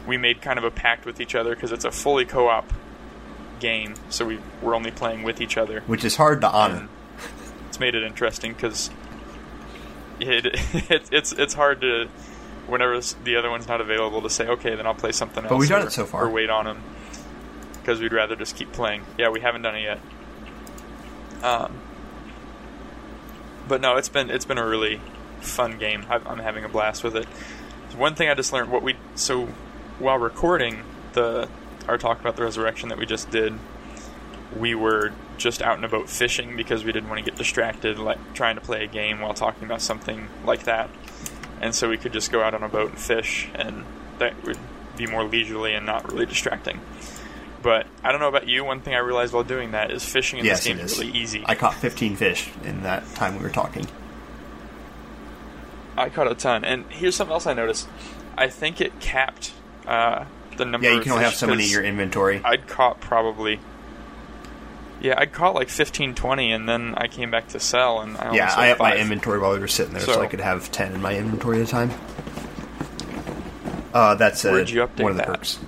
we 0.06 0.16
made 0.16 0.44
kind 0.44 0.60
of 0.60 0.64
a 0.64 0.70
pact 0.70 1.04
with 1.04 1.20
each 1.20 1.34
other 1.34 1.56
because 1.56 1.72
it's 1.72 1.86
a 1.86 1.92
fully 1.92 2.24
co-op 2.24 2.72
game, 3.60 3.96
so 4.10 4.26
we 4.26 4.38
we're 4.62 4.76
only 4.76 4.92
playing 4.92 5.24
with 5.24 5.42
each 5.42 5.58
other 5.58 5.82
Which 5.88 6.06
is 6.06 6.18
hard 6.18 6.42
to 6.42 6.52
honor. 6.52 6.76
and 6.76 6.90
it's 7.68 7.80
made 7.80 7.96
it 7.96 8.04
interesting 8.04 8.54
because 8.54 8.92
it, 10.20 10.46
it, 10.92 11.10
it's 11.12 11.32
it's 11.32 11.56
hard 11.56 11.82
to 11.82 12.08
whenever 12.68 13.00
the 13.24 13.38
other 13.38 13.50
one's 13.50 13.68
not 13.68 13.82
available 13.82 14.22
to 14.22 14.30
say 14.30 14.48
okay 14.50 14.76
then 14.76 14.86
I'll 14.86 14.94
play 14.94 15.14
something 15.14 15.44
else. 15.44 15.50
But 15.50 15.58
we've 15.58 15.68
done 15.68 15.82
or- 15.82 15.88
it 15.88 15.92
so 15.94 16.06
far. 16.06 16.26
or 16.26 16.30
wait 16.30 16.52
on 16.52 16.66
them 16.66 16.84
because 17.80 18.00
we'd 18.00 18.14
rather 18.14 18.36
just 18.36 18.56
keep 18.56 18.72
playing. 18.72 19.04
Yeah, 19.18 19.30
we 19.30 19.40
haven't 19.40 19.64
done 19.64 19.76
it 19.78 19.82
yet. 19.82 20.00
Um, 21.44 21.80
but 23.68 23.82
no, 23.82 23.96
it's 23.98 24.10
been 24.10 24.30
it's 24.30 24.46
been 24.46 24.58
a 24.58 24.66
really 24.66 25.00
fun 25.42 25.78
game. 25.78 26.06
I've, 26.10 26.26
I'm 26.28 26.40
having 26.40 26.64
a 26.64 26.70
blast 26.70 27.04
with 27.04 27.16
it. 27.16 27.26
One 27.96 28.16
thing 28.16 28.30
I 28.30 28.34
just 28.34 28.52
learned 28.54 28.72
what 28.72 28.84
we 28.84 28.96
so 29.16 29.48
while 30.00 30.18
recording 30.18 30.84
the 31.14 31.48
our 31.88 31.98
talk 31.98 32.20
about 32.20 32.36
the 32.36 32.44
resurrection 32.44 32.90
that 32.90 32.98
we 32.98 33.06
just 33.06 33.30
did, 33.30 33.54
we 34.58 34.74
were 34.74 35.12
just 35.38 35.62
out 35.62 35.76
and 35.76 35.86
about 35.86 36.10
fishing 36.10 36.56
because 36.56 36.84
we 36.84 36.92
didn't 36.92 37.10
want 37.10 37.24
to 37.24 37.30
get 37.30 37.38
distracted 37.38 38.00
like 38.00 38.34
trying 38.34 38.56
to 38.56 38.62
play 38.62 38.84
a 38.84 38.88
game 38.88 39.20
while 39.20 39.34
talking 39.34 39.66
about 39.66 39.82
something 39.82 40.28
like 40.46 40.64
that. 40.64 40.90
And 41.62 41.74
so 41.74 41.90
we 41.90 41.98
could 41.98 42.14
just 42.14 42.32
go 42.32 42.42
out 42.42 42.54
on 42.54 42.64
a 42.64 42.70
boat 42.70 42.92
and 42.92 43.00
fish 43.00 43.50
and 43.56 43.84
that 44.20 44.42
would 44.46 44.60
be 44.96 45.08
more 45.08 45.24
leisurely 45.24 45.74
and 45.74 45.86
not 45.86 46.12
really 46.12 46.26
distracting. 46.26 46.80
But 47.64 47.88
I 48.04 48.12
don't 48.12 48.20
know 48.20 48.28
about 48.28 48.48
you, 48.50 48.66
one 48.66 48.82
thing 48.82 48.94
I 48.94 48.98
realized 49.00 49.34
while 49.34 49.46
doing 49.46 49.72
that 49.72 49.90
is 49.90 50.04
fishing 50.04 50.40
in 50.40 50.46
yes, 50.46 50.66
this 50.66 50.68
game 50.68 50.80
is 50.80 51.00
really 51.00 51.18
easy. 51.18 51.44
I 51.46 51.56
caught 51.56 51.76
15 51.76 52.18
fish 52.18 52.50
in 52.66 52.84
that 52.84 53.08
time 53.16 53.38
we 53.38 53.42
were 53.42 53.50
talking. 53.50 53.88
I 55.98 56.10
caught 56.10 56.30
a 56.30 56.36
ton. 56.36 56.66
And 56.66 56.86
here's 56.92 57.16
something 57.16 57.32
else 57.32 57.48
I 57.48 57.54
noticed. 57.54 57.88
I 58.38 58.50
think 58.50 58.82
it 58.82 59.00
capped 59.00 59.54
uh, 59.88 60.26
the 60.58 60.66
number 60.66 60.88
Yeah, 60.88 60.96
you 60.96 61.02
can 61.02 61.14
only 61.14 61.24
have 61.24 61.36
so 61.36 61.48
many 61.48 61.64
in 61.64 61.70
your 61.70 61.84
inventory. 61.84 62.42
I'd 62.44 62.68
caught 62.68 63.00
probably. 63.00 63.62
Yeah, 65.00 65.16
I'd 65.18 65.32
caught 65.32 65.56
like 65.56 65.70
15, 65.70 66.16
20, 66.16 66.52
and 66.52 66.68
then 66.68 66.96
I 66.96 67.08
came 67.08 67.32
back 67.32 67.50
to 67.50 67.60
sell, 67.60 68.02
and 68.02 68.18
I 68.18 68.26
only 68.26 68.38
Yeah, 68.38 68.54
I 68.56 68.68
have 68.68 68.80
my 68.80 68.98
inventory 68.98 69.40
while 69.40 69.54
we 69.54 69.60
were 69.60 69.68
sitting 69.68 69.94
there, 69.94 70.02
so, 70.02 70.14
So- 70.14 70.22
I 70.22 70.28
could 70.28 70.42
have 70.42 70.70
10 70.72 70.94
in 70.94 71.02
my 71.02 71.16
inventory 71.16 71.62
at 71.62 71.68
a 71.68 71.72
time. 71.72 71.92
Uh, 73.94 74.16
that's 74.16 74.44
you 74.44 74.52
one 74.52 74.62
of 74.62 74.98
the 74.98 75.14
that? 75.14 75.28
perks. 75.28 75.60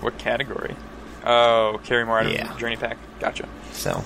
What 0.00 0.18
category? 0.18 0.74
Oh, 1.24 1.80
carry 1.84 2.04
more 2.04 2.18
out 2.20 2.26
of 2.26 2.32
Yeah. 2.32 2.52
the 2.52 2.58
journey 2.58 2.76
pack. 2.76 2.96
Gotcha. 3.20 3.48
So, 3.72 4.04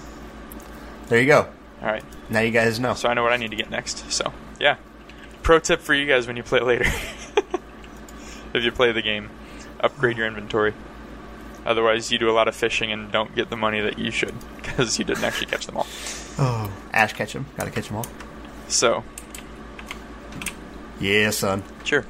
there 1.08 1.20
you 1.20 1.26
go. 1.26 1.48
All 1.82 1.88
right, 1.88 2.04
Now 2.28 2.40
you 2.40 2.50
guys 2.50 2.78
know. 2.78 2.92
so 2.94 3.08
I 3.08 3.14
know 3.14 3.22
what 3.22 3.32
I 3.32 3.36
need 3.38 3.50
to 3.52 3.56
get 3.56 3.70
next. 3.70 4.10
So 4.12 4.32
yeah, 4.58 4.76
pro 5.42 5.58
tip 5.58 5.80
for 5.80 5.94
you 5.94 6.06
guys 6.06 6.26
when 6.26 6.36
you 6.36 6.42
play 6.42 6.60
later. 6.60 6.84
if 8.54 8.62
you 8.64 8.70
play 8.70 8.92
the 8.92 9.00
game, 9.02 9.30
upgrade 9.80 10.16
your 10.18 10.26
inventory. 10.26 10.74
Otherwise, 11.64 12.10
you 12.12 12.18
do 12.18 12.28
a 12.30 12.32
lot 12.32 12.48
of 12.48 12.54
fishing 12.54 12.90
and 12.92 13.10
don't 13.12 13.34
get 13.34 13.48
the 13.50 13.56
money 13.56 13.80
that 13.80 13.98
you 13.98 14.10
should 14.10 14.34
because 14.56 14.98
you 14.98 15.04
didn't 15.04 15.24
actually 15.24 15.46
catch 15.46 15.66
them 15.66 15.76
all. 15.78 15.86
Oh, 16.38 16.70
Ash 16.92 17.12
catch 17.14 17.32
them. 17.32 17.46
Gotta 17.56 17.70
catch 17.70 17.88
them 17.88 17.96
all. 17.98 18.06
So 18.68 19.02
Yeah, 21.00 21.30
son. 21.30 21.62
sure. 21.84 22.04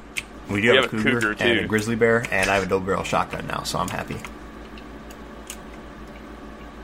We 0.51 0.61
do 0.63 0.71
We 0.71 0.77
have, 0.77 0.85
have 0.87 0.95
a 0.95 0.97
cougar, 1.03 1.21
cougar, 1.35 1.37
and 1.45 1.61
a 1.61 1.67
grizzly 1.67 1.97
bear, 1.97 2.27
and 2.31 2.51
I 2.51 2.55
have 2.55 2.65
a 2.65 2.67
double 2.67 2.85
barrel 2.87 3.05
shotgun 3.05 3.47
now, 3.47 3.63
so 3.63 3.79
I'm 3.79 3.89
happy. 3.89 4.17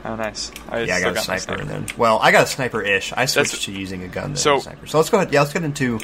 Oh, 0.05 0.15
nice. 0.15 0.51
I 0.69 0.81
Yeah, 0.83 0.95
I 0.95 1.01
got 1.01 1.11
a 1.11 1.29
my 1.29 1.37
sniper, 1.37 1.61
and 1.61 1.69
then 1.69 1.85
well, 1.97 2.19
I 2.21 2.31
got 2.31 2.43
a 2.43 2.47
sniper-ish. 2.47 3.11
I 3.13 3.25
switched 3.25 3.51
That's- 3.51 3.65
to 3.65 3.71
using 3.73 4.03
a 4.03 4.07
gun. 4.07 4.29
Then 4.29 4.35
So- 4.37 4.57
a 4.57 4.61
sniper. 4.61 4.87
So 4.87 4.97
let's 4.99 5.09
go 5.09 5.17
ahead. 5.17 5.33
Yeah, 5.33 5.41
let's 5.41 5.51
get 5.53 5.63
into 5.63 5.99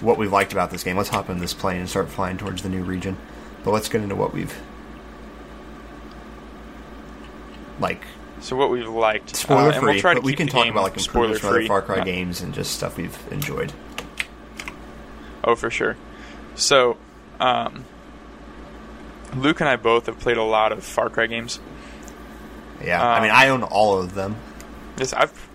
what 0.00 0.16
we've 0.16 0.32
liked 0.32 0.52
about 0.52 0.70
this 0.70 0.82
game. 0.82 0.96
Let's 0.96 1.10
hop 1.10 1.28
in 1.28 1.38
this 1.38 1.52
plane 1.52 1.78
and 1.80 1.90
start 1.90 2.08
flying 2.08 2.38
towards 2.38 2.62
the 2.62 2.68
new 2.70 2.82
region. 2.82 3.16
But 3.64 3.72
let's 3.72 3.88
get 3.88 4.00
into 4.00 4.16
what 4.16 4.32
we've 4.32 4.54
like 7.80 8.02
So 8.40 8.56
what 8.56 8.70
we've 8.70 8.88
liked, 8.88 9.36
spoiler 9.36 9.70
uh, 9.70 9.80
free. 9.80 10.00
we'll 10.02 10.14
but 10.14 10.22
we 10.22 10.34
can 10.34 10.46
talk 10.48 10.66
about 10.66 10.82
like 10.84 10.96
improvements 10.96 11.40
from 11.40 11.50
other. 11.50 11.66
Far 11.66 11.82
Cry 11.82 11.98
Yeah. 11.98 12.04
games 12.04 12.40
and 12.40 12.52
just 12.54 12.72
stuff 12.72 12.96
we've 12.96 13.16
enjoyed. 13.30 13.72
Oh, 15.44 15.54
for 15.54 15.70
sure. 15.70 15.96
So, 16.54 16.96
um, 17.40 17.84
Luke 19.34 19.60
and 19.60 19.68
I 19.68 19.76
both 19.76 20.06
have 20.06 20.18
played 20.18 20.36
a 20.36 20.42
lot 20.42 20.72
of 20.72 20.84
Far 20.84 21.08
Cry 21.10 21.26
games. 21.26 21.60
Yeah, 22.84 23.02
I 23.02 23.16
Um, 23.16 23.22
mean, 23.22 23.30
I 23.32 23.48
own 23.48 23.62
all 23.62 23.98
of 24.00 24.14
them. 24.14 24.36
Yes, 24.98 25.12
I've. 25.12 25.48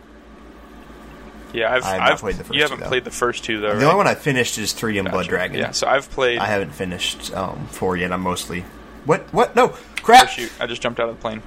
Yeah, 1.53 1.73
I've. 1.73 1.83
I 1.85 1.97
not 1.97 2.11
I've 2.11 2.19
played 2.19 2.35
the 2.35 2.43
first 2.43 2.55
you 2.55 2.61
haven't 2.61 2.79
two, 2.79 2.85
played 2.85 3.03
the 3.03 3.11
first 3.11 3.43
two 3.43 3.59
though. 3.61 3.69
The 3.69 3.75
right? 3.75 3.83
only 3.85 3.95
one 3.97 4.07
I 4.07 4.15
finished 4.15 4.57
is 4.57 4.73
three 4.73 4.97
and 4.97 5.09
Blood 5.09 5.27
Dragon. 5.27 5.57
Yeah, 5.57 5.71
so 5.71 5.87
I've 5.87 6.09
played. 6.09 6.39
I 6.39 6.45
haven't 6.45 6.71
finished 6.71 7.33
um, 7.33 7.67
four 7.67 7.95
yet. 7.95 8.11
I'm 8.11 8.21
mostly 8.21 8.61
what? 9.05 9.21
What? 9.33 9.55
No 9.55 9.69
crap! 10.01 10.25
Oh, 10.25 10.27
shoot! 10.27 10.51
I 10.59 10.67
just 10.67 10.81
jumped 10.81 10.99
out 10.99 11.09
of 11.09 11.15
the 11.17 11.21
plane. 11.21 11.41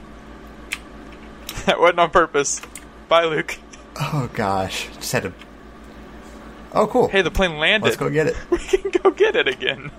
that 1.66 1.78
wasn't 1.80 2.00
on 2.00 2.10
purpose. 2.10 2.60
Bye, 3.08 3.24
Luke. 3.24 3.58
Oh 4.00 4.30
gosh, 4.32 4.88
just 4.96 5.12
had 5.12 5.24
to. 5.24 5.32
Oh, 6.72 6.86
cool. 6.86 7.08
Hey, 7.08 7.22
the 7.22 7.30
plane 7.30 7.58
landed. 7.58 7.84
Let's 7.86 7.96
go 7.96 8.08
get 8.10 8.26
it. 8.28 8.36
We 8.50 8.58
can 8.58 8.90
go 8.90 9.10
get 9.10 9.34
it 9.36 9.48
again. 9.48 9.90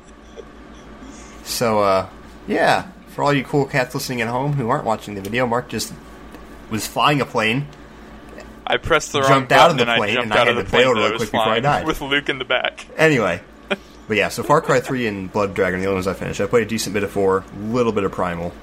So, 1.43 1.79
uh, 1.79 2.09
yeah, 2.47 2.87
for 3.09 3.23
all 3.23 3.33
you 3.33 3.43
cool 3.43 3.65
cats 3.65 3.93
listening 3.93 4.21
at 4.21 4.27
home 4.29 4.53
who 4.53 4.69
aren't 4.69 4.85
watching 4.85 5.15
the 5.15 5.21
video, 5.21 5.45
Mark 5.45 5.69
just 5.69 5.93
was 6.69 6.87
flying 6.87 7.19
a 7.21 7.25
plane. 7.25 7.67
I 8.65 8.77
pressed 8.77 9.11
the 9.11 9.19
wrong 9.21 9.29
Jumped 9.29 9.51
out 9.51 9.71
of 9.71 9.77
button 9.77 9.87
the 9.87 9.91
and 9.93 9.99
plane, 9.99 10.11
I 10.11 10.13
jumped 10.13 10.23
and 10.31 10.33
I 10.33 10.41
out 10.41 10.47
had 10.47 10.57
of 10.57 10.63
the 10.65 10.71
to 10.71 10.77
bail 10.77 10.93
plane 10.93 11.03
real 11.09 11.17
quick 11.17 11.31
before 11.31 11.41
I 11.41 11.59
died. 11.59 11.85
with 11.85 11.99
Luke 12.01 12.29
in 12.29 12.37
the 12.39 12.45
back. 12.45 12.85
Anyway, 12.95 13.41
but 14.07 14.15
yeah, 14.17 14.29
so 14.29 14.43
Far 14.43 14.61
Cry 14.61 14.79
3 14.79 15.07
and 15.07 15.31
Blood 15.31 15.53
Dragon 15.53 15.79
are 15.79 15.81
the 15.81 15.87
only 15.87 15.95
ones 15.95 16.07
I 16.07 16.13
finished. 16.13 16.39
I 16.39 16.45
played 16.45 16.63
a 16.67 16.69
decent 16.69 16.93
bit 16.93 17.03
of 17.03 17.11
4, 17.11 17.37
a 17.39 17.43
little 17.65 17.91
bit 17.91 18.05
of 18.05 18.11
Primal. 18.13 18.53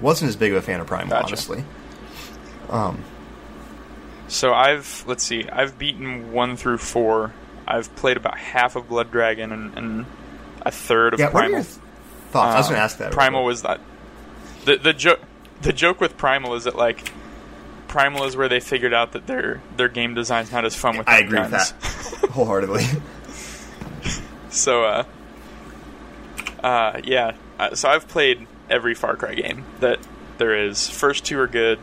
Wasn't 0.00 0.28
as 0.28 0.36
big 0.36 0.52
of 0.52 0.58
a 0.58 0.62
fan 0.62 0.80
of 0.80 0.86
Primal, 0.86 1.10
Gotcha. 1.10 1.26
honestly. 1.26 1.64
Um, 2.70 3.02
So 4.28 4.54
I've 4.54 5.04
let's 5.06 5.24
see, 5.24 5.46
I've 5.50 5.76
beaten 5.78 6.32
one 6.32 6.56
through 6.56 6.78
four. 6.78 7.34
I've 7.68 7.94
played 7.96 8.16
about 8.16 8.36
half 8.38 8.76
of 8.76 8.88
Blood 8.88 9.10
Dragon 9.10 9.52
and, 9.52 9.76
and 9.76 10.06
a 10.62 10.70
third 10.70 11.14
of 11.14 11.20
Yeah, 11.20 11.26
what 11.26 11.34
are 11.34 11.48
Primal. 11.48 11.50
your 11.58 11.62
th- 11.64 11.78
thoughts? 12.30 12.54
I 12.54 12.58
was 12.58 12.66
going 12.68 12.78
to 12.78 12.82
ask 12.82 12.98
that. 12.98 13.12
Primal 13.12 13.44
was 13.44 13.62
that. 13.62 13.80
The 14.64 14.76
the 14.76 14.92
joke 14.92 15.20
the 15.62 15.72
joke 15.72 16.00
with 16.00 16.16
Primal 16.16 16.54
is 16.54 16.64
that 16.64 16.76
like 16.76 17.12
Primal 17.88 18.24
is 18.24 18.36
where 18.36 18.48
they 18.48 18.60
figured 18.60 18.92
out 18.92 19.12
that 19.12 19.26
their 19.26 19.60
their 19.76 19.88
game 19.88 20.14
design's 20.14 20.50
not 20.52 20.64
as 20.64 20.74
fun 20.74 20.98
with 20.98 21.08
I 21.08 21.18
agree 21.20 21.40
with 21.40 21.50
that 21.50 21.72
wholeheartedly. 22.30 22.84
So 24.50 24.82
uh, 24.82 25.04
uh 26.62 27.00
yeah, 27.04 27.32
uh, 27.58 27.74
so 27.74 27.88
I've 27.90 28.08
played 28.08 28.46
every 28.70 28.94
Far 28.94 29.14
Cry 29.16 29.34
game 29.34 29.64
that 29.80 29.98
there 30.38 30.66
is. 30.66 30.88
First 30.88 31.26
two 31.26 31.38
are 31.38 31.46
good. 31.46 31.78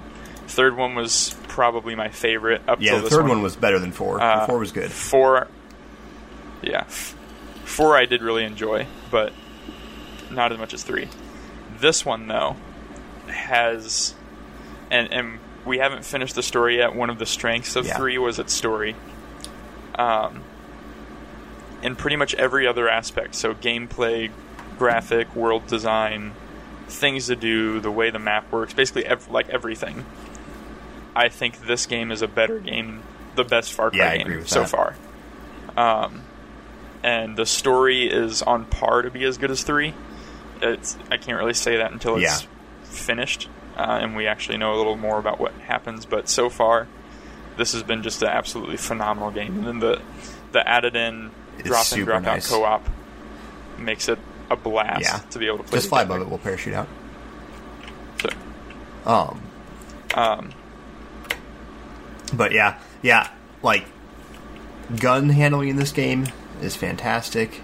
Third 0.47 0.75
one 0.75 0.95
was 0.95 1.35
probably 1.47 1.95
my 1.95 2.09
favorite 2.09 2.61
up 2.67 2.81
yeah, 2.81 2.99
the 2.99 3.09
third 3.09 3.21
one. 3.21 3.29
one 3.29 3.41
was 3.41 3.55
better 3.55 3.79
than 3.79 3.91
four. 3.91 4.21
Uh, 4.21 4.45
four 4.45 4.57
was 4.59 4.71
good. 4.71 4.91
Four, 4.91 5.47
yeah, 6.65 6.83
four 7.63 7.95
I 7.95 8.05
did 8.05 8.21
really 8.21 8.43
enjoy, 8.43 8.87
but 9.11 9.33
not 10.31 10.51
as 10.51 10.57
much 10.57 10.73
as 10.73 10.83
three. 10.83 11.07
This 11.79 12.05
one 12.05 12.27
though 12.27 12.55
has, 13.27 14.13
and 14.91 15.11
and 15.11 15.39
we 15.65 15.77
haven't 15.79 16.05
finished 16.05 16.35
the 16.35 16.43
story 16.43 16.77
yet. 16.77 16.95
One 16.95 17.09
of 17.09 17.17
the 17.19 17.25
strengths 17.25 17.75
of 17.75 17.85
Yeah. 17.85 17.97
three 17.97 18.17
was 18.17 18.39
its 18.39 18.53
story. 18.53 18.95
Um, 19.95 20.41
in 21.81 21.95
pretty 21.95 22.15
much 22.15 22.33
every 22.35 22.67
other 22.67 22.89
aspect, 22.89 23.35
so 23.35 23.53
gameplay, 23.53 24.31
graphic, 24.77 25.35
world 25.35 25.67
design, 25.67 26.33
things 26.87 27.27
to 27.27 27.35
do, 27.35 27.79
the 27.79 27.91
way 27.91 28.09
the 28.09 28.19
map 28.19 28.51
works, 28.51 28.73
basically 28.73 29.05
ev- 29.05 29.29
like 29.29 29.49
everything. 29.49 30.05
I 31.15 31.29
think 31.29 31.65
this 31.67 31.85
game 31.85 32.11
is 32.11 32.21
a 32.21 32.27
better 32.27 32.59
game, 32.59 33.01
the 33.35 33.43
best 33.43 33.71
Far 33.73 33.89
Cry 33.91 34.15
Yeah, 34.15 34.23
game 34.23 34.45
so 34.47 34.61
that. 34.61 34.69
far. 34.69 34.95
Um, 35.77 36.23
and 37.05 37.37
the 37.37 37.45
story 37.45 38.07
is 38.07 38.41
on 38.41 38.65
par 38.65 39.03
to 39.03 39.11
be 39.11 39.23
as 39.25 39.37
good 39.37 39.51
as 39.51 39.61
three. 39.63 39.93
It's 40.61 40.97
I 41.11 41.17
can't 41.17 41.37
really 41.37 41.53
say 41.53 41.77
that 41.77 41.91
until 41.91 42.15
it's 42.15 42.41
Yeah. 42.41 42.47
finished 42.83 43.47
uh, 43.77 43.99
and 44.01 44.15
we 44.15 44.25
actually 44.25 44.57
know 44.57 44.73
a 44.73 44.77
little 44.77 44.95
more 44.97 45.19
about 45.19 45.39
what 45.39 45.53
happens. 45.67 46.05
But 46.05 46.27
so 46.29 46.49
far, 46.49 46.87
this 47.57 47.73
has 47.73 47.83
been 47.83 48.01
just 48.03 48.21
an 48.23 48.29
absolutely 48.29 48.77
phenomenal 48.77 49.29
game. 49.31 49.57
And 49.59 49.67
then 49.67 49.79
the 49.79 50.01
the 50.51 50.67
added 50.67 50.95
in 50.95 51.29
It's 51.59 51.67
drop 51.67 51.91
in 51.93 52.05
drop 52.05 52.23
nice. 52.23 52.51
out 52.51 52.55
co 52.57 52.63
op 52.63 52.89
makes 53.77 54.09
it 54.09 54.17
a 54.49 54.55
blast 54.55 55.01
Yeah. 55.01 55.19
to 55.31 55.39
be 55.39 55.45
able 55.47 55.57
to 55.59 55.63
play. 55.63 55.77
Just 55.77 55.89
fly 55.89 56.01
above 56.03 56.21
it, 56.21 56.27
we'll 56.29 56.37
parachute 56.39 56.73
out. 56.73 56.87
So, 58.21 58.29
Um, 59.05 59.41
um, 60.15 60.51
but 62.33 62.51
yeah, 62.53 62.79
yeah, 63.01 63.27
like 63.61 63.85
gun 64.99 65.29
handling 65.29 65.69
in 65.69 65.75
this 65.75 65.91
game 65.91 66.25
is 66.61 66.75
fantastic. 66.75 67.61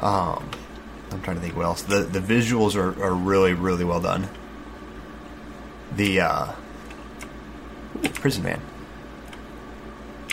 Um, 0.00 0.50
I'm 1.10 1.22
trying 1.22 1.36
to 1.36 1.42
think 1.42 1.56
what 1.56 1.64
else. 1.64 1.82
The 1.82 2.00
the 2.00 2.20
visuals 2.20 2.74
are, 2.74 3.02
are 3.02 3.14
really 3.14 3.54
really 3.54 3.84
well 3.84 4.00
done. 4.00 4.28
The 5.94 6.20
uh, 6.20 6.52
prison 8.14 8.44
man. 8.44 8.60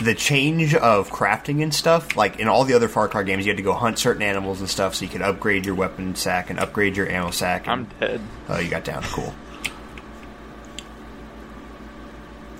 The 0.02 0.14
change 0.14 0.74
of 0.74 1.10
crafting 1.10 1.62
and 1.62 1.74
stuff, 1.74 2.16
like 2.16 2.40
in 2.40 2.48
all 2.48 2.64
the 2.64 2.72
other 2.72 2.88
Far 2.88 3.06
Cry 3.06 3.22
games, 3.22 3.44
you 3.44 3.50
had 3.50 3.58
to 3.58 3.62
go 3.62 3.74
hunt 3.74 3.98
certain 3.98 4.22
animals 4.22 4.60
and 4.60 4.70
stuff 4.70 4.94
so 4.94 5.04
you 5.04 5.10
could 5.10 5.20
upgrade 5.20 5.66
your 5.66 5.74
weapon 5.74 6.14
sack 6.14 6.48
and 6.48 6.58
upgrade 6.58 6.96
your 6.96 7.06
ammo 7.06 7.30
sack. 7.30 7.66
And, 7.66 7.70
I'm 7.70 7.84
dead. 8.00 8.20
Oh, 8.48 8.58
you 8.58 8.70
got 8.70 8.84
down. 8.84 9.02
Cool. 9.02 9.34
I 9.64 9.68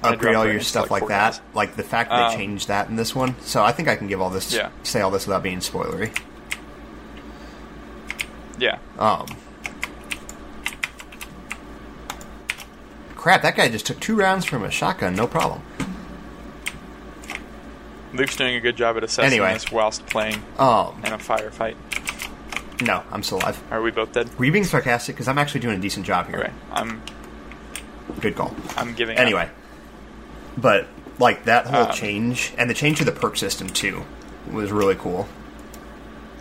Upgrade 0.02 0.34
all 0.34 0.46
your 0.46 0.60
stuff 0.60 0.90
like, 0.90 1.02
like 1.02 1.08
that. 1.10 1.32
guys. 1.32 1.40
Like 1.54 1.76
the 1.76 1.82
fact 1.82 2.10
that 2.10 2.28
they 2.28 2.34
Um, 2.34 2.40
changed 2.40 2.68
that 2.68 2.88
in 2.88 2.96
this 2.96 3.14
one. 3.14 3.34
So 3.42 3.62
I 3.62 3.72
think 3.72 3.88
I 3.88 3.96
can 3.96 4.06
give 4.06 4.20
all 4.20 4.30
this, 4.30 4.52
Yeah. 4.52 4.70
say 4.82 5.00
all 5.02 5.10
this 5.10 5.26
without 5.26 5.42
being 5.42 5.58
spoilery. 5.58 6.16
Yeah. 8.58 8.78
Um, 8.98 9.26
crap, 13.16 13.42
that 13.42 13.56
guy 13.56 13.68
just 13.68 13.86
took 13.86 14.00
two 14.00 14.16
rounds 14.16 14.44
from 14.44 14.64
a 14.64 14.70
shotgun, 14.70 15.14
no 15.14 15.26
problem. 15.26 15.62
Luke's 18.12 18.36
doing 18.36 18.56
a 18.56 18.60
good 18.60 18.76
job 18.76 18.96
at 18.96 19.04
assessing 19.04 19.26
Anyway. 19.32 19.52
this 19.54 19.70
whilst 19.70 20.04
playing 20.06 20.42
Um, 20.58 21.00
in 21.04 21.12
a 21.12 21.18
firefight. 21.18 21.76
no, 22.82 23.02
I'm 23.12 23.22
still 23.22 23.38
alive. 23.38 23.58
Are 23.70 23.80
we 23.82 23.90
both 23.90 24.12
dead? 24.12 24.28
Were 24.38 24.44
you 24.46 24.52
being 24.52 24.64
sarcastic? 24.64 25.14
Because 25.14 25.28
I'm 25.28 25.38
actually 25.38 25.60
doing 25.60 25.76
a 25.76 25.80
decent 25.80 26.06
job 26.06 26.26
here. 26.28 26.40
Okay. 26.40 26.50
I'm 26.72 27.02
Good 28.20 28.34
call. 28.36 28.54
I'm 28.76 28.92
giving 28.94 29.16
up. 29.16 29.48
But 30.56 30.86
like 31.18 31.44
that 31.44 31.66
whole 31.66 31.84
Um, 31.86 31.92
change 31.92 32.52
and 32.58 32.68
the 32.70 32.74
change 32.74 32.98
to 32.98 33.04
the 33.04 33.12
perk 33.12 33.36
system 33.36 33.68
too 33.68 34.04
was 34.50 34.70
really 34.72 34.94
cool. 34.94 35.28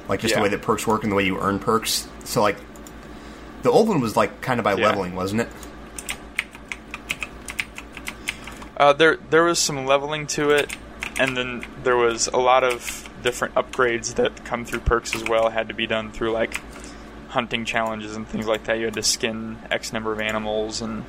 Like 0.08 0.22
just 0.22 0.32
Yeah. 0.34 0.38
the 0.40 0.44
way 0.44 0.50
that 0.50 0.62
perks 0.62 0.88
work 0.88 1.04
and 1.04 1.12
the 1.12 1.16
way 1.16 1.24
you 1.26 1.40
earn 1.40 1.60
perks. 1.60 2.08
So 2.24 2.42
like 2.42 2.58
the 3.64 3.70
old 3.70 3.88
one 3.90 4.00
was 4.02 4.16
like 4.18 4.42
kind 4.42 4.60
of 4.60 4.64
by 4.64 4.74
Yeah. 4.76 4.88
leveling, 4.88 5.16
wasn't 5.16 5.42
it? 5.42 5.50
Uh, 8.78 8.94
there 8.94 9.18
there 9.30 9.44
was 9.44 9.60
some 9.60 9.86
leveling 9.86 10.26
to 10.26 10.52
it, 10.52 10.76
and 11.20 11.36
then 11.36 11.66
there 11.84 11.98
was 11.98 12.28
a 12.28 12.38
lot 12.38 12.64
of 12.64 13.10
different 13.22 13.54
upgrades 13.56 14.16
that 14.16 14.46
come 14.46 14.64
through 14.64 14.80
perks 14.80 15.14
as 15.14 15.24
well. 15.26 15.50
Had 15.50 15.68
to 15.68 15.74
be 15.74 15.86
done 15.86 16.12
through 16.12 16.32
like 16.32 16.62
hunting 17.28 17.66
challenges 17.66 18.16
and 18.16 18.26
things 18.28 18.48
like 18.48 18.64
that. 18.64 18.78
You 18.80 18.86
had 18.86 18.94
to 18.94 19.04
skin 19.04 19.58
X 19.70 19.92
number 19.92 20.14
of 20.14 20.22
animals, 20.22 20.82
and 20.82 21.04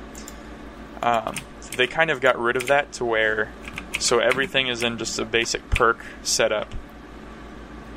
um, 1.01 1.35
they 1.77 1.87
kind 1.87 2.11
of 2.11 2.21
got 2.21 2.39
rid 2.39 2.55
of 2.55 2.67
that 2.67 2.91
to 2.93 3.05
where 3.05 3.51
so 3.99 4.19
everything 4.19 4.67
is 4.67 4.83
in 4.83 4.97
just 4.97 5.19
a 5.19 5.25
basic 5.25 5.69
perk 5.69 6.03
setup. 6.23 6.73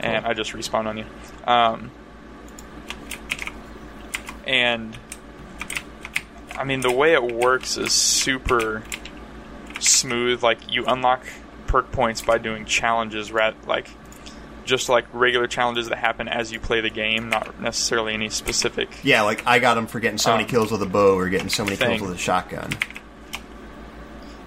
And. 0.00 0.26
I 0.26 0.34
just 0.34 0.52
respawn 0.52 0.86
on 0.86 0.98
you. 0.98 1.06
Um, 1.46 1.90
and 4.46 4.96
I 6.56 6.64
mean, 6.64 6.82
the 6.82 6.92
way 6.92 7.14
it 7.14 7.22
works 7.22 7.76
is 7.78 7.92
super 7.92 8.82
smooth. 9.80 10.42
Like 10.42 10.70
you 10.70 10.84
unlock 10.86 11.24
perk 11.66 11.90
points 11.90 12.22
by 12.22 12.38
doing 12.38 12.66
challenges, 12.66 13.32
rat 13.32 13.54
like 13.66 13.88
just 14.64 14.88
like 14.88 15.06
regular 15.12 15.46
challenges 15.46 15.88
that 15.88 15.98
happen 15.98 16.28
as 16.28 16.52
you 16.52 16.60
play 16.60 16.80
the 16.80 16.90
game, 16.90 17.28
not 17.28 17.60
necessarily 17.60 18.14
any 18.14 18.28
specific. 18.28 18.88
Yeah, 19.02 19.22
like 19.22 19.46
I 19.46 19.58
got 19.58 19.74
them 19.74 19.86
for 19.86 20.00
getting 20.00 20.18
so 20.18 20.32
many 20.32 20.44
Um, 20.44 20.50
kills 20.50 20.70
with 20.70 20.82
a 20.82 20.86
bow 20.86 21.16
or 21.16 21.28
getting 21.28 21.48
so 21.48 21.64
many 21.64 21.76
kills 21.76 22.00
with 22.00 22.12
a 22.12 22.18
shotgun. 22.18 22.70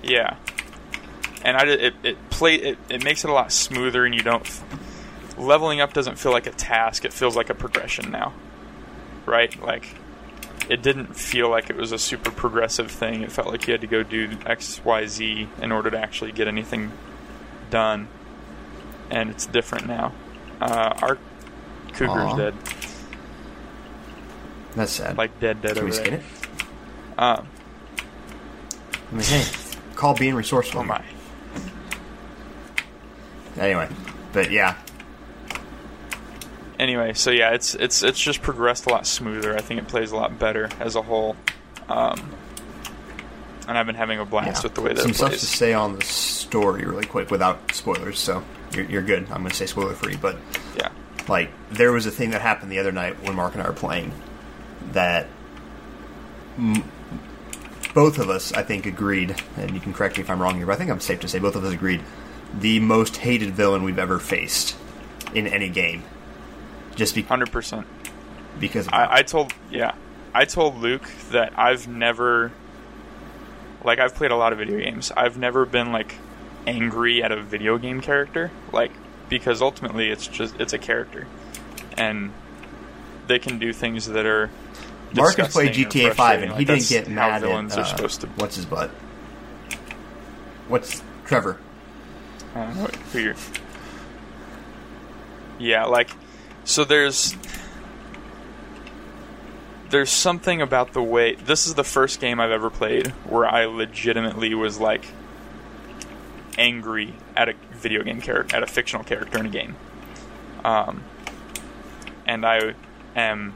Yeah, 0.08 0.38
and 1.44 1.58
I 1.58 1.66
it 1.66 1.94
it 2.04 2.30
play 2.30 2.56
it, 2.56 2.78
it 2.90 3.04
makes 3.04 3.24
it 3.24 3.30
a 3.30 3.34
lot 3.34 3.52
smoother, 3.52 4.06
and 4.06 4.16
you 4.16 4.22
don't 4.22 4.48
leveling 5.38 5.82
up 5.82 5.94
doesn't 5.94 6.18
feel 6.18 6.32
like 6.32 6.48
a 6.48 6.52
task. 6.52 7.06
It 7.06 7.14
feels 7.14 7.36
like 7.36 7.50
a 7.50 7.54
progression 7.54 8.10
now, 8.12 8.34
right? 9.26 9.54
Like 9.62 9.86
it 10.70 10.82
didn't 10.82 11.16
feel 11.16 11.50
like 11.50 11.70
it 11.70 11.76
was 11.76 11.92
a 11.92 12.00
super 12.00 12.32
progressive 12.32 12.90
thing. 12.92 13.22
It 13.22 13.32
felt 13.32 13.48
like 13.50 13.68
you 13.68 13.74
had 13.74 13.82
to 13.82 13.88
go 13.88 14.02
do 14.04 14.38
X, 14.46 14.82
Y, 14.84 15.06
Z 15.08 15.50
in 15.62 15.72
order 15.72 15.92
to 15.92 15.98
actually 16.00 16.32
get 16.32 16.48
anything 16.48 16.92
done, 17.70 18.08
and 19.10 19.30
it's 19.30 19.46
different 19.46 19.88
now. 19.88 20.14
Uh, 20.62 20.94
our 21.02 21.18
cougar's 21.94 22.34
Aw. 22.34 22.38
dead, 22.38 22.54
That's 24.76 24.92
sad. 24.94 25.18
like 25.18 25.40
dead, 25.40 25.62
dead 25.62 25.76
Can 25.76 25.86
we 25.86 25.92
over 25.92 25.98
skin 26.00 26.14
there. 26.14 26.20
it? 26.20 27.20
Um, 27.20 27.48
I 29.12 29.16
mean, 29.16 29.24
hey, 29.24 29.44
call 29.98 30.16
being 30.16 30.36
resourceful. 30.36 30.82
oh 30.82 30.84
my. 30.84 31.04
Anyway, 33.58 33.90
but 34.34 34.52
yeah, 34.52 34.76
anyway, 36.80 37.14
so 37.14 37.32
yeah, 37.32 37.54
it's 37.54 37.76
it's 37.76 38.04
it's 38.04 38.20
just 38.20 38.42
progressed 38.42 38.86
a 38.86 38.90
lot 38.90 39.08
smoother. 39.08 39.56
I 39.56 39.62
think 39.62 39.82
it 39.82 39.88
plays 39.88 40.12
a 40.12 40.16
lot 40.16 40.38
better 40.38 40.70
as 40.80 40.96
a 40.96 41.02
whole, 41.02 41.36
um, 41.90 42.32
and 43.68 43.78
I've 43.78 43.86
been 43.86 43.96
having 43.96 44.20
a 44.20 44.26
blast 44.26 44.64
yeah. 44.64 44.64
with 44.64 44.76
the 44.76 44.82
way 44.82 44.94
that 44.94 45.02
some 45.02 45.12
it 45.12 45.16
stuff 45.16 45.32
to 45.32 45.38
say 45.40 45.74
on 45.74 45.98
the 45.98 46.06
story 46.06 46.86
really 46.86 47.06
quick 47.06 47.32
without 47.32 47.74
spoilers. 47.74 48.20
So 48.20 48.44
you're, 48.74 48.86
you're 48.86 49.02
good. 49.02 49.24
I'm 49.32 49.40
going 49.40 49.50
to 49.50 49.56
say 49.56 49.66
spoiler 49.66 49.94
free, 49.94 50.16
but 50.16 50.38
Yeah, 50.78 50.90
like 51.28 51.50
there 51.72 51.92
was 51.92 52.06
a 52.06 52.12
thing 52.12 52.32
that 52.32 52.42
happened 52.42 52.72
the 52.72 52.80
other 52.80 52.92
night 52.92 53.22
when 53.24 53.36
Mark 53.36 53.54
and 53.54 53.64
I 53.64 53.68
were 53.68 53.74
playing 53.74 54.12
that 54.92 55.28
m- 56.58 56.84
both 57.94 58.20
of 58.20 58.30
us 58.30 58.54
I 58.54 58.64
think 58.64 58.86
agreed, 58.86 59.36
and 59.58 59.72
you 59.72 59.80
can 59.80 59.94
correct 59.94 60.18
me 60.18 60.24
if 60.24 60.30
I'm 60.30 60.42
wrong 60.42 60.58
here, 60.58 60.66
but 60.66 60.74
I 60.74 60.76
think 60.76 60.90
I'm 60.92 61.00
safe 61.00 61.20
to 61.22 61.28
say 61.28 61.40
both 61.40 61.56
of 61.56 61.64
us 61.64 61.74
agreed 61.74 62.02
the 62.54 62.80
most 62.80 63.18
hated 63.18 63.52
villain 63.52 63.84
we've 63.84 64.00
ever 64.00 64.20
faced 64.20 64.76
in 65.34 65.48
any 65.48 65.70
game, 65.70 66.04
just 66.96 67.14
be- 67.16 67.22
hundred 67.24 67.52
percent. 67.52 67.86
because 68.60 68.88
I, 68.88 69.18
I 69.18 69.22
told 69.24 69.54
yeah, 69.70 69.96
I 70.34 70.46
told 70.46 70.78
Luke 70.78 71.10
that 71.32 71.58
I've 71.60 71.88
never 71.88 72.52
like 73.84 74.00
I've 74.00 74.16
played 74.16 74.32
a 74.32 74.36
lot 74.36 74.54
of 74.54 74.60
video 74.60 74.80
games. 74.80 75.12
I've 75.16 75.38
never 75.38 75.66
been 75.66 75.92
like 75.92 76.16
angry 76.66 77.24
at 77.24 77.32
a 77.32 77.42
video 77.42 77.78
game 77.78 78.02
character, 78.02 78.52
like 78.72 78.92
because 79.30 79.62
ultimately 79.62 80.10
it's 80.10 80.28
just 80.28 80.56
it's 80.60 80.74
a 80.74 80.78
character, 80.78 81.28
and 81.98 82.32
they 83.28 83.40
can 83.40 83.60
do 83.60 83.74
things 83.74 84.08
that 84.08 84.26
are. 84.26 84.50
Mark 85.18 85.36
has 85.38 85.52
played 85.52 85.74
GTA 85.74 86.14
Five, 86.14 86.42
and 86.44 86.54
he 86.54 86.66
didn't 86.66 86.88
get 86.88 87.08
mad 87.08 87.42
villains 87.42 87.74
at 87.74 87.80
are 87.80 87.82
uh, 87.82 87.86
supposed 87.86 88.22
to. 88.22 88.28
what's 88.28 88.56
his 88.56 88.66
butt. 88.66 88.90
what's 90.68 91.02
Trevor? 91.26 91.60
I 92.56 92.66
don't 92.66 92.76
know 92.76 92.82
what- 92.84 92.96
who 92.96 93.20
you're. 93.20 93.36
Yeah, 95.60 95.86
like, 95.86 96.10
so 96.64 96.84
there's 96.86 97.36
there's 99.90 100.10
something 100.10 100.62
about 100.62 100.94
the 100.94 101.02
way 101.02 101.36
this 101.36 101.66
is 101.66 101.76
the 101.76 101.84
first 101.84 102.20
game 102.20 102.40
I've 102.40 102.52
ever 102.52 102.70
played 102.70 103.08
where 103.30 103.46
I 103.46 103.66
legitimately 103.66 104.54
was 104.54 104.80
like 104.80 105.06
angry 106.58 107.14
at 107.36 107.50
a 107.50 107.54
video 107.72 108.04
game 108.04 108.20
character, 108.22 108.56
at 108.56 108.64
a 108.64 108.68
fictional 108.68 109.04
character 109.04 109.38
in 109.40 109.46
a 109.46 109.50
game. 109.50 109.76
Um, 110.66 111.04
and 112.26 112.46
I 112.46 112.74
am 113.16 113.54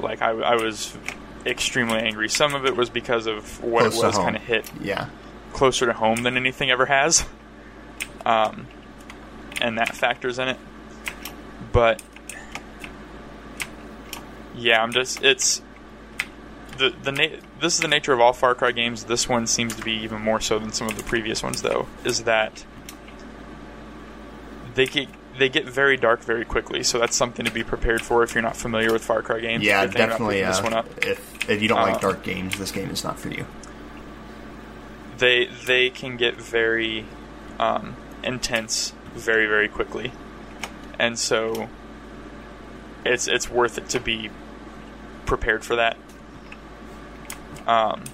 like 0.00 0.22
I, 0.22 0.30
I 0.30 0.54
was 0.56 0.96
extremely 1.44 1.98
angry. 1.98 2.28
Some 2.28 2.54
of 2.54 2.66
it 2.66 2.76
was 2.76 2.90
because 2.90 3.26
of 3.26 3.62
what 3.62 3.82
Close 3.82 4.02
it 4.02 4.06
was 4.06 4.16
kind 4.18 4.36
of 4.36 4.42
hit 4.42 4.70
Yeah. 4.80 5.08
closer 5.52 5.86
to 5.86 5.92
home 5.92 6.22
than 6.22 6.36
anything 6.36 6.70
ever 6.70 6.86
has. 6.86 7.24
Um, 8.24 8.66
and 9.60 9.78
that 9.78 9.94
factors 9.96 10.38
in 10.38 10.48
it. 10.48 10.58
But 11.72 12.02
yeah, 14.54 14.82
I'm 14.82 14.92
just 14.92 15.22
it's 15.22 15.62
the 16.78 16.90
the 17.02 17.12
na- 17.12 17.36
this 17.60 17.74
is 17.74 17.80
the 17.80 17.88
nature 17.88 18.12
of 18.12 18.20
all 18.20 18.32
Far 18.32 18.54
Cry 18.54 18.72
games. 18.72 19.04
This 19.04 19.28
one 19.28 19.46
seems 19.46 19.74
to 19.76 19.82
be 19.82 19.92
even 19.92 20.20
more 20.20 20.40
so 20.40 20.58
than 20.58 20.72
some 20.72 20.88
of 20.88 20.96
the 20.96 21.02
previous 21.04 21.42
ones, 21.42 21.62
though. 21.62 21.86
Is 22.04 22.24
that 22.24 22.64
they 24.74 24.86
get 24.86 25.08
they 25.38 25.48
get 25.48 25.64
very 25.66 25.96
dark 25.96 26.22
very 26.22 26.44
quickly, 26.44 26.82
so 26.82 26.98
that's 26.98 27.16
something 27.16 27.44
to 27.44 27.50
be 27.52 27.62
prepared 27.64 28.02
for 28.02 28.22
if 28.22 28.34
you're 28.34 28.42
not 28.42 28.56
familiar 28.56 28.92
with 28.92 29.04
Far 29.04 29.22
Cry 29.22 29.40
games. 29.40 29.64
Yeah, 29.64 29.82
If 29.84 29.94
you're 29.96 30.06
thinking 30.08 30.26
about 30.26 30.32
definitely. 30.32 30.44
Uh, 30.44 30.50
this 30.50 30.62
one 30.62 30.74
up. 30.74 30.86
if 31.04 31.50
if 31.50 31.62
you 31.62 31.68
don't 31.68 31.80
like 31.80 31.94
Um, 31.96 32.00
dark 32.00 32.22
games, 32.22 32.58
this 32.58 32.70
game 32.72 32.90
is 32.90 33.04
not 33.04 33.18
for 33.18 33.28
you. 33.28 33.46
they 35.18 35.46
they 35.66 35.90
can 35.90 36.16
get 36.16 36.36
very 36.36 37.06
um, 37.58 37.96
intense 38.22 38.92
very 39.14 39.46
very 39.46 39.68
quickly, 39.68 40.12
and 40.98 41.18
so 41.18 41.68
it's 43.04 43.26
it's 43.28 43.48
worth 43.50 43.78
it 43.78 43.88
to 43.90 44.00
be 44.00 44.30
prepared 45.24 45.64
for 45.64 45.76
that. 45.76 45.96
Um, 47.66 48.04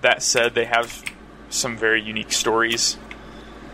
that 0.00 0.22
said, 0.22 0.54
they 0.54 0.64
have 0.64 1.02
some 1.50 1.76
very 1.76 2.00
unique 2.00 2.32
stories 2.32 2.96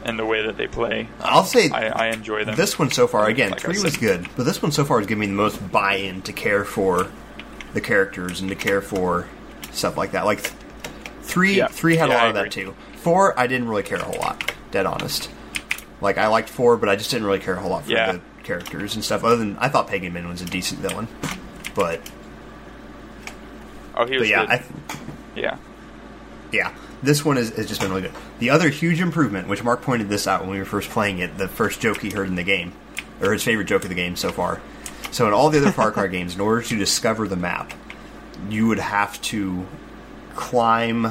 in 0.08 0.16
the 0.16 0.24
way 0.26 0.42
that 0.46 0.56
they 0.56 0.66
play. 0.66 1.08
I'll 1.20 1.44
say 1.44 1.70
I, 1.70 1.88
I 1.88 2.06
enjoy 2.08 2.44
them. 2.44 2.56
this 2.56 2.78
one 2.78 2.90
so 2.90 3.06
far. 3.06 3.26
Again, 3.26 3.50
Like 3.50 3.60
three 3.60 3.80
was 3.82 3.96
good, 3.96 4.28
but 4.36 4.44
this 4.44 4.62
one 4.62 4.72
so 4.72 4.84
far 4.84 4.98
has 4.98 5.06
given 5.06 5.20
me 5.20 5.26
the 5.26 5.32
most 5.32 5.70
buy-in 5.72 6.22
to 6.22 6.32
care 6.32 6.64
for 6.64 7.10
the 7.74 7.80
characters 7.80 8.40
and 8.40 8.48
to 8.50 8.56
care 8.56 8.80
for 8.80 9.28
stuff 9.72 9.96
like 9.96 10.12
that. 10.12 10.24
Like 10.24 10.42
th- 10.42 10.54
three, 11.22 11.56
Yeah. 11.56 11.68
three 11.68 11.96
had 11.96 12.08
a 12.08 12.12
lot 12.12 12.24
I 12.24 12.28
of 12.28 12.34
that 12.34 12.50
too. 12.52 12.74
Four, 12.96 13.38
I 13.38 13.46
didn't 13.46 13.68
really 13.68 13.82
care 13.82 13.98
a 13.98 14.04
whole 14.04 14.18
lot. 14.18 14.52
Dead 14.70 14.86
honest. 14.86 15.30
Like 16.00 16.18
I 16.18 16.26
liked 16.28 16.48
four, 16.48 16.76
but 16.76 16.88
I 16.88 16.96
just 16.96 17.10
didn't 17.10 17.26
really 17.26 17.38
care 17.40 17.54
a 17.54 17.60
whole 17.60 17.70
lot 17.70 17.84
for 17.84 17.92
Yeah. 17.92 18.12
the 18.12 18.20
characters 18.44 18.94
and 18.94 19.04
stuff. 19.04 19.24
Other 19.24 19.36
than 19.36 19.56
I 19.58 19.68
thought 19.68 19.88
Pagan 19.88 20.12
Min 20.12 20.28
was 20.28 20.40
a 20.42 20.44
decent 20.46 20.80
villain, 20.80 21.08
but 21.74 22.00
oh, 23.94 24.06
he 24.06 24.18
was 24.18 24.28
yeah, 24.28 24.40
good. 24.46 24.50
I, 24.50 24.64
yeah, 25.34 25.56
yeah, 26.52 26.74
this 27.02 27.24
one 27.24 27.36
has, 27.36 27.50
has 27.50 27.66
just 27.66 27.80
been 27.80 27.90
really 27.90 28.02
good. 28.02 28.12
The 28.38 28.50
other 28.50 28.68
huge 28.68 29.00
improvement, 29.00 29.48
which 29.48 29.62
Mark 29.62 29.82
pointed 29.82 30.08
this 30.08 30.26
out 30.26 30.42
when 30.42 30.50
we 30.50 30.58
were 30.58 30.64
first 30.64 30.90
playing 30.90 31.18
it, 31.18 31.36
the 31.38 31.48
first 31.48 31.80
joke 31.80 32.00
he 32.00 32.10
heard 32.10 32.28
in 32.28 32.34
the 32.36 32.42
game, 32.42 32.72
or 33.20 33.32
his 33.32 33.42
favorite 33.42 33.66
joke 33.66 33.82
of 33.82 33.88
the 33.88 33.94
game 33.94 34.16
so 34.16 34.30
far. 34.32 34.60
So 35.10 35.26
in 35.26 35.32
all 35.32 35.50
the 35.50 35.58
other 35.58 35.72
Far 35.72 35.90
Cry 35.92 36.06
games, 36.08 36.34
in 36.34 36.40
order 36.40 36.62
to 36.62 36.76
discover 36.76 37.28
the 37.28 37.36
map, 37.36 37.72
you 38.50 38.66
would 38.66 38.78
have 38.78 39.20
to 39.22 39.66
climb 40.34 41.06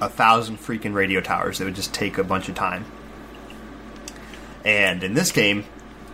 a 0.00 0.08
thousand 0.08 0.58
freaking 0.58 0.94
radio 0.94 1.20
towers. 1.20 1.60
It 1.60 1.64
would 1.64 1.74
just 1.74 1.92
take 1.94 2.18
a 2.18 2.24
bunch 2.24 2.48
of 2.48 2.54
time. 2.54 2.84
And 4.64 5.02
in 5.04 5.14
this 5.14 5.32
game, 5.32 5.64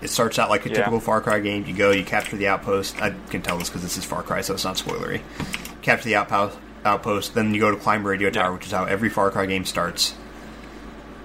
it 0.03 0.09
starts 0.09 0.38
out 0.38 0.50
like 0.50 0.66
a 0.66 0.68
Yeah. 0.68 0.76
typical 0.76 1.00
Far 1.00 1.20
Cry 1.20 1.40
game. 1.40 1.64
You 1.66 1.74
go, 1.74 1.90
you 1.90 2.05
capture 2.05 2.36
the 2.36 2.48
outpost. 2.48 3.00
I 3.00 3.11
can 3.30 3.42
tell 3.42 3.59
this 3.59 3.68
because 3.68 3.82
this 3.82 3.96
is 3.96 4.05
Far 4.05 4.22
Cry, 4.22 4.40
so 4.40 4.55
it's 4.55 4.64
not 4.64 4.76
spoilery. 4.76 5.20
Capture 5.80 6.05
the 6.07 6.16
outpost, 6.16 6.59
outpost, 6.85 7.35
then 7.35 7.55
you 7.55 7.61
go 7.61 7.70
to 7.70 7.76
climb 7.76 8.07
radio 8.07 8.30
tower, 8.30 8.45
Yeah. 8.45 8.51
which 8.51 8.66
is 8.66 8.72
how 8.72 8.85
every 8.85 9.09
Far 9.09 9.30
Cry 9.30 9.47
game 9.47 9.64
starts. 9.64 10.14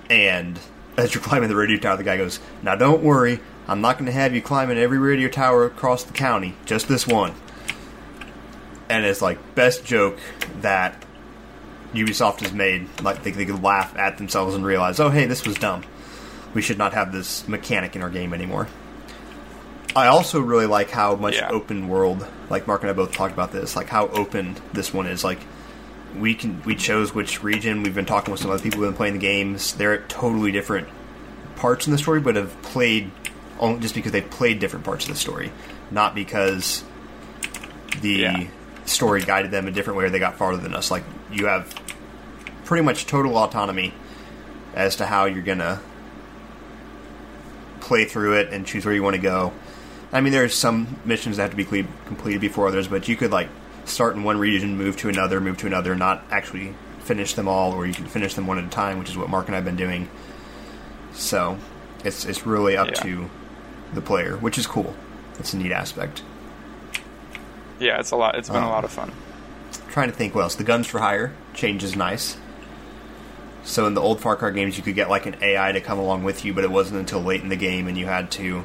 And 0.10 0.60
as 0.98 1.14
you're 1.14 1.24
climbing 1.24 1.50
the 1.50 1.56
radio 1.56 1.78
tower, 1.78 1.98
the 1.98 2.04
guy 2.04 2.18
goes, 2.18 2.40
"Now 2.64 2.76
don't 2.76 3.04
worry, 3.04 3.40
I'm 3.68 3.82
not 3.82 3.98
going 3.98 4.06
to 4.06 4.12
have 4.12 4.34
you 4.34 4.42
climbing 4.42 4.78
every 4.78 4.98
radio 4.98 5.28
tower 5.28 5.66
across 5.66 6.04
the 6.04 6.14
county, 6.14 6.56
just 6.66 6.88
this 6.88 7.06
one." 7.06 7.34
And 8.90 9.06
it's 9.06 9.22
like 9.22 9.56
best 9.56 9.84
joke 9.86 10.18
that 10.62 11.04
Ubisoft 11.94 12.40
has 12.42 12.54
made. 12.54 12.88
Like 13.02 13.24
they, 13.24 13.32
they 13.32 13.46
could 13.46 13.62
laugh 13.62 13.98
at 13.98 14.18
themselves 14.18 14.56
and 14.56 14.66
realize, 14.66 15.00
"Oh, 15.00 15.10
hey, 15.10 15.26
this 15.26 15.46
was 15.46 15.56
dumb. 15.56 15.84
We 16.54 16.62
should 16.62 16.78
not 16.78 16.94
have 16.94 17.12
this 17.12 17.48
mechanic 17.48 17.96
in 17.96 18.02
our 18.02 18.10
game 18.10 18.34
anymore." 18.34 18.68
I 19.98 20.08
also 20.08 20.40
really 20.40 20.68
like 20.68 20.92
how 20.92 21.16
much 21.16 21.36
Yeah. 21.38 21.50
open 21.50 21.88
world, 21.88 22.26
like 22.52 22.68
Mark 22.68 22.82
and 22.82 22.90
I 22.92 22.94
both 22.94 23.12
talked 23.14 23.34
about 23.34 23.52
this, 23.52 23.76
like 23.76 23.90
how 23.90 24.08
open 24.10 24.56
this 24.72 24.94
one 24.94 25.08
is. 25.08 25.24
Like 25.24 25.40
we 26.16 26.36
can 26.36 26.62
we 26.66 26.76
chose 26.76 27.16
which 27.16 27.42
region. 27.44 27.82
We've 27.82 27.96
been 27.96 28.06
talking 28.06 28.32
with 28.32 28.40
some 28.40 28.52
other 28.52 28.62
people 28.62 28.80
who've 28.80 28.90
been 28.90 28.96
playing 28.98 29.14
the 29.14 29.20
games. 29.20 29.74
They're 29.74 29.94
at 29.94 30.08
totally 30.08 30.52
different 30.52 30.88
parts 31.56 31.88
in 31.88 31.92
the 31.92 31.98
story, 31.98 32.20
but 32.20 32.36
have 32.36 32.62
played 32.62 33.10
only 33.60 33.80
just 33.80 33.96
because 33.96 34.12
they've 34.12 34.30
played 34.30 34.60
different 34.60 34.86
parts 34.86 35.06
of 35.06 35.10
the 35.12 35.18
story, 35.18 35.52
not 35.90 36.14
because 36.14 36.84
the 38.02 38.10
Yeah. 38.12 38.44
story 38.86 39.22
guided 39.24 39.50
them 39.50 39.68
a 39.68 39.72
different 39.72 39.98
way 39.98 40.06
or 40.06 40.10
they 40.12 40.20
got 40.20 40.38
farther 40.38 40.62
than 40.62 40.76
us. 40.76 40.92
Like 40.92 41.06
you 41.32 41.48
have 41.48 41.74
pretty 42.66 42.84
much 42.84 43.08
total 43.08 43.36
autonomy 43.36 43.94
as 44.76 44.96
to 44.98 45.08
how 45.08 45.26
you're 45.26 45.42
gonna 45.42 45.80
play 47.80 48.06
through 48.06 48.34
it 48.34 48.50
and 48.54 48.66
choose 48.68 48.86
where 48.86 48.94
you 48.94 49.02
want 49.02 49.16
to 49.16 49.22
go. 49.22 49.54
I 50.12 50.22
mean, 50.22 50.32
there's 50.32 50.54
some 50.56 51.00
missions 51.06 51.38
that 51.38 51.44
have 51.44 51.52
to 51.52 51.58
be 51.58 51.66
cle- 51.66 51.90
completed 52.06 52.40
before 52.42 52.68
others, 52.68 52.88
but 52.88 53.08
you 53.08 53.16
could 53.16 53.32
like 53.32 53.50
start 53.86 54.16
in 54.16 54.24
one 54.24 54.38
region, 54.38 54.78
move 54.78 54.98
to 54.98 55.10
another, 55.10 55.40
move 55.42 55.58
to 55.58 55.68
another, 55.68 55.96
not 55.96 56.24
actually 56.32 56.74
finish 57.00 57.34
them 57.34 57.48
all, 57.48 57.74
or 57.74 57.86
you 57.86 57.94
can 57.94 58.06
finish 58.06 58.34
them 58.34 58.48
one 58.48 58.58
at 58.58 58.64
a 58.66 58.70
time, 58.70 59.00
which 59.00 59.10
is 59.10 59.18
what 59.18 59.30
Mark 59.30 59.48
and 59.48 59.56
I've 59.56 59.66
been 59.66 59.76
doing. 59.76 60.10
So 61.14 61.58
it's 62.04 62.26
it's 62.26 62.46
really 62.46 62.78
up 62.78 62.88
Yeah. 62.88 63.02
to 63.04 63.30
the 63.94 64.02
player, 64.02 64.38
which 64.38 64.58
is 64.58 64.68
cool. 64.68 64.96
It's 65.40 65.54
a 65.54 65.58
neat 65.58 65.72
aspect. 65.72 66.24
yeah, 67.80 68.00
it's 68.00 68.12
a 68.12 68.16
lot. 68.16 68.36
It's 68.36 68.50
been 68.50 68.58
Um, 68.58 68.64
a 68.66 68.70
lot 68.70 68.84
of 68.84 68.92
fun. 68.92 69.12
trying 69.92 70.10
to 70.10 70.16
think 70.16 70.34
what 70.34 70.42
else. 70.42 70.56
The 70.56 70.64
guns 70.64 70.88
for 70.88 71.00
hire 71.00 71.34
change 71.54 71.84
is 71.84 71.96
nice. 71.96 72.38
So 73.64 73.86
in 73.86 73.94
the 73.94 74.02
old 74.02 74.20
Far 74.22 74.36
Cry 74.36 74.50
games, 74.52 74.78
you 74.78 74.84
could 74.84 74.96
get 74.96 75.10
like 75.10 75.26
an 75.26 75.36
AI 75.42 75.72
to 75.74 75.82
come 75.82 76.00
along 76.00 76.24
with 76.24 76.44
you, 76.46 76.54
but 76.54 76.64
it 76.64 76.72
wasn't 76.72 77.00
until 77.00 77.22
late 77.22 77.42
in 77.44 77.50
the 77.50 77.56
game, 77.56 77.88
and 77.88 77.98
you 77.98 78.06
had 78.08 78.32
to 78.32 78.64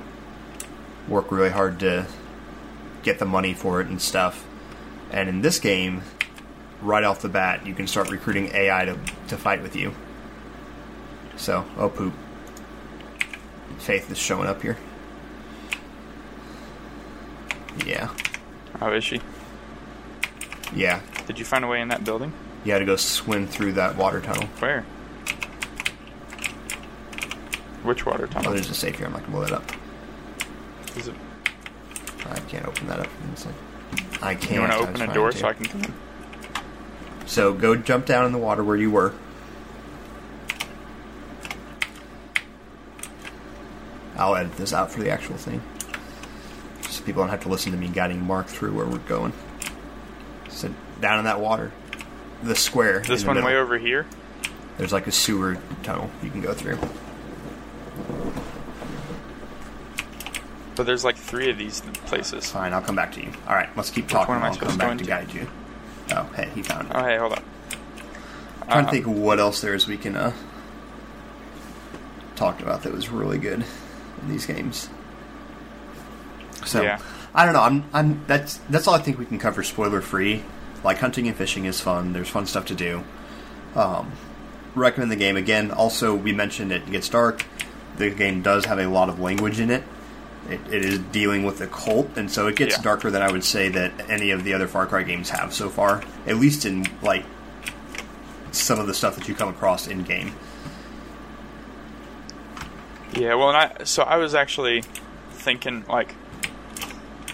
work 1.09 1.31
really 1.33 1.51
hard 1.51 1.79
to 1.81 2.07
get 3.03 3.19
the 3.19 3.25
money 3.25 3.55
for 3.55 3.81
it 3.81 3.89
and 3.89 4.01
stuff. 4.01 4.45
And 5.11 5.29
in 5.29 5.43
this 5.43 5.59
game, 5.59 6.03
right 6.81 7.05
off 7.05 7.21
the 7.21 7.29
bat, 7.29 7.67
you 7.67 7.75
can 7.75 7.87
start 7.87 8.11
recruiting 8.11 8.49
AI 8.55 8.85
to 8.87 8.99
to 9.29 9.37
fight 9.37 9.63
with 9.63 9.77
you. 9.77 9.95
So, 11.37 11.65
oh 11.77 11.89
poop. 11.89 12.15
Faith 13.79 14.11
is 14.11 14.19
showing 14.19 14.49
up 14.49 14.63
here. 14.63 14.77
Yeah, 17.87 18.11
How 18.79 18.93
is 18.93 19.03
she? 19.03 19.21
yeah. 20.75 21.01
Did 21.27 21.39
you 21.39 21.45
find 21.45 21.65
a 21.65 21.69
way 21.69 21.81
in 21.81 21.89
that 21.89 22.05
building? 22.05 22.33
You 22.65 22.73
had 22.73 22.79
to 22.81 22.85
go 22.85 22.97
swim 22.97 23.47
through 23.47 23.73
that 23.73 23.97
water 23.97 24.21
tunnel. 24.21 24.47
Where? 24.59 24.83
Which 27.83 28.05
water 28.07 28.27
tunnel? 28.27 28.51
Oh, 28.51 28.55
there's 28.55 28.71
a 28.71 28.75
safe 28.75 28.97
here. 28.99 29.07
I'm 29.07 29.13
not 29.13 29.23
gonna 29.23 29.33
blow 29.33 29.45
that 29.45 29.53
up. 29.53 29.73
Is 30.97 31.09
it? 31.09 31.15
I 32.27 32.39
can't 32.41 32.67
open 32.67 32.87
that 32.89 33.01
up. 33.01 33.09
I 34.23 34.35
can't. 34.35 34.53
You 34.53 34.61
want 34.61 34.73
to 34.73 34.79
open 34.79 35.03
a 35.03 35.13
door 35.13 35.33
to. 35.33 35.39
so 35.39 35.49
I 35.49 35.53
can 35.53 35.67
come 35.67 35.83
in? 35.83 35.95
So 37.27 37.53
go 37.53 37.77
jump 37.77 38.07
down 38.07 38.27
in 38.27 38.33
the 38.33 38.39
water 38.39 38.63
where 38.63 38.77
you 38.77 38.91
were. 38.91 39.15
I'll 44.17 44.37
edit 44.37 44.57
this 44.57 44.73
out 44.73 44.93
for 44.93 45.01
the 45.01 45.11
actual 45.11 45.37
thing, 45.37 45.61
so 46.89 47.03
people 47.03 47.23
don't 47.23 47.31
have 47.31 47.43
to 47.43 47.49
listen 47.49 47.73
to 47.73 47.79
me 47.79 47.89
guiding 47.89 48.23
Mark 48.25 48.47
through 48.47 48.73
where 48.73 48.87
we're 48.87 48.99
going. 48.99 49.33
So 50.49 50.73
down 51.01 51.19
in 51.19 51.25
that 51.25 51.41
water, 51.41 51.73
the 52.43 52.55
square. 52.55 53.01
This 53.01 53.25
one 53.25 53.37
middle, 53.37 53.51
way 53.51 53.57
over 53.57 53.79
here. 53.79 54.07
There's 54.79 54.93
like 54.93 55.07
a 55.07 55.13
sewer 55.13 55.59
tunnel 55.83 56.11
you 56.23 56.31
can 56.31 56.41
go 56.41 56.53
through. 56.53 56.79
But 60.83 60.87
there's 60.87 61.05
like 61.05 61.17
three 61.17 61.49
of 61.49 61.59
these 61.59 61.81
places. 62.07 62.51
Fine, 62.51 62.73
I'll 62.73 62.83
come 62.83 62.97
back 62.97 63.13
to 63.13 63.21
you. 63.23 63.31
All 63.47 63.55
right, 63.55 63.69
let's 63.77 63.89
keep 63.91 64.09
talking. 64.09 64.35
one 64.35 64.39
am 64.39 64.43
I 64.43 64.49
I'll 64.49 64.57
come 64.57 64.71
supposed 64.71 64.81
to 64.81 65.07
back 65.07 65.23
go 65.29 65.29
to 65.29 65.33
guide 65.33 65.33
you. 65.33 65.49
Oh, 66.11 66.25
hey, 66.35 66.49
he 66.57 66.63
found 66.65 66.89
it. 66.89 66.93
Oh, 66.97 67.05
hey, 67.05 67.19
hold 67.19 67.35
on. 67.35 67.45
I'm 68.63 68.67
trying 68.67 68.85
Uh, 68.87 68.91
to 68.91 68.91
think 68.91 69.07
what 69.07 69.39
else 69.39 69.61
there 69.61 69.77
is 69.77 69.87
we 69.87 69.97
can 69.97 70.17
uh, 70.17 70.33
talked 72.35 72.63
about 72.63 72.83
that 72.83 72.93
was 72.93 73.11
really 73.11 73.39
good 73.39 73.65
in 74.23 74.29
these 74.29 74.45
games. 74.45 74.89
So 76.65 76.83
Yeah. 76.83 76.99
I 77.33 77.45
don't 77.45 77.55
know. 77.55 77.63
I'm 77.63 77.85
I'm 77.93 78.25
that's 78.27 78.57
that's 78.69 78.89
all 78.89 78.95
I 78.97 78.99
think 78.99 79.21
we 79.21 79.25
can 79.25 79.39
cover 79.39 79.63
spoiler 79.63 80.01
free. 80.01 80.43
Like 80.83 80.99
hunting 80.99 81.29
and 81.29 81.37
fishing 81.37 81.65
is 81.65 81.81
fun. 81.81 82.13
There's 82.13 82.29
fun 82.29 82.47
stuff 82.47 82.65
to 82.67 82.75
do. 82.75 83.05
Um, 83.77 84.11
recommend 84.75 85.13
the 85.13 85.17
game 85.17 85.37
again. 85.37 85.71
Also, 85.71 86.13
we 86.17 86.33
mentioned 86.33 86.73
it 86.73 86.91
gets 86.91 87.09
dark. 87.09 87.47
The 87.99 88.11
game 88.11 88.43
does 88.43 88.65
have 88.65 88.81
a 88.81 88.89
lot 88.89 89.09
of 89.09 89.21
language 89.21 89.61
in 89.61 89.71
it. 89.71 89.85
It, 90.49 90.61
it 90.73 90.85
is 90.85 90.99
dealing 90.99 91.45
with 91.45 91.59
the 91.59 91.67
cult, 91.69 92.11
and 92.17 92.31
so 92.31 92.47
it 92.49 92.57
gets 92.57 92.77
Yeah. 92.77 92.83
darker 92.83 93.11
than 93.11 93.23
I 93.23 93.31
would 93.31 93.45
say 93.45 93.69
that 93.71 93.93
any 94.11 94.31
of 94.33 94.45
the 94.45 94.55
other 94.55 94.67
Far 94.67 94.87
Cry 94.87 95.03
games 95.05 95.31
have 95.31 95.55
so 95.55 95.69
far. 95.69 96.03
At 96.27 96.37
least 96.37 96.65
in 96.67 96.87
like 97.01 97.25
some 98.51 98.79
of 98.81 98.87
the 98.87 98.95
stuff 98.95 99.17
that 99.17 99.29
you 99.29 99.35
come 99.35 99.49
across 99.49 99.87
in 99.87 100.03
game. 100.03 100.33
Yeah, 103.15 103.35
well, 103.35 103.49
and 103.51 103.57
I 103.57 103.85
so 103.85 104.03
I 104.03 104.17
was 104.17 104.35
actually 104.35 104.83
thinking 105.33 105.85
like 105.89 106.15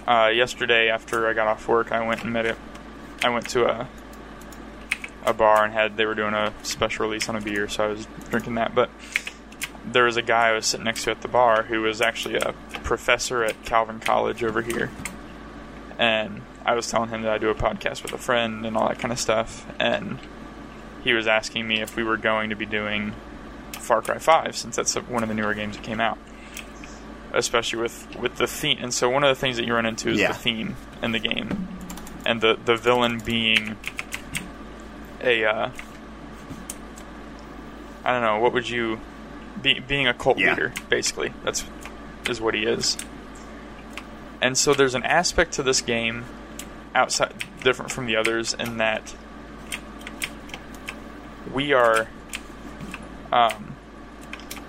uh, 0.07 0.31
yesterday 0.35 0.89
after 0.91 1.29
I 1.29 1.33
got 1.35 1.47
off 1.47 1.69
work, 1.69 1.93
I 1.93 2.07
went 2.07 2.25
and 2.25 2.33
met 2.33 2.47
it. 2.47 2.57
I 3.23 3.29
went 3.31 3.49
to 3.51 3.67
a 3.67 3.89
a 5.25 5.33
bar 5.33 5.65
and 5.65 5.73
had 5.73 5.97
they 5.97 6.07
were 6.07 6.15
doing 6.15 6.35
a 6.35 6.53
special 6.63 7.07
release 7.07 7.29
on 7.29 7.37
a 7.37 7.41
beer, 7.41 7.69
so 7.69 7.85
I 7.85 7.87
was 7.89 8.07
drinking 8.31 8.55
that. 8.57 8.75
But 8.75 8.91
there 9.85 10.05
was 10.05 10.17
a 10.17 10.23
guy 10.23 10.49
I 10.49 10.53
was 10.53 10.67
sitting 10.67 10.85
next 10.85 11.05
to 11.05 11.11
at 11.13 11.21
the 11.23 11.29
bar 11.29 11.63
who 11.63 11.83
was 11.83 12.01
actually 12.01 12.37
a 12.37 12.55
professor 12.89 13.45
at 13.45 13.63
Calvin 13.67 14.01
College 14.01 14.43
over 14.43 14.63
here, 14.63 14.91
and 15.99 16.41
I 16.65 16.75
was 16.75 16.91
telling 16.91 17.11
him 17.11 17.21
that 17.23 17.31
I 17.33 17.37
do 17.39 17.51
a 17.51 17.55
podcast 17.55 18.03
with 18.03 18.13
a 18.15 18.19
friend 18.19 18.65
and 18.65 18.77
all 18.79 18.89
that 18.89 18.99
kind 18.99 19.13
of 19.13 19.21
stuff, 19.21 19.67
and 19.79 20.19
he 21.05 21.13
was 21.13 21.27
asking 21.27 21.69
me 21.69 21.81
if 21.83 21.97
we 21.97 22.03
were 22.03 22.17
going 22.17 22.49
to 22.51 22.57
be 22.57 22.65
doing 22.67 23.13
Far 23.73 24.01
Cry 24.03 24.19
5 24.19 24.57
since 24.57 24.77
that's 24.77 24.95
one 24.95 25.23
of 25.23 25.29
the 25.29 25.35
newer 25.35 25.53
games 25.55 25.77
that 25.77 25.85
came 25.85 26.01
out. 26.01 26.19
Especially 27.35 27.79
with 27.79 28.17
with 28.19 28.37
the 28.37 28.47
theme, 28.47 28.79
and 28.81 28.93
so 28.95 29.11
one 29.11 29.23
of 29.23 29.29
the 29.29 29.39
things 29.39 29.59
that 29.59 29.67
you 29.67 29.75
run 29.75 29.85
into 29.85 30.09
is 30.09 30.19
Yeah. 30.19 30.29
the 30.29 30.39
theme 30.39 30.77
in 31.03 31.13
the 31.13 31.19
game, 31.19 31.69
and 32.25 32.41
the 32.41 32.59
the 32.65 32.75
villain 32.75 33.19
being 33.19 33.77
a 35.23 35.45
uh, 35.45 35.71
I 38.03 38.13
don't 38.13 38.23
know 38.23 38.39
what 38.41 38.55
would 38.55 38.67
you 38.69 38.99
be 39.63 39.79
being 39.79 40.07
a 40.09 40.15
cult 40.15 40.39
Yeah. 40.39 40.51
leader 40.51 40.73
basically 40.89 41.35
that's 41.45 41.65
is 42.29 42.41
what 42.41 42.55
he 42.55 42.65
is. 42.65 42.97
And 44.41 44.57
so 44.57 44.75
there's 44.75 44.95
an 44.95 45.03
aspect 45.05 45.53
to 45.55 45.63
this 45.63 45.81
game 45.81 46.25
outside 46.95 47.33
different 47.63 47.91
from 47.91 48.07
the 48.07 48.17
others 48.17 48.55
in 48.55 48.79
that 48.79 49.15
we 51.53 51.73
are 51.73 52.09
um, 53.33 53.77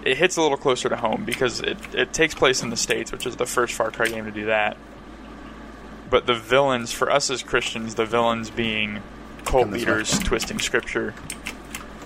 it 0.03 0.18
hits 0.18 0.38
a 0.38 0.41
little 0.41 0.57
closer 0.57 0.89
to 0.89 0.95
home 0.95 1.24
because 1.26 1.62
it, 1.62 1.78
it 1.93 2.14
takes 2.14 2.34
place 2.34 2.62
in 2.64 2.70
the 2.70 2.78
States, 2.78 3.12
which 3.12 3.26
is 3.26 3.36
the 3.36 3.45
first 3.45 3.74
Far 3.74 3.91
Cry 3.91 4.07
game 4.07 4.26
to 4.26 4.32
do 4.32 4.45
that. 4.45 4.78
But 6.10 6.26
the 6.26 6.34
villains, 6.34 6.91
for 6.91 7.12
us 7.12 7.30
as 7.30 7.43
Christians, 7.43 7.95
the 7.95 8.05
villains 8.05 8.49
being 8.49 9.01
cult 9.45 9.66
Come 9.66 9.72
this 9.72 9.86
way. 9.86 9.91
leaders 9.91 10.18
twisting 10.20 10.60
scripture, 10.60 11.14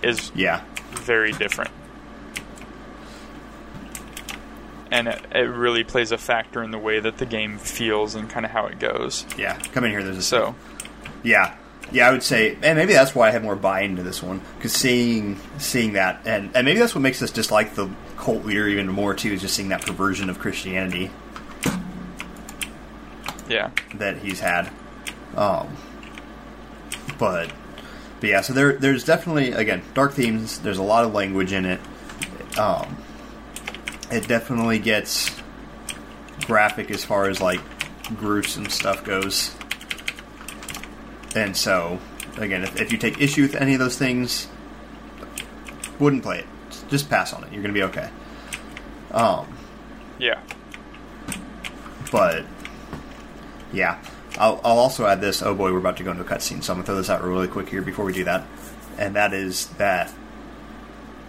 is 0.02 0.32
Yeah, 0.36 0.64
very 0.92 1.32
different. 1.32 1.72
And 4.94 5.08
it, 5.08 5.22
it 5.34 5.50
really 5.50 5.84
plays 5.84 6.12
a 6.12 6.20
factor 6.20 6.62
in 6.62 6.70
the 6.70 6.78
way 6.78 7.00
that 7.00 7.18
the 7.18 7.26
game 7.26 7.58
feels 7.58 8.14
and 8.14 8.30
kind 8.30 8.46
of 8.46 8.52
how 8.52 8.68
it 8.68 8.78
goes. 8.78 9.26
yeah. 9.38 9.58
Come 9.74 9.86
in 9.86 9.92
here. 9.92 10.04
There's 10.04 10.18
a 10.18 10.22
So, 10.22 10.56
Yeah, 11.24 11.56
yeah, 11.92 12.08
I 12.08 12.12
would 12.12 12.22
say, 12.22 12.58
and 12.62 12.78
maybe 12.78 12.94
that's 12.94 13.14
why 13.16 13.28
I 13.28 13.32
have 13.32 13.44
more 13.44 13.56
buy-in 13.56 13.96
to 13.96 14.04
this 14.04 14.22
one 14.22 14.42
because 14.58 14.72
seeing 14.72 15.40
seeing 15.58 15.94
that, 15.94 16.22
and 16.26 16.52
and 16.56 16.66
maybe 16.66 16.80
that's 16.80 16.94
what 16.96 17.02
makes 17.02 17.22
us 17.22 17.32
dislike 17.32 17.74
the 17.74 17.90
cult 18.18 18.46
leader 18.46 18.68
even 18.68 18.88
more 18.88 19.14
too, 19.14 19.34
is 19.34 19.42
just 19.42 19.56
seeing 19.56 19.70
that 19.70 19.82
perversion 19.82 20.30
of 20.30 20.40
Christianity 20.40 21.10
yeah. 23.50 23.72
that 23.96 24.18
he's 24.18 24.40
had. 24.40 24.70
Um, 25.36 25.76
but 27.18 27.52
but 28.20 28.30
yeah, 28.30 28.42
so 28.42 28.54
there 28.54 28.74
there's 28.74 29.04
definitely 29.04 29.52
again 29.52 29.84
dark 29.94 30.14
themes. 30.14 30.60
There's 30.60 30.78
a 30.78 30.84
lot 30.84 31.04
of 31.04 31.14
language 31.14 31.52
in 31.52 31.66
it. 31.66 31.80
Um, 32.58 33.03
it 34.14 34.28
definitely 34.28 34.80
gets 34.80 35.32
graphic 36.46 36.92
as 36.92 37.04
far 37.04 37.30
as 37.30 37.42
like 37.42 37.60
gruesome 38.18 38.70
stuff 38.70 39.04
goes. 39.04 39.56
And 41.36 41.56
so, 41.58 42.00
again, 42.38 42.64
if, 42.64 42.80
if 42.80 42.92
you 42.92 42.98
take 42.98 43.20
issue 43.22 43.42
with 43.44 43.56
any 43.56 43.74
of 43.74 43.80
those 43.80 43.98
things, 43.98 44.48
wouldn't 46.00 46.24
play 46.24 46.40
it. 46.40 46.46
Just 46.90 47.10
pass 47.10 47.34
on 47.34 47.44
it. 47.44 47.52
You're 47.52 47.62
gonna 47.62 47.74
be 47.74 47.84
okay. 47.84 48.10
Um, 49.12 49.48
Yeah. 50.20 50.40
but 52.12 52.46
yeah, 53.72 54.00
I'll, 54.38 54.60
I'll 54.64 54.78
also 54.80 55.06
add 55.06 55.22
this. 55.22 55.42
Oh 55.42 55.54
boy, 55.56 55.72
we're 55.72 55.80
about 55.80 55.98
to 55.98 56.04
go 56.04 56.12
into 56.12 56.24
a 56.24 56.26
cutscene, 56.26 56.64
so 56.64 56.74
I'm 56.74 56.78
gonna 56.78 56.86
throw 56.86 56.96
this 56.96 57.10
out 57.10 57.24
really 57.24 57.48
quick 57.48 57.70
here 57.70 57.82
before 57.82 58.06
we 58.06 58.14
do 58.14 58.24
that. 58.26 58.46
And 58.98 59.16
that 59.16 59.34
is 59.34 59.68
that 59.78 60.14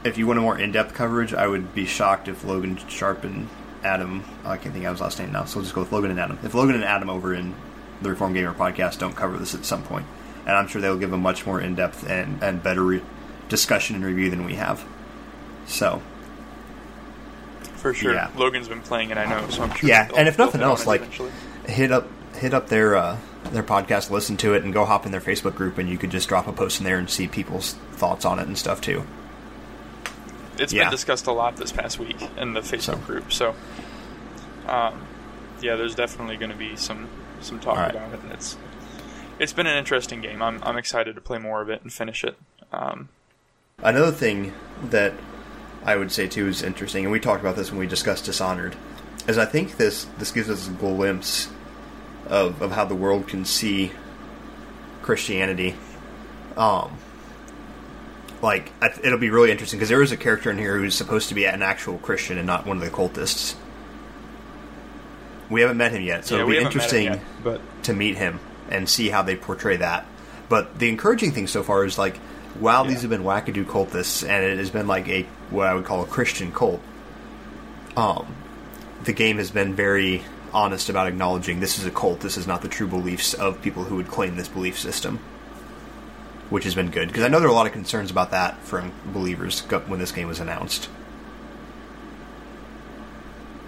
if 0.05 0.19
you 0.19 0.27
want 0.27 0.39
a 0.39 0.43
more 0.43 0.59
in-depth 0.59 0.95
coverage, 0.95 1.33
I 1.35 1.47
would 1.47 1.75
be 1.75 1.87
shocked 1.87 2.29
if 2.29 2.45
Logan 2.45 2.79
Sharp 2.89 3.25
and 3.25 3.49
Adam. 3.83 4.25
I 4.45 4.57
can't 4.57 4.75
think 4.75 4.85
of 4.85 4.93
his 4.93 5.01
last 5.01 5.19
name 5.19 5.33
now, 5.33 5.45
so 5.45 5.57
we'll 5.57 5.65
just 5.65 5.75
go 5.75 5.81
with 5.81 5.93
Logan 5.93 6.11
and 6.11 6.21
Adam. 6.21 6.39
If 6.43 6.55
Logan 6.55 6.75
and 6.75 6.85
Adam 6.85 7.11
over 7.11 7.35
in 7.35 7.55
the 8.03 8.11
Reform 8.11 8.35
Gamer 8.35 8.55
podcast 8.55 8.99
don't 8.99 9.15
cover 9.17 9.39
this 9.39 9.55
at 9.55 9.65
some 9.65 9.83
point, 9.83 10.07
and 10.47 10.55
I'm 10.57 10.67
sure 10.69 10.81
they'll 10.81 10.99
give 10.99 11.13
a 11.13 11.19
much 11.19 11.47
more 11.47 11.61
in-depth 11.61 12.09
and 12.09 12.43
and 12.43 12.63
better 12.63 12.83
re- 12.83 13.03
discussion 13.49 13.97
and 13.97 14.05
review 14.05 14.31
than 14.31 14.45
we 14.45 14.55
have. 14.55 14.85
So 15.67 16.03
For 17.77 17.95
sure. 17.95 18.15
Yeah. 18.15 18.31
Logan's 18.37 18.69
been 18.69 18.81
playing 18.83 19.11
it, 19.11 19.19
I 19.19 19.25
know, 19.27 19.49
so 19.49 19.63
I'm 19.63 19.75
sure. 19.75 19.89
Yeah, 19.89 20.11
and 20.17 20.29
if 20.29 20.39
nothing 20.39 20.61
else, 20.61 20.87
like 20.87 21.01
eventually. 21.01 21.31
hit 21.67 21.91
up 21.93 22.09
hit 22.35 22.53
up 22.53 22.69
their 22.69 22.97
uh, 22.97 23.19
their 23.53 23.63
podcast, 23.63 24.11
listen 24.11 24.37
to 24.39 24.55
it, 24.55 24.65
and 24.65 24.73
go 24.73 24.85
hop 24.85 25.07
in 25.07 25.13
their 25.13 25.21
Facebook 25.21 25.55
group, 25.55 25.79
and 25.79 25.89
you 25.89 25.97
could 25.99 26.11
just 26.11 26.29
drop 26.29 26.47
a 26.47 26.53
post 26.53 26.79
in 26.79 26.85
there 26.85 26.99
and 26.99 27.09
see 27.09 27.27
people's 27.29 27.75
thoughts 27.93 28.25
on 28.25 28.39
it 28.39 28.47
and 28.47 28.59
stuff 28.59 28.81
too. 28.81 29.05
It's 30.59 30.73
yeah. 30.73 30.85
been 30.85 30.91
discussed 30.91 31.27
a 31.27 31.33
lot 31.33 31.57
this 31.57 31.73
past 31.73 31.99
week 31.99 32.17
in 32.37 32.53
the 32.53 32.61
Facebook 32.61 32.83
So- 32.83 32.97
group. 32.97 33.33
So, 33.33 33.55
um, 34.67 35.07
yeah, 35.61 35.77
there's 35.77 35.95
definitely 35.95 36.37
going 36.37 36.51
to 36.51 36.57
be 36.57 36.77
some 36.77 37.09
some 37.41 37.61
talk 37.61 37.77
right. 37.77 37.91
about 37.91 38.13
it, 38.15 38.21
and 38.23 38.33
it's 38.33 38.57
it's 39.39 39.53
been 39.53 39.67
an 39.67 39.77
interesting 39.77 40.21
game. 40.21 40.43
I'm 40.43 40.63
I'm 40.63 40.77
excited 40.77 41.15
to 41.15 41.21
play 41.21 41.39
more 41.39 41.61
of 41.61 41.69
it 41.71 41.83
and 41.83 41.93
finish 41.93 42.25
it. 42.25 42.37
Um, 42.73 43.09
Another 43.83 44.13
thing 44.13 44.53
that 44.85 45.13
I 45.85 45.97
would 45.97 46.13
say 46.13 46.27
too 46.29 46.49
is 46.49 46.63
interesting, 46.63 47.05
and 47.05 47.13
we 47.13 47.21
talked 47.21 47.41
about 47.41 47.57
this 47.57 47.71
when 47.71 47.81
we 47.81 47.87
discussed 47.87 48.25
Dishonored, 48.25 48.77
is 49.27 49.39
I 49.39 49.45
think 49.45 49.77
this 49.77 50.07
this 50.19 50.31
gives 50.31 50.49
us 50.49 50.69
a 50.69 50.73
glimpse 50.73 51.49
of 52.27 52.63
of 52.63 52.73
how 52.73 52.85
the 52.85 52.95
world 52.95 53.29
can 53.29 53.45
see 53.45 53.93
Christianity. 55.03 55.75
Um, 56.57 56.99
like 58.45 58.71
it'll 59.03 59.19
be 59.19 59.31
really 59.31 59.51
interesting 59.51 59.79
because 59.79 59.89
there 59.89 60.03
is 60.03 60.13
a 60.13 60.17
character 60.19 60.51
in 60.51 60.59
here 60.59 60.77
who's 60.79 60.95
supposed 60.95 61.31
to 61.31 61.35
be 61.35 61.47
an 61.47 61.63
actual 61.63 61.97
Christian 61.99 62.37
and 62.37 62.47
not 62.47 62.67
one 62.67 62.77
of 62.77 62.85
the 62.85 62.91
cultists. 62.91 63.57
We 65.51 65.63
haven't 65.63 65.79
met 65.79 65.93
him 65.93 66.03
yet, 66.03 66.27
so 66.27 66.35
yeah, 66.37 66.43
it'll 66.43 66.51
be 66.51 66.57
haven't 66.57 66.75
met 66.77 66.93
him 66.93 67.01
interesting 67.01 67.05
yet, 67.05 67.21
but 67.43 67.61
to 67.85 67.95
meet 67.95 68.17
him 68.17 68.41
and 68.71 68.89
see 68.89 69.09
how 69.09 69.23
they 69.23 69.35
portray 69.35 69.77
that. 69.79 70.07
But 70.49 70.79
the 70.79 70.89
encouraging 70.91 71.33
thing 71.33 71.47
so 71.47 71.63
far 71.63 71.85
is 71.85 71.97
like, 71.99 72.19
while 72.61 72.85
Yeah. 72.85 72.91
these 72.91 73.01
have 73.01 73.11
been 73.11 73.25
wackadoo 73.25 73.65
cultists, 73.65 74.27
and 74.29 74.45
it 74.45 74.59
has 74.59 74.71
been 74.71 74.87
like 74.87 75.09
a 75.09 75.23
what 75.51 75.67
I 75.67 75.75
would 75.75 75.85
call 75.85 76.03
a 76.03 76.07
Christian 76.07 76.53
cult. 76.53 76.81
Um, 77.97 78.27
the 79.05 79.13
game 79.13 79.39
has 79.39 79.51
been 79.51 79.75
very 79.75 80.23
honest 80.53 80.89
about 80.91 81.07
acknowledging 81.07 81.61
this 81.61 81.79
is 81.79 81.87
a 81.87 81.91
cult. 81.91 82.21
This 82.21 82.37
is 82.37 82.47
not 82.47 82.61
the 82.63 82.69
true 82.69 82.87
beliefs 82.87 83.33
of 83.35 83.61
people 83.63 83.85
who 83.85 83.97
would 83.97 84.09
claim 84.09 84.37
this 84.37 84.49
belief 84.49 84.79
system, 84.79 85.19
which 86.51 86.65
has 86.65 86.75
been 86.75 86.91
good 86.91 87.09
because 87.09 87.25
I 87.25 87.29
know 87.29 87.39
there 87.41 87.49
are 87.49 87.53
a 87.53 87.55
lot 87.55 87.67
of 87.67 87.73
concerns 87.73 88.11
about 88.11 88.31
that 88.31 88.59
from 88.63 88.93
believers 89.07 89.61
when 89.87 89.99
this 89.99 90.13
game 90.13 90.29
was 90.29 90.41
announced. 90.41 90.89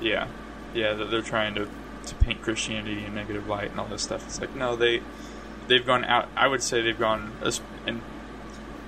yeah, 0.00 0.28
yeah, 0.74 0.94
that 0.94 1.10
they're 1.10 1.22
trying 1.22 1.54
to 1.54 1.68
to 2.06 2.14
paint 2.16 2.40
Christianity 2.40 3.04
in 3.04 3.14
negative 3.14 3.48
light 3.48 3.70
and 3.70 3.80
all 3.80 3.86
this 3.86 4.02
stuff. 4.02 4.24
It's 4.26 4.40
like 4.40 4.54
no, 4.54 4.76
they 4.76 5.02
they've 5.68 5.84
gone 5.84 6.04
out. 6.04 6.28
I 6.36 6.46
would 6.48 6.62
say 6.62 6.82
they've 6.82 6.98
gone 6.98 7.32
and 7.86 8.02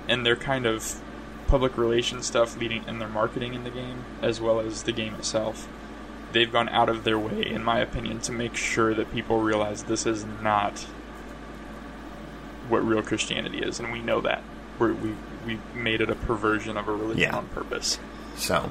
and 0.07 0.25
their 0.25 0.35
kind 0.35 0.65
of 0.65 1.01
public 1.47 1.77
relations 1.77 2.27
stuff 2.27 2.57
leading 2.57 2.83
in 2.87 2.99
their 2.99 3.09
marketing 3.09 3.53
in 3.53 3.63
the 3.63 3.69
game 3.71 4.05
as 4.21 4.39
well 4.39 4.59
as 4.59 4.83
the 4.83 4.91
game 4.91 5.15
itself. 5.15 5.67
They've 6.31 6.51
gone 6.51 6.69
out 6.69 6.89
of 6.89 7.03
their 7.05 7.17
way, 7.17 7.43
in 7.45 7.63
my 7.63 7.79
opinion, 7.79 8.19
to 8.21 8.31
make 8.31 8.55
sure 8.55 8.93
that 8.93 9.11
people 9.11 9.39
realize 9.41 9.83
this 9.83 10.05
is 10.05 10.25
not 10.25 10.85
what 12.69 12.85
real 12.85 13.01
Christianity 13.01 13.59
is, 13.59 13.79
and 13.79 13.91
we 13.91 14.01
know 14.01 14.21
that. 14.21 14.41
We're, 14.77 14.93
we 14.93 15.13
we 15.45 15.59
made 15.73 16.01
it 16.01 16.09
a 16.09 16.15
perversion 16.15 16.77
of 16.77 16.87
a 16.87 16.91
religion 16.91 17.19
Yeah. 17.23 17.35
on 17.37 17.47
purpose. 17.49 17.97
So, 18.37 18.69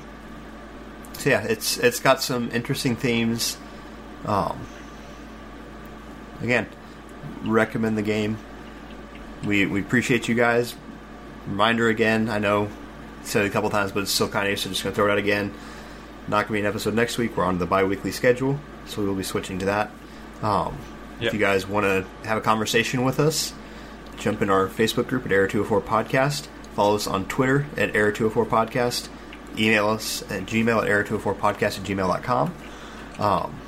so 1.15 1.31
yeah, 1.31 1.43
it's 1.43 1.77
it's 1.79 2.01
got 2.01 2.23
some 2.23 2.51
interesting 2.53 2.97
themes. 2.97 3.59
Um, 4.25 4.59
again, 6.43 6.67
recommend 7.45 7.97
the 7.99 8.03
game. 8.03 8.39
We 9.45 9.67
we 9.67 9.81
appreciate 9.81 10.29
you 10.29 10.35
guys. 10.35 10.75
Reminder 11.47 11.89
again, 11.89 12.29
I 12.29 12.39
know 12.39 12.69
said 13.23 13.45
it 13.45 13.49
a 13.49 13.51
couple 13.51 13.71
times, 13.71 13.93
but 13.93 14.03
it's 14.03 14.13
still 14.13 14.29
kind 14.29 14.49
of 14.49 14.59
so 14.59 14.69
just 14.71 14.83
gonna 14.83 14.95
throw 14.95 15.09
it 15.09 15.13
out 15.13 15.19
again. 15.19 15.53
Not 16.29 16.45
gonna 16.45 16.53
be 16.55 16.61
an 16.61 16.67
episode 16.67 16.95
next 16.95 17.19
week. 17.19 17.37
We're 17.37 17.45
on 17.45 17.59
the 17.59 17.67
bi-weekly 17.67 18.13
schedule, 18.13 18.59
so 18.87 19.01
we 19.03 19.09
will 19.09 19.15
be 19.15 19.23
switching 19.23 19.59
to 19.61 19.67
that. 19.67 19.91
Um, 20.43 20.77
Yep. 21.21 21.27
If 21.27 21.33
you 21.35 21.41
guys 21.41 21.67
want 21.67 21.85
to 21.85 22.29
have 22.29 22.39
a 22.39 22.41
conversation 22.41 23.03
with 23.05 23.19
us, 23.19 23.53
jump 24.19 24.43
in 24.43 24.51
our 24.51 24.67
Facebook 24.67 25.07
group 25.07 25.25
at 25.27 25.33
Error 25.33 25.49
204 25.49 25.81
Podcast. 25.81 26.47
Follow 26.75 26.95
us 26.95 27.07
on 27.07 27.27
Twitter 27.27 27.67
at 27.77 27.93
Error204 27.93 28.47
Podcast. 28.47 29.09
Email 29.59 29.89
us 29.89 30.23
at 30.31 30.47
gmail 30.47 30.83
at 30.83 30.89
error204podcast 30.89 31.81
at 31.81 31.85
gmail.com. 31.85 32.55
Um, 33.19 33.61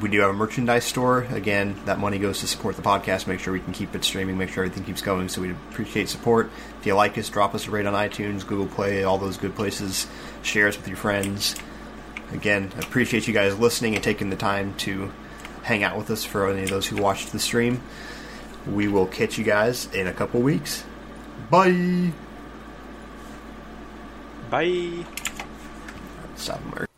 we 0.00 0.08
do 0.08 0.20
have 0.20 0.30
a 0.30 0.34
merchandise 0.34 0.84
store. 0.84 1.22
Again, 1.30 1.76
that 1.86 1.98
money 1.98 2.18
goes 2.18 2.40
to 2.40 2.46
support 2.46 2.76
the 2.76 2.82
podcast, 2.82 3.26
make 3.26 3.40
sure 3.40 3.52
we 3.52 3.60
can 3.60 3.72
keep 3.72 3.94
it 3.94 4.04
streaming, 4.04 4.36
make 4.36 4.50
sure 4.50 4.64
everything 4.64 4.84
keeps 4.84 5.00
going. 5.02 5.28
So 5.28 5.40
we 5.40 5.52
appreciate 5.52 6.08
support. 6.08 6.50
If 6.80 6.86
you 6.86 6.94
like 6.94 7.16
us, 7.16 7.30
drop 7.30 7.54
us 7.54 7.66
a 7.66 7.70
rate 7.70 7.86
on 7.86 7.94
iTunes, 7.94 8.46
Google 8.46 8.66
Play, 8.66 9.04
all 9.04 9.18
those 9.18 9.36
good 9.36 9.54
places. 9.54 10.06
Share 10.42 10.68
us 10.68 10.76
with 10.76 10.88
your 10.88 10.96
friends. 10.96 11.54
Again, 12.32 12.72
appreciate 12.78 13.26
you 13.28 13.32
guys 13.34 13.56
listening 13.58 13.94
and 13.94 14.02
taking 14.02 14.30
the 14.30 14.36
time 14.36 14.74
to 14.78 15.12
hang 15.62 15.82
out 15.82 15.96
with 15.96 16.10
us 16.10 16.24
for 16.24 16.50
any 16.50 16.64
of 16.64 16.70
those 16.70 16.86
who 16.86 16.96
watched 16.96 17.32
the 17.32 17.38
stream. 17.38 17.80
We 18.72 18.88
will 18.88 19.06
catch 19.06 19.38
you 19.38 19.44
guys 19.44 19.92
in 19.94 20.06
a 20.06 20.12
couple 20.12 20.40
weeks. 20.40 20.84
Bye. 21.50 22.12
Bye. 24.50 25.04
America. 26.48 26.95